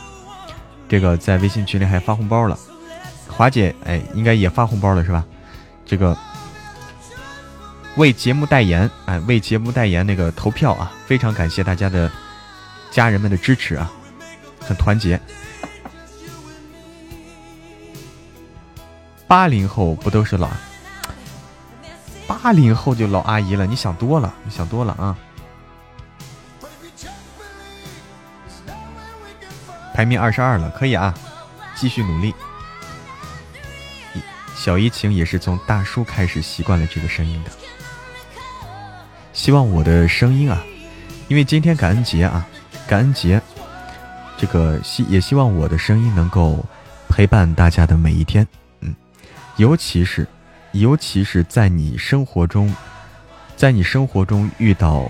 [0.88, 2.56] 这个在微信群里还发红包了，
[3.28, 5.24] 华姐，哎，应该也发红包了是吧？
[5.84, 6.16] 这个
[7.96, 12.10] 为节目代言，哎，为节目代言那个投票啊，非常感谢大家的
[12.90, 13.90] 家人们的支持啊，
[14.60, 15.20] 很团结。
[19.26, 20.48] 八零后不都是老？
[22.26, 23.66] 八零后就老阿姨了？
[23.66, 25.16] 你想多了，你想多了啊。
[29.94, 31.14] 排名二十二了，可以啊，
[31.74, 32.34] 继续努力。
[34.56, 37.50] 小怡情也是从大叔开始习惯了这个声音的，
[39.32, 40.64] 希望我的声音啊，
[41.28, 42.44] 因为今天感恩节啊，
[42.88, 43.40] 感恩节，
[44.38, 46.64] 这个希也希望我的声音能够
[47.08, 48.48] 陪伴大家的每一天，
[48.80, 48.94] 嗯，
[49.56, 50.26] 尤其是，
[50.72, 52.74] 尤其是在你生活中，
[53.56, 55.04] 在你生活中遇到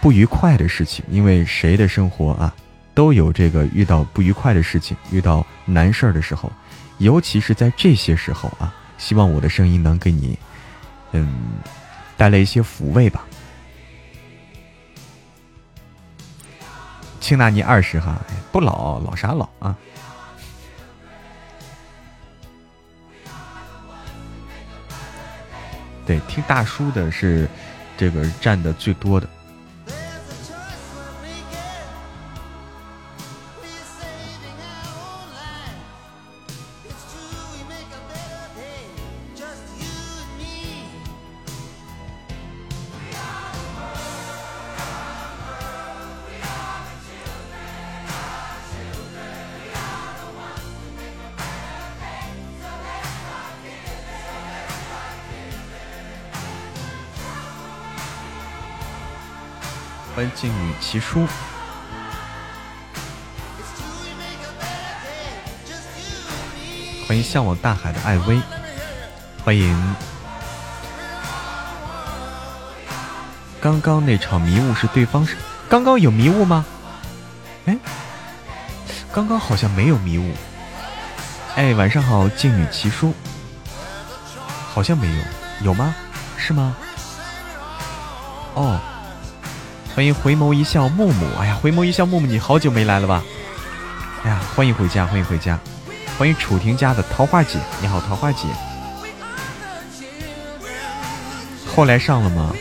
[0.00, 2.52] 不愉快的事情，因为谁的生活啊？
[2.94, 6.50] 都有这个遇到不愉快的事情，遇到难事儿的时候，
[6.98, 10.38] 尤其是在这些时候啊，希望我的声音能给你，
[11.12, 11.58] 嗯，
[12.16, 13.24] 带来一些抚慰吧。
[17.20, 18.18] 青纳尼二十哈，
[18.52, 19.76] 不老，老啥老啊？
[26.06, 27.48] 对，听大叔的是
[27.96, 29.28] 这个占的最多的。
[60.96, 61.26] 奇书，
[67.06, 68.40] 欢迎向往大海的艾薇，
[69.44, 69.94] 欢迎。
[73.60, 75.36] 刚刚那场迷雾是对方是？
[75.68, 76.64] 刚刚有迷雾吗？
[77.66, 77.76] 哎，
[79.12, 80.32] 刚刚好像没有迷雾。
[81.56, 83.12] 哎，晚上好，静女奇书，
[84.72, 85.22] 好像没有，
[85.60, 85.94] 有吗？
[86.38, 86.74] 是吗？
[88.54, 88.80] 哦。
[89.96, 93.24] 欢迎回眸一笑木木，哎呀，回眸一笑木木，你好久没来了吧？
[94.24, 95.58] 哎呀，欢迎回家，欢迎回家，
[96.18, 98.46] 欢迎楚婷家的桃花姐，你好，桃花姐。
[101.74, 102.52] 后来上了吗？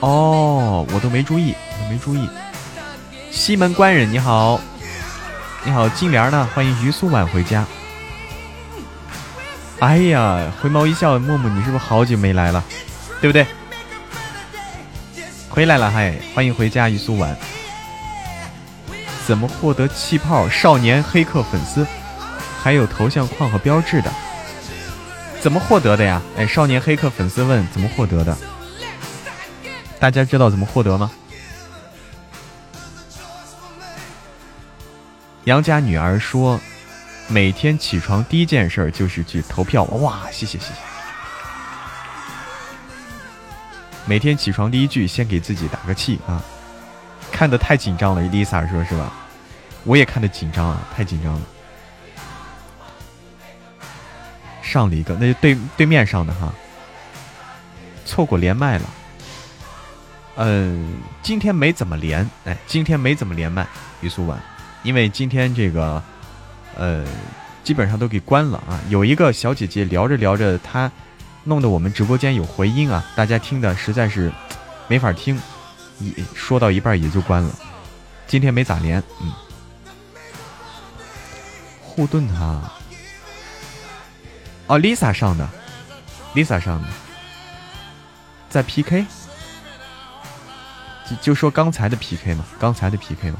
[0.00, 2.28] 哦，我都没注意，我没注意。
[3.30, 4.60] 西门官人你好，
[5.64, 6.46] 你好，金莲呢？
[6.54, 7.64] 欢迎于苏婉回家。
[9.78, 12.62] 哎呀，回眸一笑木木，你是不是好久没来了？
[13.22, 13.46] 对不对？
[15.52, 17.36] 回来了，嗨，欢迎回家，一苏晚。
[19.26, 21.86] 怎么获得气泡少年黑客粉丝，
[22.62, 24.10] 还有头像框和标志的？
[25.42, 26.22] 怎么获得的呀？
[26.38, 28.34] 哎，少年黑客粉丝问怎么获得的？
[30.00, 31.12] 大家知道怎么获得吗？
[35.44, 36.58] 杨家女儿说，
[37.28, 39.84] 每天起床第一件事就是去投票。
[39.84, 40.91] 哇，谢谢谢谢。
[44.04, 46.42] 每天起床第一句，先给自己打个气啊！
[47.30, 49.12] 看的太紧张了，Lisa 说是吧？
[49.84, 51.40] 我也看的紧张啊，太紧张了。
[54.60, 56.52] 上了一个，那就对对面上的哈，
[58.04, 58.84] 错过连麦了。
[60.36, 63.66] 嗯，今天没怎么连，哎，今天没怎么连麦，
[64.00, 64.40] 于苏婉，
[64.82, 66.02] 因为今天这个，
[66.74, 67.04] 呃，
[67.62, 68.80] 基本上都给关了啊。
[68.88, 70.90] 有一个小姐姐聊着聊着，她
[71.44, 74.32] 弄得我们直播间有回音啊，大家听的实在是
[74.88, 75.40] 没法听，
[75.98, 77.54] 一说到一半也就关了。
[78.26, 79.32] 今天没咋连，嗯。
[81.82, 82.62] 护盾他。
[84.68, 85.46] 哦，Lisa 上的
[86.34, 86.88] ，Lisa 上的，
[88.48, 89.04] 在 PK，
[91.10, 93.38] 就就说刚才的 PK 嘛，刚才的 PK 嘛。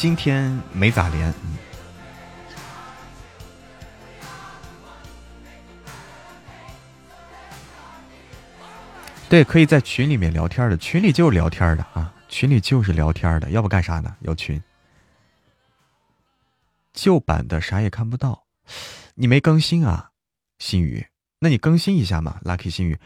[0.00, 1.34] 今天没咋连。
[9.28, 12.14] 对，可以在群里面聊天的，群里就是聊天的啊。
[12.30, 14.16] 群里就是聊天的，要不干啥呢？
[14.20, 14.58] 要群。
[16.94, 18.44] 旧版的啥也看不到，
[19.16, 20.12] 你没更新啊，
[20.58, 21.06] 新宇？
[21.40, 22.98] 那你更新一下嘛，Lucky 新宇，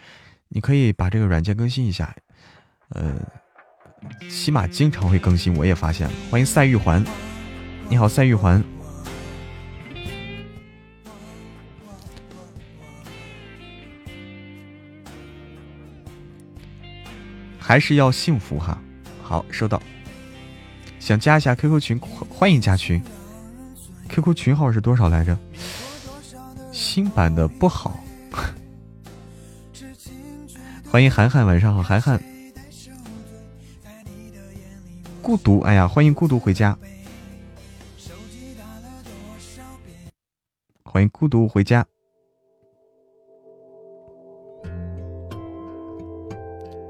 [0.47, 2.15] 你可以把这个软件更新一下。
[2.91, 3.16] 呃，
[4.29, 6.13] 起码经常会更新，我也发现了。
[6.31, 7.05] 欢迎赛玉环，
[7.89, 8.63] 你好，赛玉环。
[17.59, 18.79] 还是要幸福哈。
[19.23, 19.83] 好，收到。
[21.01, 21.99] 想加一下 QQ 群，
[22.29, 23.03] 欢迎加群。
[24.09, 25.37] QQ 群号是多少来着？
[26.73, 27.99] 新版的不好。
[30.91, 32.23] 欢迎涵涵，晚上好，涵涵。
[35.25, 36.77] 孤独，哎呀，欢迎孤独回家。
[40.85, 41.83] 欢迎孤独回家。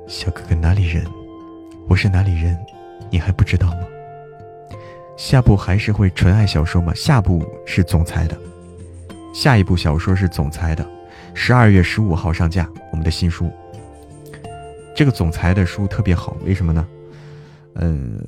[0.09, 1.07] 小哥哥哪里人？
[1.89, 2.59] 我是哪里人，
[3.09, 3.87] 你还不知道吗？
[5.17, 6.93] 下部还是会纯爱小说吗？
[6.93, 8.37] 下部是总裁的，
[9.33, 10.85] 下一部小说是总裁的，
[11.35, 13.49] 十二月十五号上架我们的新书。
[14.93, 16.85] 这个总裁的书特别好，为什么呢？
[17.75, 18.19] 嗯，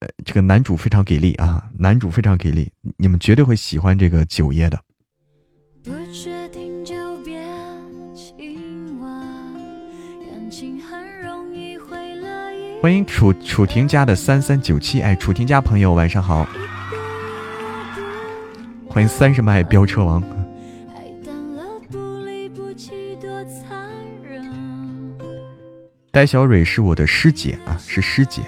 [0.00, 4.80] 呃，这个男主非常给力啊，男主非常给力，你们绝对会喜欢这个九爷的。
[12.82, 16.46] 欢迎楚楚婷家的三三九七，哎，楚婷家朋友晚上好。
[18.88, 20.35] 欢迎三十迈飙车王。
[26.16, 28.40] 戴小蕊是我的师姐啊，是师姐。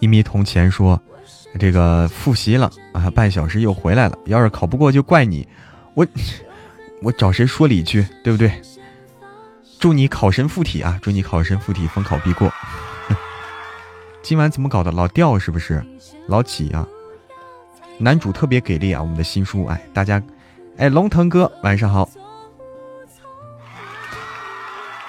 [0.00, 1.00] 一米铜钱说，
[1.56, 4.18] 这个复习了啊，半小时又回来了。
[4.26, 5.46] 要是考不过就怪你，
[5.94, 6.04] 我。
[7.00, 8.60] 我找谁说理去，对不对？
[9.78, 10.98] 祝你考神附体啊！
[11.00, 12.50] 祝你考神附体，逢考必过。
[14.20, 14.90] 今晚怎么搞的？
[14.90, 15.80] 老掉是不是？
[16.26, 16.88] 老起啊？
[17.98, 19.00] 男主特别给力啊！
[19.00, 20.22] 我们的新书，哎，大家，
[20.76, 22.08] 哎，龙腾哥，晚上好。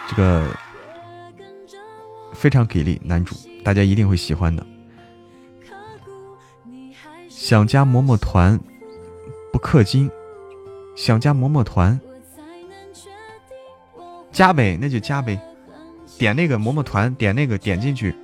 [0.07, 0.45] 这个
[2.33, 4.65] 非常给力，男主，大家一定会喜欢的。
[7.27, 8.59] 想加嬷嬷团，
[9.51, 10.09] 不氪金。
[10.95, 11.99] 想加嬷嬷团，
[14.31, 15.37] 加呗，那就加呗。
[16.17, 18.15] 点那个嬷嬷团，点那个点进去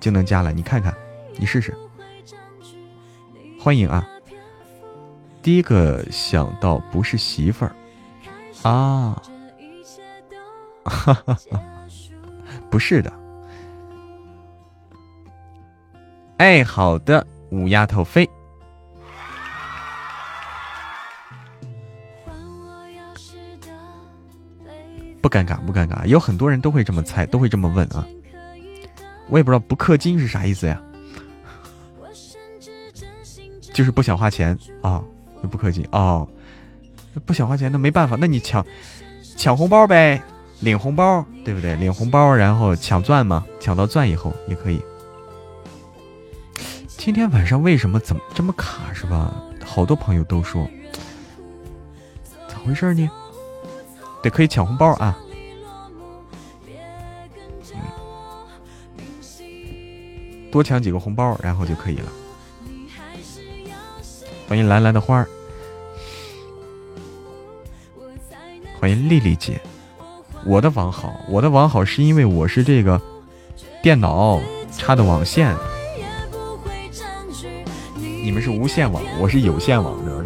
[0.00, 0.50] 就能加了。
[0.50, 0.94] 你看看，
[1.36, 1.76] 你试试。
[3.64, 4.06] 欢迎啊！
[5.40, 7.74] 第一个想到不是媳妇儿
[8.62, 9.22] 啊，
[10.84, 11.62] 哈哈哈，
[12.68, 13.10] 不是的。
[16.36, 18.28] 哎，好的，五丫头飞。
[25.22, 28.06] 不尴尬，不尴尬，有很多人都会这么猜，都会这么问啊。
[29.30, 30.78] 我也不知道不氪金是啥意思呀，
[33.74, 35.02] 就是不想花钱啊，
[35.50, 36.26] 不客气啊，
[37.26, 38.64] 不想花钱那没办法，那你抢
[39.36, 40.22] 抢红包呗，
[40.60, 41.74] 领红包对不对？
[41.76, 44.80] 领红包然后抢钻嘛，抢到钻以后也可以。
[46.86, 49.34] 今天晚上为什么怎么这么卡是吧？
[49.62, 50.66] 好多朋友都说
[52.48, 53.10] 咋回事呢？
[54.22, 55.18] 对，可以抢红包啊！
[60.52, 62.12] 多抢几个红包，然后就可以了。
[64.54, 65.26] 欢迎蓝蓝的花儿，
[68.78, 69.60] 欢迎丽丽姐。
[70.44, 73.02] 我的网好，我的网好是因为我是这个
[73.82, 74.40] 电脑
[74.70, 75.52] 插的网线，
[77.96, 80.24] 你们是无线网，我是有线网，知道吗？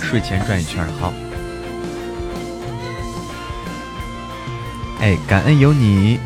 [0.00, 1.12] 睡前转一圈，好。
[4.98, 6.18] 哎，感恩有你。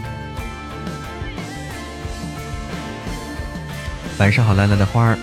[4.21, 5.17] 晚上好，蓝蓝的花儿。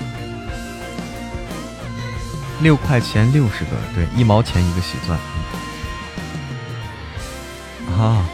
[2.64, 5.20] 六块钱六十个，对，一毛钱一个喜钻。
[7.96, 8.26] 啊！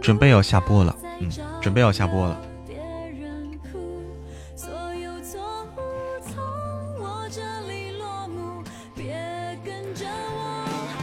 [0.00, 1.28] 准备要下播了，嗯，
[1.60, 2.40] 准备要下播了。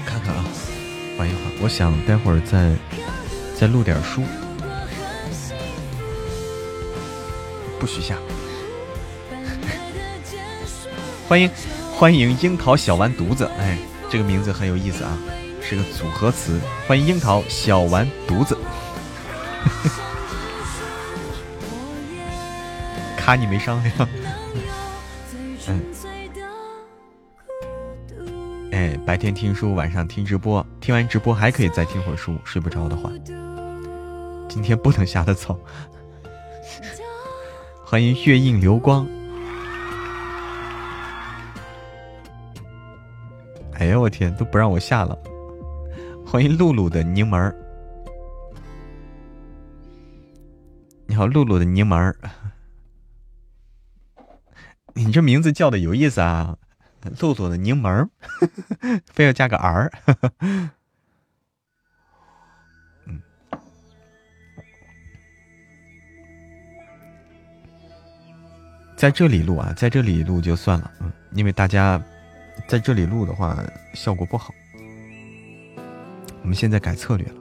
[0.06, 0.46] 看看啊，
[1.18, 2.74] 缓一缓，我想待会儿再
[3.60, 4.24] 再录点书。
[7.80, 8.18] 不许下！
[11.28, 11.50] 欢迎
[11.94, 13.78] 欢迎樱桃小丸犊子，哎，
[14.10, 15.18] 这个名字很有意思啊，
[15.62, 16.60] 是个组合词。
[16.88, 18.58] 欢迎樱桃小丸犊子，
[23.18, 24.10] 卡你没商量。
[28.76, 33.10] 哎，白天听书，晚上听直播，听完直播还可以再听会儿书，睡不着的话，
[34.50, 35.58] 今天不能下的早。
[37.86, 39.08] 欢迎月映流光。
[43.76, 45.18] 哎呀，我天，都不让我下了。
[46.26, 47.56] 欢迎露露的柠檬。
[51.06, 52.14] 你好，露露的柠檬。
[54.96, 56.58] 你这名字叫的有意思啊，
[57.20, 58.10] 露露的柠檬儿，
[59.14, 59.92] 非要加个儿。
[68.98, 72.02] 在这里录啊，在这里录就算了，嗯，因为大家
[72.66, 73.62] 在这里录的话
[73.94, 74.54] 效果不好。
[76.42, 77.36] 我们现在改策略了，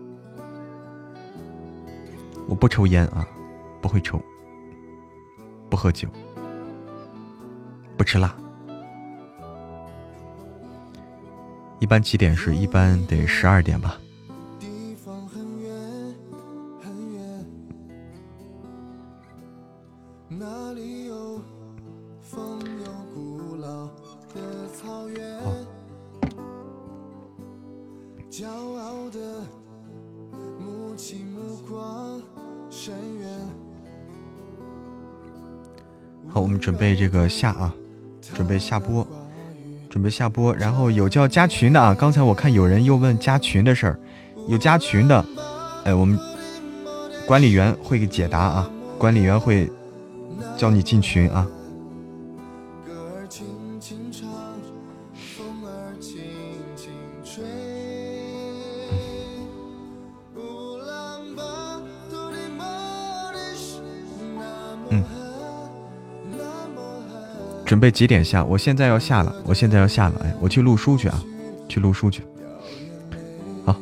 [2.48, 3.24] 我不抽烟啊，
[3.80, 4.20] 不会抽，
[5.70, 6.08] 不喝酒，
[7.96, 8.34] 不吃辣。
[11.80, 12.56] 一般几点睡？
[12.56, 13.98] 一般得十二点吧。
[36.28, 37.72] 好，我们准备这个下啊，
[38.34, 39.06] 准备下播，
[39.94, 40.52] 准备下播。
[40.56, 43.96] 然后有叫加群的啊，刚才我看有人又问加群的事儿，
[44.48, 45.24] 有加群的，
[45.84, 46.18] 哎，我们
[47.28, 48.68] 管理员会给解答啊，
[48.98, 49.70] 管理员会
[50.56, 51.46] 叫你进群啊。
[67.74, 68.44] 准备几点下？
[68.44, 70.14] 我现在要下了，我现在要下了。
[70.22, 71.20] 哎，我去录书去啊，
[71.68, 72.22] 去录书去。
[73.64, 73.74] 好，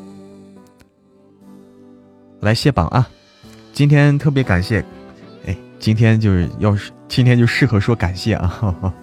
[2.40, 3.06] 来卸榜啊！
[3.74, 4.82] 今天特别感谢，
[5.46, 8.72] 哎，今天就是要是今天就适合说感谢啊，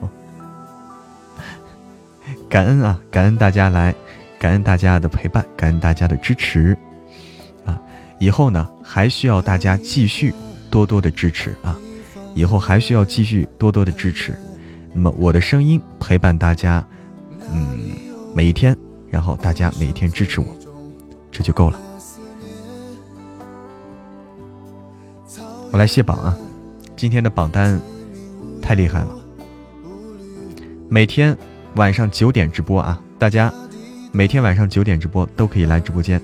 [2.49, 3.93] 感恩啊，感恩大家来，
[4.39, 6.75] 感恩大家的陪伴，感恩大家的支持
[7.63, 7.79] 啊！
[8.17, 10.33] 以后呢，还需要大家继续
[10.71, 11.77] 多多的支持啊！
[12.33, 14.35] 以后还需要继续多多的支持。
[14.93, 16.85] 那么我的声音陪伴大家，
[17.51, 17.79] 嗯，
[18.33, 18.75] 每一天，
[19.09, 20.47] 然后大家每一天支持我，
[21.31, 21.79] 这就够了。
[25.71, 26.35] 我来卸榜啊，
[26.95, 27.79] 今天的榜单
[28.61, 29.09] 太厉害了。
[30.89, 31.37] 每天
[31.75, 33.53] 晚上九点直播啊，大家
[34.11, 36.19] 每天晚上九点直播都可以来直播间，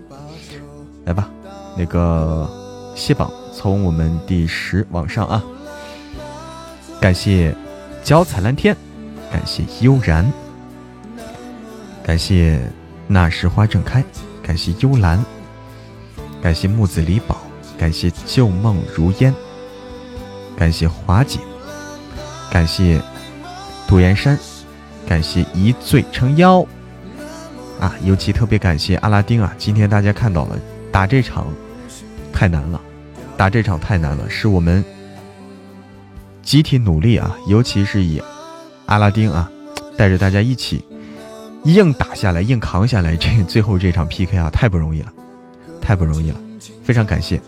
[1.06, 1.30] 来吧。
[1.78, 2.50] 那个
[2.96, 5.44] 卸榜从我们第十往上啊，
[7.00, 7.56] 感谢。
[8.06, 8.78] 脚踩蓝天，
[9.32, 10.32] 感谢悠然，
[12.04, 12.62] 感谢
[13.08, 14.04] 那时花正开，
[14.44, 15.26] 感谢幽兰，
[16.40, 17.42] 感谢木子李宝，
[17.80, 19.34] 感谢旧梦如烟，
[20.56, 21.40] 感谢华姐，
[22.52, 23.02] 感谢
[23.88, 24.38] 杜岩山，
[25.08, 26.64] 感谢一醉成妖，
[27.80, 29.52] 啊，尤其特别感谢阿拉丁啊！
[29.58, 30.56] 今天大家看到了，
[30.92, 31.48] 打这场
[32.32, 32.80] 太难了，
[33.36, 34.86] 打这场太难了，是我们。
[36.46, 38.22] 集体努力啊，尤其是以
[38.86, 39.52] 阿拉丁啊，
[39.98, 40.86] 带着大家一起
[41.64, 45.12] 硬打下来，硬扛下来，这最后这场 PK 啊，太不容易了，
[45.82, 46.40] 太不容易了，
[46.84, 47.42] 非常感谢，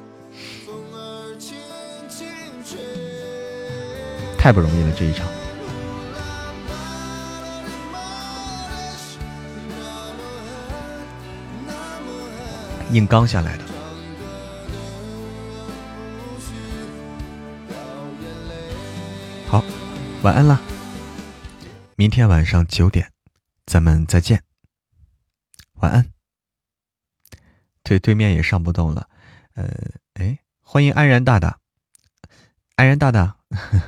[4.36, 5.28] 太不容易了这一场，
[12.92, 13.77] 硬刚下来的。
[20.28, 20.62] 晚安了，
[21.96, 23.14] 明天晚上九点。
[23.66, 24.44] 咱们再见，
[25.76, 26.12] 晚安。
[27.82, 29.10] 对，对面也上不动了。
[29.54, 29.74] 呃，
[30.16, 31.60] 哎，欢迎安然大大，
[32.76, 33.38] 安然大大，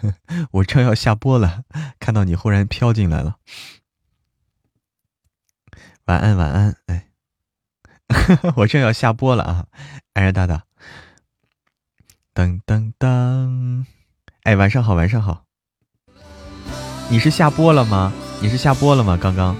[0.51, 1.65] 我正要下播了，
[1.99, 3.37] 看到你忽然飘进来了。
[6.05, 6.77] 晚安，晚安。
[6.85, 7.09] 哎，
[8.55, 9.67] 我正要下播了啊，
[10.13, 10.63] 安然大大。
[12.33, 13.85] 噔噔噔，
[14.43, 15.48] 哎，晚上好，晚上好。
[17.09, 18.13] 你是下播了吗？
[18.39, 19.17] 你是下播了吗？
[19.19, 19.55] 刚刚。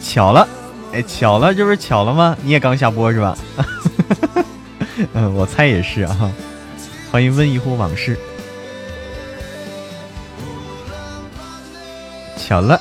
[0.00, 0.48] 巧了，
[0.92, 2.36] 哎，巧了，这不是巧了吗？
[2.42, 3.36] 你也刚下播是吧？
[5.12, 6.32] 嗯，我猜也是啊。
[7.12, 8.18] 欢迎温一壶往事。
[12.38, 12.80] 巧了，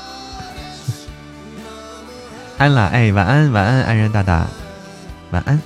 [2.58, 4.48] 安了，哎，晚安，晚安，安然大大，
[5.32, 5.60] 晚安，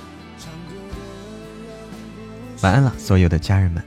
[2.62, 3.84] 晚安了，所有的家人们。